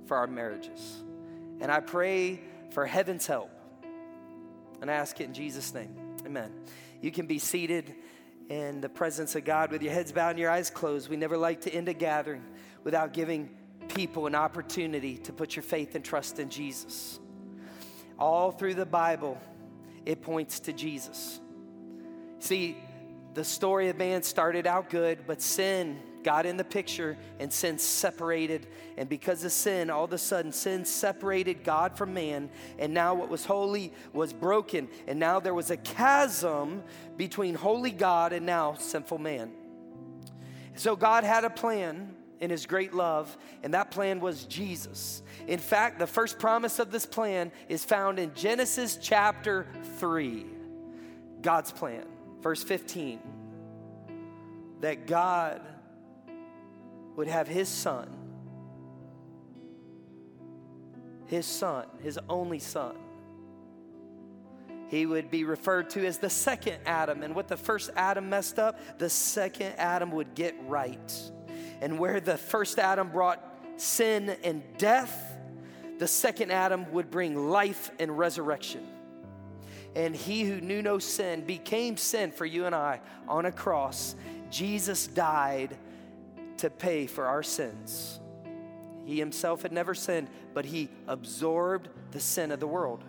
for 0.06 0.16
our 0.16 0.26
marriages. 0.26 1.02
And 1.60 1.70
I 1.70 1.80
pray 1.80 2.40
for 2.70 2.86
heaven's 2.86 3.26
help. 3.26 3.50
And 4.80 4.90
I 4.90 4.94
ask 4.94 5.20
it 5.20 5.24
in 5.24 5.34
Jesus' 5.34 5.72
name. 5.72 5.94
Amen. 6.26 6.52
You 7.00 7.12
can 7.12 7.26
be 7.26 7.38
seated 7.38 7.94
in 8.48 8.80
the 8.80 8.88
presence 8.88 9.36
of 9.36 9.44
God 9.44 9.70
with 9.70 9.82
your 9.82 9.92
heads 9.92 10.10
bowed 10.10 10.30
and 10.30 10.38
your 10.38 10.50
eyes 10.50 10.70
closed. 10.70 11.08
We 11.08 11.16
never 11.16 11.36
like 11.36 11.60
to 11.62 11.70
end 11.72 11.88
a 11.88 11.94
gathering 11.94 12.42
without 12.82 13.12
giving 13.12 13.50
people 13.88 14.26
an 14.26 14.34
opportunity 14.34 15.18
to 15.18 15.32
put 15.32 15.54
your 15.54 15.62
faith 15.62 15.94
and 15.94 16.04
trust 16.04 16.38
in 16.38 16.48
Jesus. 16.48 17.20
All 18.22 18.52
through 18.52 18.74
the 18.74 18.86
Bible, 18.86 19.36
it 20.06 20.22
points 20.22 20.60
to 20.60 20.72
Jesus. 20.72 21.40
See, 22.38 22.76
the 23.34 23.42
story 23.42 23.88
of 23.88 23.96
man 23.96 24.22
started 24.22 24.64
out 24.64 24.90
good, 24.90 25.26
but 25.26 25.42
sin 25.42 25.98
got 26.22 26.46
in 26.46 26.56
the 26.56 26.62
picture 26.62 27.18
and 27.40 27.52
sin 27.52 27.78
separated. 27.78 28.68
And 28.96 29.08
because 29.08 29.42
of 29.42 29.50
sin, 29.50 29.90
all 29.90 30.04
of 30.04 30.12
a 30.12 30.18
sudden, 30.18 30.52
sin 30.52 30.84
separated 30.84 31.64
God 31.64 31.98
from 31.98 32.14
man. 32.14 32.48
And 32.78 32.94
now 32.94 33.12
what 33.12 33.28
was 33.28 33.44
holy 33.44 33.92
was 34.12 34.32
broken. 34.32 34.88
And 35.08 35.18
now 35.18 35.40
there 35.40 35.52
was 35.52 35.72
a 35.72 35.76
chasm 35.76 36.84
between 37.16 37.56
holy 37.56 37.90
God 37.90 38.32
and 38.32 38.46
now 38.46 38.74
sinful 38.74 39.18
man. 39.18 39.50
So 40.76 40.94
God 40.94 41.24
had 41.24 41.42
a 41.42 41.50
plan 41.50 42.14
in 42.43 42.51
his 42.51 42.66
great 42.66 42.93
love, 42.93 43.38
and 43.62 43.72
that 43.72 43.93
plan 43.93 44.18
was 44.18 44.45
Jesus. 44.47 45.22
In 45.47 45.61
fact, 45.61 46.01
the 46.01 46.09
first 46.09 46.40
promise 46.40 46.80
of 46.80 46.90
this 46.90 47.07
plan 47.07 47.53
is 47.68 47.84
found 47.84 48.18
in 48.18 48.34
Genesis 48.34 48.99
chapter 49.01 49.68
3. 49.99 50.45
God's 51.40 51.70
plan, 51.70 52.05
verse 52.40 52.64
15. 52.64 53.20
That 54.80 55.07
God 55.07 55.62
would 57.14 57.28
have 57.28 57.47
his 57.47 57.68
son, 57.68 58.09
his 61.26 61.47
son, 61.47 61.86
his 62.03 62.18
only 62.28 62.59
son. 62.59 62.97
He 64.88 65.07
would 65.07 65.30
be 65.30 65.45
referred 65.45 65.90
to 65.90 66.05
as 66.05 66.18
the 66.18 66.28
second 66.28 66.78
Adam. 66.86 67.22
And 67.22 67.36
what 67.36 67.47
the 67.47 67.57
first 67.57 67.90
Adam 67.97 68.28
messed 68.28 68.59
up, 68.59 68.80
the 68.99 69.09
second 69.09 69.74
Adam 69.78 70.11
would 70.11 70.34
get 70.34 70.57
right. 70.66 71.31
And 71.82 71.98
where 71.98 72.20
the 72.20 72.38
first 72.38 72.78
Adam 72.78 73.10
brought 73.10 73.44
sin 73.76 74.36
and 74.44 74.62
death, 74.78 75.36
the 75.98 76.06
second 76.06 76.52
Adam 76.52 76.90
would 76.92 77.10
bring 77.10 77.50
life 77.50 77.90
and 77.98 78.16
resurrection. 78.16 78.86
And 79.96 80.14
he 80.14 80.44
who 80.44 80.60
knew 80.60 80.80
no 80.80 81.00
sin 81.00 81.44
became 81.44 81.96
sin 81.96 82.30
for 82.30 82.46
you 82.46 82.66
and 82.66 82.74
I 82.74 83.00
on 83.26 83.46
a 83.46 83.52
cross. 83.52 84.14
Jesus 84.48 85.08
died 85.08 85.76
to 86.58 86.70
pay 86.70 87.06
for 87.06 87.26
our 87.26 87.42
sins. 87.42 88.20
He 89.04 89.18
himself 89.18 89.62
had 89.62 89.72
never 89.72 89.94
sinned, 89.94 90.28
but 90.54 90.64
he 90.64 90.88
absorbed 91.08 91.88
the 92.12 92.20
sin 92.20 92.52
of 92.52 92.60
the 92.60 92.66
world. 92.68 93.02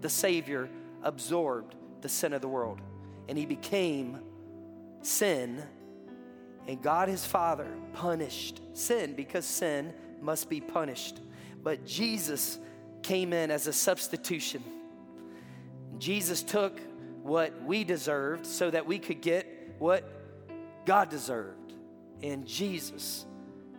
The 0.00 0.08
Savior 0.08 0.70
absorbed 1.02 1.74
the 2.00 2.08
sin 2.08 2.32
of 2.32 2.40
the 2.40 2.48
world. 2.48 2.80
And 3.28 3.36
he 3.36 3.44
became 3.44 4.20
sin. 5.02 5.62
And 6.66 6.82
God, 6.82 7.08
his 7.08 7.24
Father, 7.24 7.68
punished 7.92 8.60
sin 8.72 9.14
because 9.14 9.44
sin 9.44 9.92
must 10.20 10.48
be 10.48 10.60
punished. 10.60 11.20
But 11.62 11.86
Jesus 11.86 12.58
came 13.02 13.32
in 13.32 13.50
as 13.50 13.66
a 13.66 13.72
substitution. 13.72 14.62
Jesus 15.98 16.42
took 16.42 16.80
what 17.22 17.62
we 17.64 17.84
deserved 17.84 18.46
so 18.46 18.70
that 18.70 18.86
we 18.86 18.98
could 18.98 19.20
get 19.20 19.74
what 19.78 20.04
God 20.84 21.08
deserved. 21.08 21.74
And 22.22 22.46
Jesus 22.46 23.26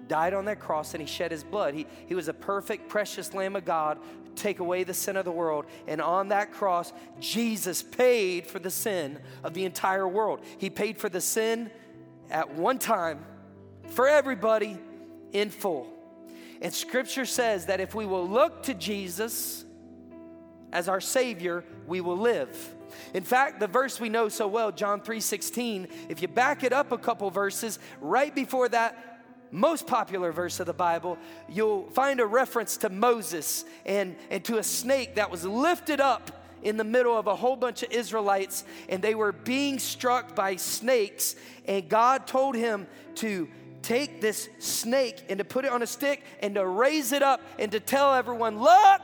died 0.07 0.33
on 0.33 0.45
that 0.45 0.59
cross 0.59 0.93
and 0.93 1.01
he 1.01 1.07
shed 1.07 1.31
his 1.31 1.43
blood. 1.43 1.73
He, 1.73 1.85
he 2.07 2.15
was 2.15 2.27
a 2.27 2.33
perfect, 2.33 2.87
precious 2.89 3.33
Lamb 3.33 3.55
of 3.55 3.65
God, 3.65 3.99
take 4.35 4.59
away 4.59 4.83
the 4.83 4.93
sin 4.93 5.17
of 5.17 5.25
the 5.25 5.31
world. 5.31 5.65
And 5.87 6.01
on 6.01 6.29
that 6.29 6.51
cross, 6.51 6.93
Jesus 7.19 7.83
paid 7.83 8.47
for 8.47 8.59
the 8.59 8.69
sin 8.69 9.19
of 9.43 9.53
the 9.53 9.65
entire 9.65 10.07
world. 10.07 10.41
He 10.57 10.69
paid 10.69 10.97
for 10.97 11.09
the 11.09 11.21
sin 11.21 11.71
at 12.29 12.53
one 12.53 12.79
time 12.79 13.25
for 13.89 14.07
everybody 14.07 14.77
in 15.31 15.49
full. 15.49 15.87
And 16.61 16.73
scripture 16.73 17.25
says 17.25 17.67
that 17.67 17.79
if 17.79 17.93
we 17.93 18.05
will 18.05 18.27
look 18.27 18.63
to 18.63 18.73
Jesus 18.73 19.65
as 20.71 20.89
our 20.89 21.01
Savior, 21.01 21.63
we 21.85 22.01
will 22.01 22.17
live. 22.17 22.75
In 23.13 23.23
fact, 23.23 23.59
the 23.59 23.67
verse 23.67 23.99
we 23.99 24.09
know 24.09 24.29
so 24.29 24.47
well, 24.47 24.71
John 24.71 25.01
3:16, 25.01 25.87
if 26.09 26.21
you 26.21 26.27
back 26.27 26.63
it 26.63 26.73
up 26.73 26.91
a 26.91 26.97
couple 26.97 27.29
verses, 27.29 27.79
right 28.01 28.33
before 28.33 28.69
that 28.69 29.17
most 29.51 29.87
popular 29.87 30.31
verse 30.31 30.59
of 30.59 30.65
the 30.65 30.73
Bible, 30.73 31.17
you'll 31.47 31.89
find 31.91 32.19
a 32.19 32.25
reference 32.25 32.77
to 32.77 32.89
Moses 32.89 33.65
and, 33.85 34.15
and 34.29 34.43
to 34.45 34.57
a 34.57 34.63
snake 34.63 35.15
that 35.15 35.31
was 35.31 35.45
lifted 35.45 36.01
up 36.01 36.36
in 36.61 36.77
the 36.77 36.83
middle 36.83 37.17
of 37.17 37.27
a 37.27 37.35
whole 37.35 37.55
bunch 37.55 37.83
of 37.83 37.91
Israelites, 37.91 38.63
and 38.89 39.01
they 39.01 39.15
were 39.15 39.31
being 39.31 39.79
struck 39.79 40.35
by 40.35 40.55
snakes, 40.55 41.35
and 41.65 41.87
God 41.87 42.27
told 42.27 42.55
him 42.55 42.87
to 43.15 43.47
take 43.81 44.19
this 44.21 44.49
snake 44.59 45.23
and 45.29 45.37
to 45.37 45.45
put 45.45 45.65
it 45.65 45.71
on 45.71 45.81
a 45.81 45.87
stick 45.87 46.23
and 46.41 46.55
to 46.55 46.65
raise 46.65 47.11
it 47.11 47.23
up 47.23 47.41
and 47.57 47.71
to 47.71 47.79
tell 47.79 48.13
everyone, 48.13 48.59
Look, 48.59 49.01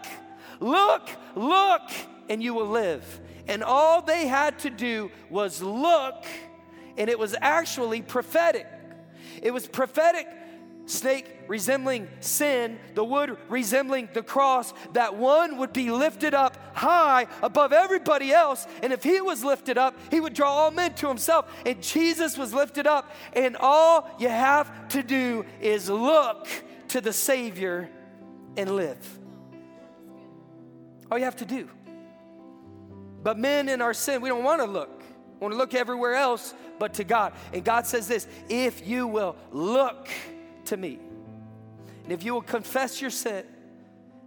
look, 0.60 1.10
look, 1.36 1.90
and 2.30 2.42
you 2.42 2.54
will 2.54 2.68
live. 2.68 3.22
And 3.48 3.64
all 3.64 4.02
they 4.02 4.28
had 4.28 4.60
to 4.60 4.70
do 4.70 5.12
was 5.30 5.62
look, 5.62 6.26
and 6.98 7.10
it 7.10 7.20
was 7.20 7.36
actually 7.42 8.02
prophetic. 8.02 8.68
It 9.42 9.52
was 9.52 9.68
prophetic 9.68 10.28
snake 10.86 11.44
resembling 11.48 12.08
sin, 12.20 12.80
the 12.94 13.04
wood 13.04 13.38
resembling 13.50 14.10
the 14.14 14.24
cross, 14.24 14.74
that 14.94 15.16
one 15.16 15.58
would 15.58 15.74
be 15.74 15.92
lifted 15.92 16.34
up 16.34 16.58
high 16.76 17.28
above 17.42 17.74
everybody 17.74 18.32
else. 18.32 18.68
And 18.82 18.92
if 18.92 19.04
he 19.04 19.22
was 19.22 19.44
lifted 19.44 19.78
up, 19.78 19.98
he 20.12 20.20
would 20.20 20.34
draw 20.34 20.52
all 20.52 20.72
men 20.72 20.94
to 20.96 21.08
himself. 21.08 21.52
And 21.66 21.82
Jesus 21.82 22.38
was 22.38 22.54
lifted 22.54 22.88
up. 22.88 23.12
And 23.34 23.56
all 23.58 24.10
you 24.20 24.30
have 24.30 24.88
to 24.90 25.04
do 25.04 25.46
is 25.62 25.90
look 25.90 26.48
to 26.90 27.02
the 27.02 27.14
Savior 27.14 27.90
and 28.58 28.76
live. 28.76 29.20
All 31.12 31.18
you 31.18 31.26
have 31.26 31.38
to 31.38 31.46
do. 31.46 31.70
But 33.24 33.40
men 33.40 33.70
in 33.70 33.82
our 33.82 33.94
sin, 33.94 34.22
we 34.22 34.30
don't 34.30 34.44
want 34.44 34.62
to 34.62 34.68
look. 34.68 35.02
We 35.36 35.40
want 35.40 35.54
to 35.54 35.58
look 35.58 35.74
everywhere 35.74 36.16
else 36.16 36.54
but 36.80 36.96
to 36.96 37.04
God. 37.04 37.34
And 37.54 37.64
God 37.64 37.86
says 37.86 38.08
this 38.08 38.28
if 38.50 38.86
you 38.86 39.08
will 39.08 39.36
look 39.52 40.10
to 40.74 40.78
me, 40.78 41.00
and 42.04 42.12
if 42.12 42.24
you 42.24 42.34
will 42.34 42.42
confess 42.42 43.00
your 43.00 43.12
sin, 43.12 43.46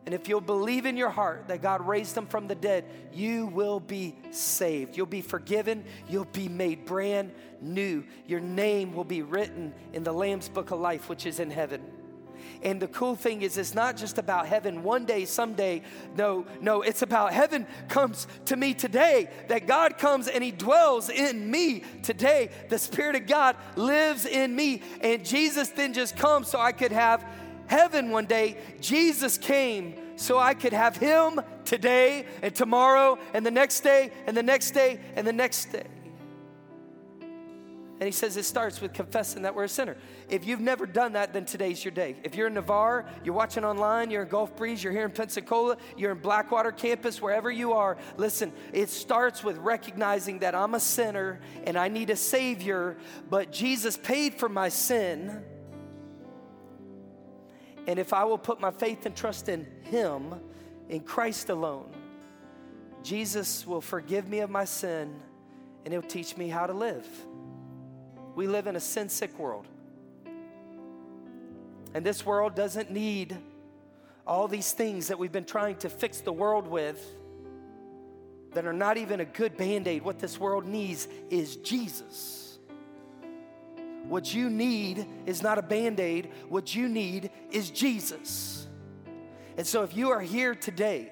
and 0.07 0.15
if 0.15 0.29
you'll 0.29 0.41
believe 0.41 0.87
in 0.87 0.97
your 0.97 1.11
heart 1.11 1.49
that 1.49 1.61
God 1.61 1.85
raised 1.85 2.15
them 2.15 2.27
from 2.27 2.47
the 2.47 2.55
dead, 2.55 2.85
you 3.13 3.47
will 3.47 3.81
be 3.81 4.15
saved. 4.31 4.97
You'll 4.97 5.07
be 5.07 5.21
forgiven. 5.21 5.85
You'll 6.09 6.27
be 6.27 6.49
made 6.49 6.87
brand 6.87 7.33
new. 7.61 8.05
Your 8.29 8.39
name 8.39 8.95
will 8.95 9.05
be 9.05 9.23
written 9.23 9.75
in 9.93 10.05
the 10.05 10.13
Lamb's 10.13 10.49
book 10.49 10.71
of 10.71 10.79
life, 10.79 11.09
which 11.09 11.27
is 11.27 11.41
in 11.41 11.51
heaven. 11.51 11.83
And 12.63 12.81
the 12.81 12.89
cool 12.89 13.17
thing 13.17 13.43
is, 13.43 13.57
it's 13.59 13.75
not 13.75 13.97
just 13.97 14.19
about 14.19 14.47
heaven 14.47 14.83
one 14.83 15.05
day, 15.05 15.25
someday. 15.25 15.83
No, 16.17 16.47
no, 16.61 16.83
it's 16.83 17.03
about 17.03 17.33
heaven 17.33 17.67
comes 17.89 18.27
to 18.47 18.57
me 18.57 18.75
today. 18.75 19.29
That 19.49 19.67
God 19.67 19.99
comes 19.99 20.29
and 20.29 20.43
He 20.43 20.51
dwells 20.51 21.09
in 21.09 21.51
me 21.51 21.83
today. 22.03 22.51
The 22.69 22.79
Spirit 22.79 23.17
of 23.17 23.27
God 23.27 23.57
lives 23.77 24.27
in 24.27 24.55
me. 24.55 24.83
And 25.01 25.25
Jesus 25.25 25.69
didn't 25.71 25.95
just 25.95 26.17
come 26.17 26.45
so 26.45 26.59
I 26.59 26.73
could 26.73 26.93
have 26.93 27.25
heaven 27.67 28.11
one 28.11 28.27
day. 28.27 28.57
Jesus 28.81 29.39
came 29.39 29.95
so 30.17 30.39
I 30.39 30.55
could 30.55 30.73
have 30.73 30.97
Him 30.97 31.41
today 31.65 32.27
and 32.43 32.55
tomorrow 32.55 33.19
and 33.35 33.45
the 33.45 33.51
next 33.51 33.81
day 33.81 34.11
and 34.27 34.37
the 34.37 34.43
next 34.43 34.71
day 34.73 35.01
and 35.15 35.27
the 35.27 35.33
next 35.33 35.67
day. 35.73 35.85
And 37.99 38.07
he 38.07 38.13
says 38.13 38.37
it 38.37 38.45
starts 38.45 38.83
with 38.83 38.93
confessing 38.93 39.43
that 39.43 39.55
we're 39.55 39.65
a 39.65 39.69
sinner. 39.69 39.97
If 40.29 40.47
you've 40.47 40.61
never 40.61 40.85
done 40.85 41.15
that, 41.15 41.33
then 41.33 41.47
today's 41.47 41.83
your 41.83 41.93
day. 41.93 42.17
If 42.25 42.35
you're 42.35 42.49
in 42.49 42.55
Navarre, 42.55 43.07
you're 43.25 43.35
watching 43.35 43.65
online, 43.65 44.11
you're 44.11 44.25
in 44.25 44.29
Gulf 44.29 44.55
Breeze, 44.55 44.85
you're 44.85 44.93
here 44.93 45.07
in 45.07 45.13
Pensacola, 45.13 45.79
you're 45.97 46.13
in 46.13 46.19
Blackwater 46.19 46.73
campus, 46.73 47.23
wherever 47.23 47.51
you 47.51 47.73
are, 47.73 47.97
listen, 48.19 48.53
it 48.75 48.91
starts 48.91 49.43
with 49.43 49.57
recognizing 49.57 50.41
that 50.41 50.55
I'm 50.55 50.75
a 50.75 50.81
sinner 50.81 51.41
and 51.65 51.79
I 51.79 51.89
need 51.89 52.11
a 52.11 52.17
Savior, 52.17 52.99
but 53.31 53.51
Jesus 53.51 53.97
paid 53.97 54.35
for 54.35 54.51
my 54.51 54.69
sin. 54.69 55.43
And 57.87 57.99
if 57.99 58.13
I 58.13 58.25
will 58.25 58.39
put 58.39 58.61
my 58.61 58.73
faith 58.73 59.07
and 59.07 59.17
trust 59.17 59.49
in 59.49 59.67
Him, 59.85 60.35
in 60.91 61.01
Christ 61.01 61.49
alone, 61.49 61.95
Jesus 63.03 63.67
will 63.67 63.81
forgive 63.81 64.29
me 64.29 64.41
of 64.41 64.51
my 64.51 64.67
sin 64.67 65.19
and 65.85 65.95
He'll 65.95 66.03
teach 66.03 66.37
me 66.37 66.49
how 66.49 66.67
to 66.67 66.75
live. 66.75 67.09
We 68.37 68.47
live 68.47 68.67
in 68.67 68.77
a 68.77 68.81
sin 68.81 69.09
sick 69.09 69.37
world. 69.39 69.67
And 71.95 72.05
this 72.05 72.27
world 72.27 72.55
doesn't 72.55 72.91
need 72.91 73.35
all 74.27 74.47
these 74.47 74.73
things 74.73 75.09
that 75.09 75.19
we've 75.19 75.33
been 75.33 75.47
trying 75.47 75.77
to 75.77 75.89
fix 75.89 76.21
the 76.21 76.33
world 76.33 76.67
with 76.67 77.03
that 78.53 78.67
are 78.67 78.75
not 78.75 78.99
even 78.99 79.21
a 79.21 79.25
good 79.25 79.57
band 79.57 79.89
aid. 79.89 80.03
What 80.03 80.19
this 80.19 80.39
world 80.39 80.67
needs 80.67 81.09
is 81.31 81.57
Jesus. 81.57 82.59
What 84.05 84.35
you 84.35 84.51
need 84.51 85.07
is 85.25 85.43
not 85.43 85.57
a 85.57 85.63
band 85.63 85.99
aid, 85.99 86.31
what 86.51 86.75
you 86.75 86.89
need 86.89 87.31
is 87.51 87.71
Jesus. 87.71 88.67
And 89.57 89.67
so 89.67 89.83
if 89.83 89.97
you 89.97 90.11
are 90.11 90.21
here 90.21 90.55
today, 90.55 91.11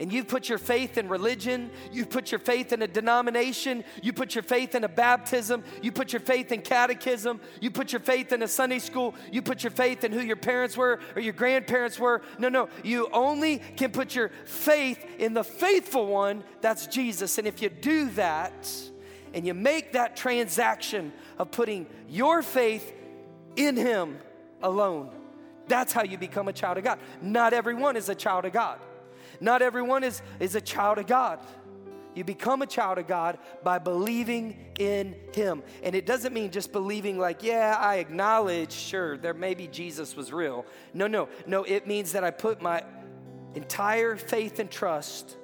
and 0.00 0.12
you've 0.12 0.28
put 0.28 0.48
your 0.48 0.58
faith 0.58 0.98
in 0.98 1.08
religion, 1.08 1.70
you've 1.92 2.10
put 2.10 2.30
your 2.30 2.38
faith 2.38 2.72
in 2.72 2.82
a 2.82 2.86
denomination, 2.86 3.84
you 4.02 4.12
put 4.12 4.34
your 4.34 4.42
faith 4.42 4.74
in 4.74 4.84
a 4.84 4.88
baptism, 4.88 5.64
you 5.82 5.92
put 5.92 6.12
your 6.12 6.20
faith 6.20 6.52
in 6.52 6.62
catechism, 6.62 7.40
you 7.60 7.70
put 7.70 7.92
your 7.92 8.00
faith 8.00 8.32
in 8.32 8.42
a 8.42 8.48
Sunday 8.48 8.78
school, 8.78 9.14
you 9.30 9.42
put 9.42 9.62
your 9.62 9.70
faith 9.70 10.04
in 10.04 10.12
who 10.12 10.20
your 10.20 10.36
parents 10.36 10.76
were 10.76 11.00
or 11.14 11.20
your 11.20 11.32
grandparents 11.32 11.98
were. 11.98 12.22
No, 12.38 12.48
no, 12.48 12.68
you 12.82 13.08
only 13.12 13.58
can 13.76 13.90
put 13.90 14.14
your 14.14 14.30
faith 14.44 15.04
in 15.18 15.34
the 15.34 15.44
faithful 15.44 16.06
one, 16.06 16.44
that's 16.60 16.86
Jesus. 16.86 17.38
And 17.38 17.46
if 17.46 17.62
you 17.62 17.68
do 17.68 18.10
that, 18.10 18.70
and 19.36 19.46
you 19.46 19.52
make 19.52 19.92
that 19.92 20.16
transaction 20.16 21.12
of 21.38 21.50
putting 21.50 21.86
your 22.08 22.42
faith 22.42 22.92
in 23.54 23.76
Him 23.76 24.18
alone, 24.62 25.10
that's 25.68 25.92
how 25.92 26.04
you 26.04 26.16
become 26.16 26.48
a 26.48 26.52
child 26.54 26.78
of 26.78 26.84
God. 26.84 26.98
Not 27.20 27.52
everyone 27.52 27.96
is 27.96 28.08
a 28.08 28.14
child 28.14 28.46
of 28.46 28.52
God. 28.52 28.78
Not 29.40 29.62
everyone 29.62 30.04
is, 30.04 30.22
is 30.40 30.54
a 30.54 30.60
child 30.60 30.98
of 30.98 31.06
God. 31.06 31.40
You 32.14 32.24
become 32.24 32.62
a 32.62 32.66
child 32.66 32.96
of 32.96 33.06
God 33.06 33.38
by 33.62 33.78
believing 33.78 34.56
in 34.78 35.14
Him. 35.34 35.62
And 35.82 35.94
it 35.94 36.06
doesn't 36.06 36.32
mean 36.32 36.50
just 36.50 36.72
believing, 36.72 37.18
like, 37.18 37.42
yeah, 37.42 37.76
I 37.78 37.96
acknowledge, 37.96 38.72
sure, 38.72 39.18
there 39.18 39.34
maybe 39.34 39.66
Jesus 39.66 40.16
was 40.16 40.32
real. 40.32 40.64
No, 40.94 41.06
no, 41.06 41.28
no, 41.46 41.64
it 41.64 41.86
means 41.86 42.12
that 42.12 42.24
I 42.24 42.30
put 42.30 42.62
my 42.62 42.82
entire 43.54 44.16
faith 44.16 44.58
and 44.60 44.70
trust 44.70 45.36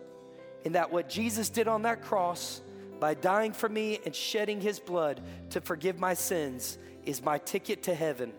in 0.65 0.73
that 0.73 0.91
what 0.91 1.11
Jesus 1.11 1.51
did 1.51 1.69
on 1.69 1.83
that 1.83 2.03
cross 2.03 2.63
by 3.01 3.15
dying 3.15 3.53
for 3.53 3.69
me 3.69 3.99
and 4.07 4.15
shedding 4.15 4.61
His 4.61 4.81
blood 4.81 5.21
to 5.51 5.61
forgive 5.61 5.99
my 5.99 6.15
sins 6.15 6.79
is 7.05 7.23
my 7.23 7.37
ticket 7.37 7.83
to 7.83 7.95
heaven. 7.95 8.33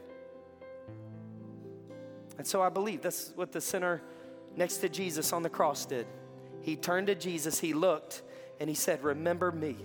And 2.40 2.48
so 2.48 2.64
I 2.64 2.70
believe 2.70 3.02
that's 3.02 3.32
what 3.36 3.52
the 3.52 3.62
sinner 3.62 4.02
next 4.56 4.78
to 4.78 4.90
Jesus 4.90 5.34
on 5.34 5.44
the 5.44 5.50
cross 5.50 5.86
did. 5.86 6.08
He 6.62 6.76
turned 6.76 7.08
to 7.08 7.16
Jesus, 7.16 7.60
he 7.60 7.74
looked, 7.74 8.22
and 8.60 8.70
he 8.70 8.76
said, 8.76 9.04
Remember 9.04 9.52
me 9.52 9.78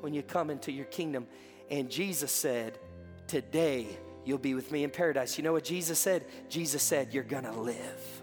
when 0.00 0.12
you 0.12 0.22
come 0.22 0.50
into 0.50 0.72
your 0.72 0.86
kingdom. 0.86 1.26
And 1.70 1.90
Jesus 1.90 2.32
said, 2.32 2.78
Today 3.26 3.86
you'll 4.24 4.38
be 4.38 4.54
with 4.54 4.72
me 4.72 4.84
in 4.84 4.90
paradise. 4.90 5.38
You 5.38 5.44
know 5.44 5.52
what 5.52 5.64
Jesus 5.64 5.98
said? 5.98 6.24
Jesus 6.48 6.82
said, 6.82 7.14
You're 7.14 7.24
gonna 7.24 7.58
live 7.58 8.22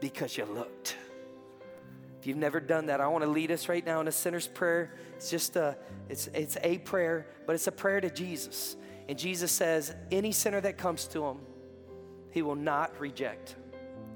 because 0.00 0.36
you 0.36 0.44
looked. 0.44 0.96
If 2.20 2.26
you've 2.26 2.36
never 2.36 2.60
done 2.60 2.86
that, 2.86 3.00
I 3.00 3.08
want 3.08 3.24
to 3.24 3.30
lead 3.30 3.50
us 3.50 3.68
right 3.68 3.84
now 3.84 4.00
in 4.02 4.08
a 4.08 4.12
sinner's 4.12 4.46
prayer. 4.46 4.92
It's 5.16 5.30
just 5.30 5.56
a, 5.56 5.78
it's, 6.10 6.26
it's 6.28 6.58
a 6.62 6.76
prayer, 6.78 7.26
but 7.46 7.54
it's 7.54 7.66
a 7.66 7.72
prayer 7.72 7.98
to 7.98 8.10
Jesus. 8.10 8.76
And 9.08 9.18
Jesus 9.18 9.50
says, 9.50 9.94
any 10.10 10.30
sinner 10.30 10.60
that 10.60 10.76
comes 10.76 11.06
to 11.08 11.24
him, 11.24 11.38
he 12.30 12.42
will 12.42 12.56
not 12.56 13.00
reject. 13.00 13.56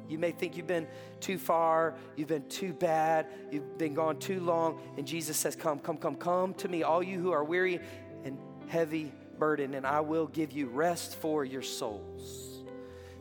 You 0.09 0.19
may 0.19 0.33
think 0.33 0.57
you've 0.57 0.67
been 0.67 0.87
too 1.21 1.39
far, 1.39 1.95
you've 2.17 2.29
been 2.29 2.49
too 2.49 2.73
bad, 2.73 3.27
you've 3.51 3.79
been 3.79 3.95
gone 3.95 4.19
too 4.19 4.41
long, 4.41 4.81
and 4.97 5.07
Jesus 5.07 5.37
says, 5.37 5.57
Come, 5.57 5.79
come, 5.79 5.97
come, 5.97 6.17
come 6.17 6.55
to 6.55 6.69
me, 6.69 6.83
all 6.83 7.03
you 7.03 7.21
who 7.21 7.33
are 7.33 7.45
weary 7.45 7.81
and 8.25 8.39
heavy 8.69 9.13
burden, 9.39 9.75
and 9.75 9.87
I 9.87 10.01
will 10.01 10.27
give 10.27 10.53
you 10.53 10.67
rest 10.67 11.17
for 11.17 11.45
your 11.45 11.63
souls. 11.63 12.55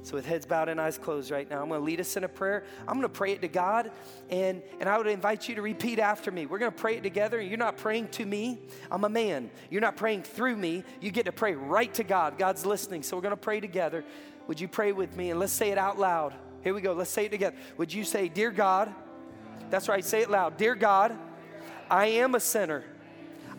So, 0.03 0.15
with 0.15 0.25
heads 0.25 0.45
bowed 0.45 0.67
and 0.67 0.81
eyes 0.81 0.97
closed 0.97 1.31
right 1.31 1.49
now, 1.49 1.61
I'm 1.61 1.69
going 1.69 1.79
to 1.79 1.85
lead 1.85 2.01
us 2.01 2.17
in 2.17 2.25
a 2.25 2.27
prayer. 2.27 2.65
I'm 2.81 2.95
going 2.95 3.03
to 3.03 3.09
pray 3.09 3.31
it 3.31 3.41
to 3.41 3.47
God, 3.47 3.89
and, 4.29 4.61
and 4.81 4.89
I 4.89 4.97
would 4.97 5.07
invite 5.07 5.47
you 5.47 5.55
to 5.55 5.61
repeat 5.61 5.97
after 5.97 6.29
me. 6.29 6.45
We're 6.45 6.59
going 6.59 6.73
to 6.73 6.77
pray 6.77 6.97
it 6.97 7.03
together. 7.03 7.39
You're 7.39 7.57
not 7.57 7.77
praying 7.77 8.09
to 8.09 8.25
me, 8.25 8.59
I'm 8.91 9.05
a 9.05 9.09
man. 9.09 9.49
You're 9.69 9.81
not 9.81 9.95
praying 9.95 10.23
through 10.23 10.57
me. 10.57 10.83
You 10.99 11.09
get 11.09 11.25
to 11.25 11.31
pray 11.31 11.53
right 11.53 11.93
to 11.93 12.03
God. 12.03 12.37
God's 12.37 12.65
listening. 12.65 13.03
So, 13.03 13.15
we're 13.15 13.21
going 13.21 13.31
to 13.31 13.37
pray 13.37 13.61
together. 13.61 14.03
Would 14.47 14.59
you 14.59 14.67
pray 14.67 14.91
with 14.91 15.15
me? 15.15 15.31
And 15.31 15.39
let's 15.39 15.53
say 15.53 15.71
it 15.71 15.77
out 15.77 15.97
loud. 15.97 16.33
Here 16.63 16.73
we 16.73 16.81
go. 16.81 16.93
Let's 16.93 17.09
say 17.09 17.25
it 17.25 17.31
together. 17.31 17.55
Would 17.77 17.93
you 17.93 18.03
say, 18.03 18.29
Dear 18.29 18.51
God? 18.51 18.93
That's 19.69 19.89
right. 19.89 20.03
Say 20.03 20.21
it 20.21 20.29
loud. 20.29 20.57
Dear 20.57 20.75
God, 20.75 21.17
I 21.89 22.07
am 22.07 22.35
a 22.35 22.39
sinner. 22.39 22.83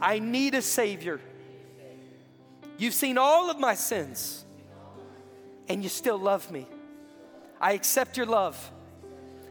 I 0.01 0.19
need 0.19 0.55
a 0.55 0.63
Savior. 0.63 1.21
You've 2.79 2.95
seen 2.95 3.19
all 3.19 3.51
of 3.51 3.59
my 3.59 3.75
sins, 3.75 4.45
and 5.69 5.83
you 5.83 5.89
still 5.89 6.19
love 6.19 6.51
me. 6.51 6.67
I 7.61 7.73
accept 7.73 8.17
your 8.17 8.27
love 8.27 8.71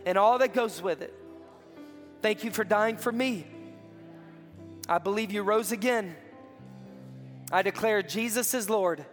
and 0.06 0.18
all 0.18 0.38
that 0.40 0.54
goes 0.54 0.82
with 0.82 1.02
it. 1.02 1.14
Thank 2.22 2.44
you 2.44 2.52
for 2.52 2.64
dying 2.64 2.98
for 2.98 3.12
me. 3.12 3.46
I 4.88 4.98
believe 4.98 5.32
you 5.32 5.44
rose 5.44 5.72
again. 5.72 6.16
I 7.52 7.62
declare 7.62 8.02
Jesus 8.02 8.54
is 8.54 8.70
Lord, 8.70 9.06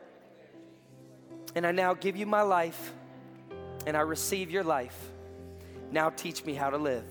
and 1.55 1.67
I 1.67 1.73
now 1.73 1.95
give 1.95 2.17
you 2.17 2.27
my 2.27 2.43
life 2.43 2.93
and 3.87 3.97
I 3.97 4.01
receive 4.01 4.51
your 4.51 4.65
life. 4.65 5.11
Now 5.93 6.11
teach 6.11 6.45
me 6.45 6.55
how 6.55 6.71
to 6.71 6.77
live. 6.77 7.05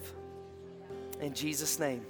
In 1.21 1.33
Jesus' 1.33 1.79
name. 1.79 2.05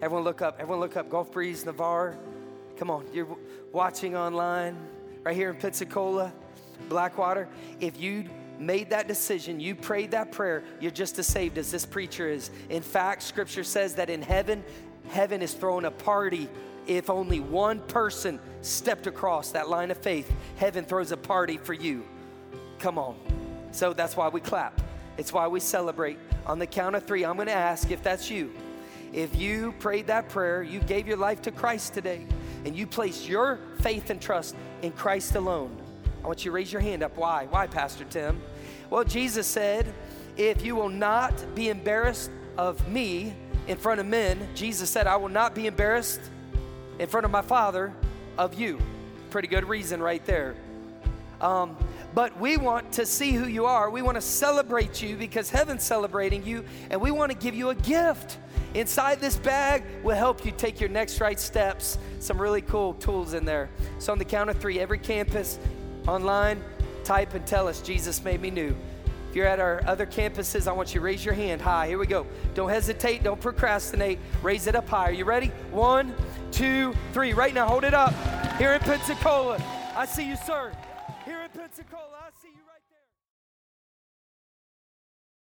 Everyone 0.00 0.24
look 0.24 0.42
up. 0.42 0.56
Everyone 0.58 0.80
look 0.80 0.96
up. 0.96 1.10
Gulf 1.10 1.32
Breeze, 1.32 1.64
Navarre. 1.66 2.16
Come 2.76 2.90
on. 2.90 3.04
You're 3.12 3.36
watching 3.72 4.16
online 4.16 4.78
right 5.24 5.34
here 5.34 5.50
in 5.50 5.56
Pensacola, 5.56 6.32
Blackwater. 6.88 7.48
If 7.80 8.00
you 8.00 8.24
made 8.58 8.90
that 8.90 9.08
decision, 9.08 9.60
you 9.60 9.74
prayed 9.74 10.12
that 10.12 10.32
prayer, 10.32 10.62
you're 10.80 10.90
just 10.90 11.18
as 11.18 11.26
saved 11.26 11.58
as 11.58 11.70
this 11.70 11.84
preacher 11.84 12.28
is. 12.28 12.50
In 12.70 12.82
fact, 12.82 13.22
scripture 13.22 13.64
says 13.64 13.94
that 13.94 14.10
in 14.10 14.22
heaven, 14.22 14.64
heaven 15.10 15.42
is 15.42 15.52
throwing 15.52 15.84
a 15.84 15.90
party 15.90 16.48
if 16.86 17.10
only 17.10 17.40
one 17.40 17.80
person 17.80 18.40
stepped 18.62 19.06
across 19.06 19.50
that 19.52 19.68
line 19.68 19.90
of 19.90 19.98
faith. 19.98 20.32
Heaven 20.56 20.84
throws 20.84 21.12
a 21.12 21.16
party 21.16 21.58
for 21.58 21.74
you. 21.74 22.04
Come 22.78 22.98
on. 22.98 23.37
So 23.72 23.92
that's 23.92 24.16
why 24.16 24.28
we 24.28 24.40
clap. 24.40 24.80
It's 25.16 25.32
why 25.32 25.46
we 25.48 25.60
celebrate. 25.60 26.18
On 26.46 26.58
the 26.58 26.66
count 26.66 26.96
of 26.96 27.04
three, 27.04 27.24
I'm 27.24 27.36
going 27.36 27.48
to 27.48 27.52
ask 27.52 27.90
if 27.90 28.02
that's 28.02 28.30
you. 28.30 28.52
If 29.12 29.36
you 29.36 29.72
prayed 29.78 30.06
that 30.08 30.28
prayer, 30.28 30.62
you 30.62 30.80
gave 30.80 31.06
your 31.06 31.16
life 31.16 31.42
to 31.42 31.50
Christ 31.50 31.94
today, 31.94 32.26
and 32.64 32.76
you 32.76 32.86
placed 32.86 33.28
your 33.28 33.58
faith 33.80 34.10
and 34.10 34.20
trust 34.20 34.54
in 34.82 34.92
Christ 34.92 35.34
alone, 35.34 35.76
I 36.22 36.26
want 36.26 36.44
you 36.44 36.50
to 36.50 36.54
raise 36.54 36.72
your 36.72 36.82
hand 36.82 37.02
up. 37.02 37.16
Why? 37.16 37.46
Why, 37.48 37.66
Pastor 37.66 38.04
Tim? 38.04 38.40
Well, 38.90 39.04
Jesus 39.04 39.46
said, 39.46 39.92
if 40.36 40.62
you 40.62 40.76
will 40.76 40.88
not 40.88 41.54
be 41.54 41.68
embarrassed 41.68 42.30
of 42.56 42.86
me 42.88 43.34
in 43.66 43.76
front 43.76 44.00
of 44.00 44.06
men, 44.06 44.48
Jesus 44.54 44.90
said, 44.90 45.06
I 45.06 45.16
will 45.16 45.28
not 45.28 45.54
be 45.54 45.66
embarrassed 45.66 46.20
in 46.98 47.08
front 47.08 47.24
of 47.24 47.30
my 47.30 47.42
Father 47.42 47.92
of 48.36 48.54
you. 48.58 48.78
Pretty 49.30 49.48
good 49.48 49.64
reason 49.68 50.02
right 50.02 50.24
there. 50.26 50.54
Um, 51.40 51.76
but 52.14 52.38
we 52.40 52.56
want 52.56 52.92
to 52.92 53.06
see 53.06 53.32
who 53.32 53.46
you 53.46 53.66
are. 53.66 53.90
We 53.90 54.02
want 54.02 54.16
to 54.16 54.20
celebrate 54.20 55.02
you 55.02 55.16
because 55.16 55.50
heaven's 55.50 55.84
celebrating 55.84 56.44
you, 56.44 56.64
and 56.90 57.00
we 57.00 57.10
want 57.10 57.30
to 57.30 57.38
give 57.38 57.54
you 57.54 57.70
a 57.70 57.74
gift. 57.74 58.38
Inside 58.74 59.20
this 59.20 59.36
bag 59.36 59.84
will 60.02 60.16
help 60.16 60.44
you 60.44 60.52
take 60.52 60.80
your 60.80 60.88
next 60.88 61.20
right 61.20 61.38
steps. 61.38 61.98
Some 62.18 62.40
really 62.40 62.62
cool 62.62 62.94
tools 62.94 63.34
in 63.34 63.44
there. 63.44 63.70
So, 63.98 64.12
on 64.12 64.18
the 64.18 64.24
count 64.24 64.50
of 64.50 64.58
three, 64.58 64.78
every 64.78 64.98
campus 64.98 65.58
online, 66.06 66.62
type 67.04 67.34
and 67.34 67.46
tell 67.46 67.68
us, 67.68 67.80
Jesus 67.80 68.22
made 68.22 68.40
me 68.40 68.50
new. 68.50 68.74
If 69.30 69.36
you're 69.36 69.46
at 69.46 69.60
our 69.60 69.82
other 69.86 70.06
campuses, 70.06 70.66
I 70.66 70.72
want 70.72 70.94
you 70.94 71.00
to 71.00 71.04
raise 71.04 71.24
your 71.24 71.34
hand 71.34 71.60
high. 71.60 71.86
Here 71.86 71.98
we 71.98 72.06
go. 72.06 72.26
Don't 72.54 72.68
hesitate, 72.68 73.22
don't 73.22 73.40
procrastinate. 73.40 74.18
Raise 74.42 74.66
it 74.66 74.74
up 74.74 74.88
higher. 74.88 75.12
You 75.12 75.24
ready? 75.24 75.48
One, 75.70 76.14
two, 76.50 76.94
three. 77.12 77.32
Right 77.32 77.54
now, 77.54 77.66
hold 77.66 77.84
it 77.84 77.94
up. 77.94 78.14
Here 78.56 78.72
in 78.72 78.80
Pensacola, 78.80 79.62
I 79.96 80.06
see 80.06 80.26
you, 80.26 80.36
sir. 80.46 80.72
Pensacola, 81.52 82.17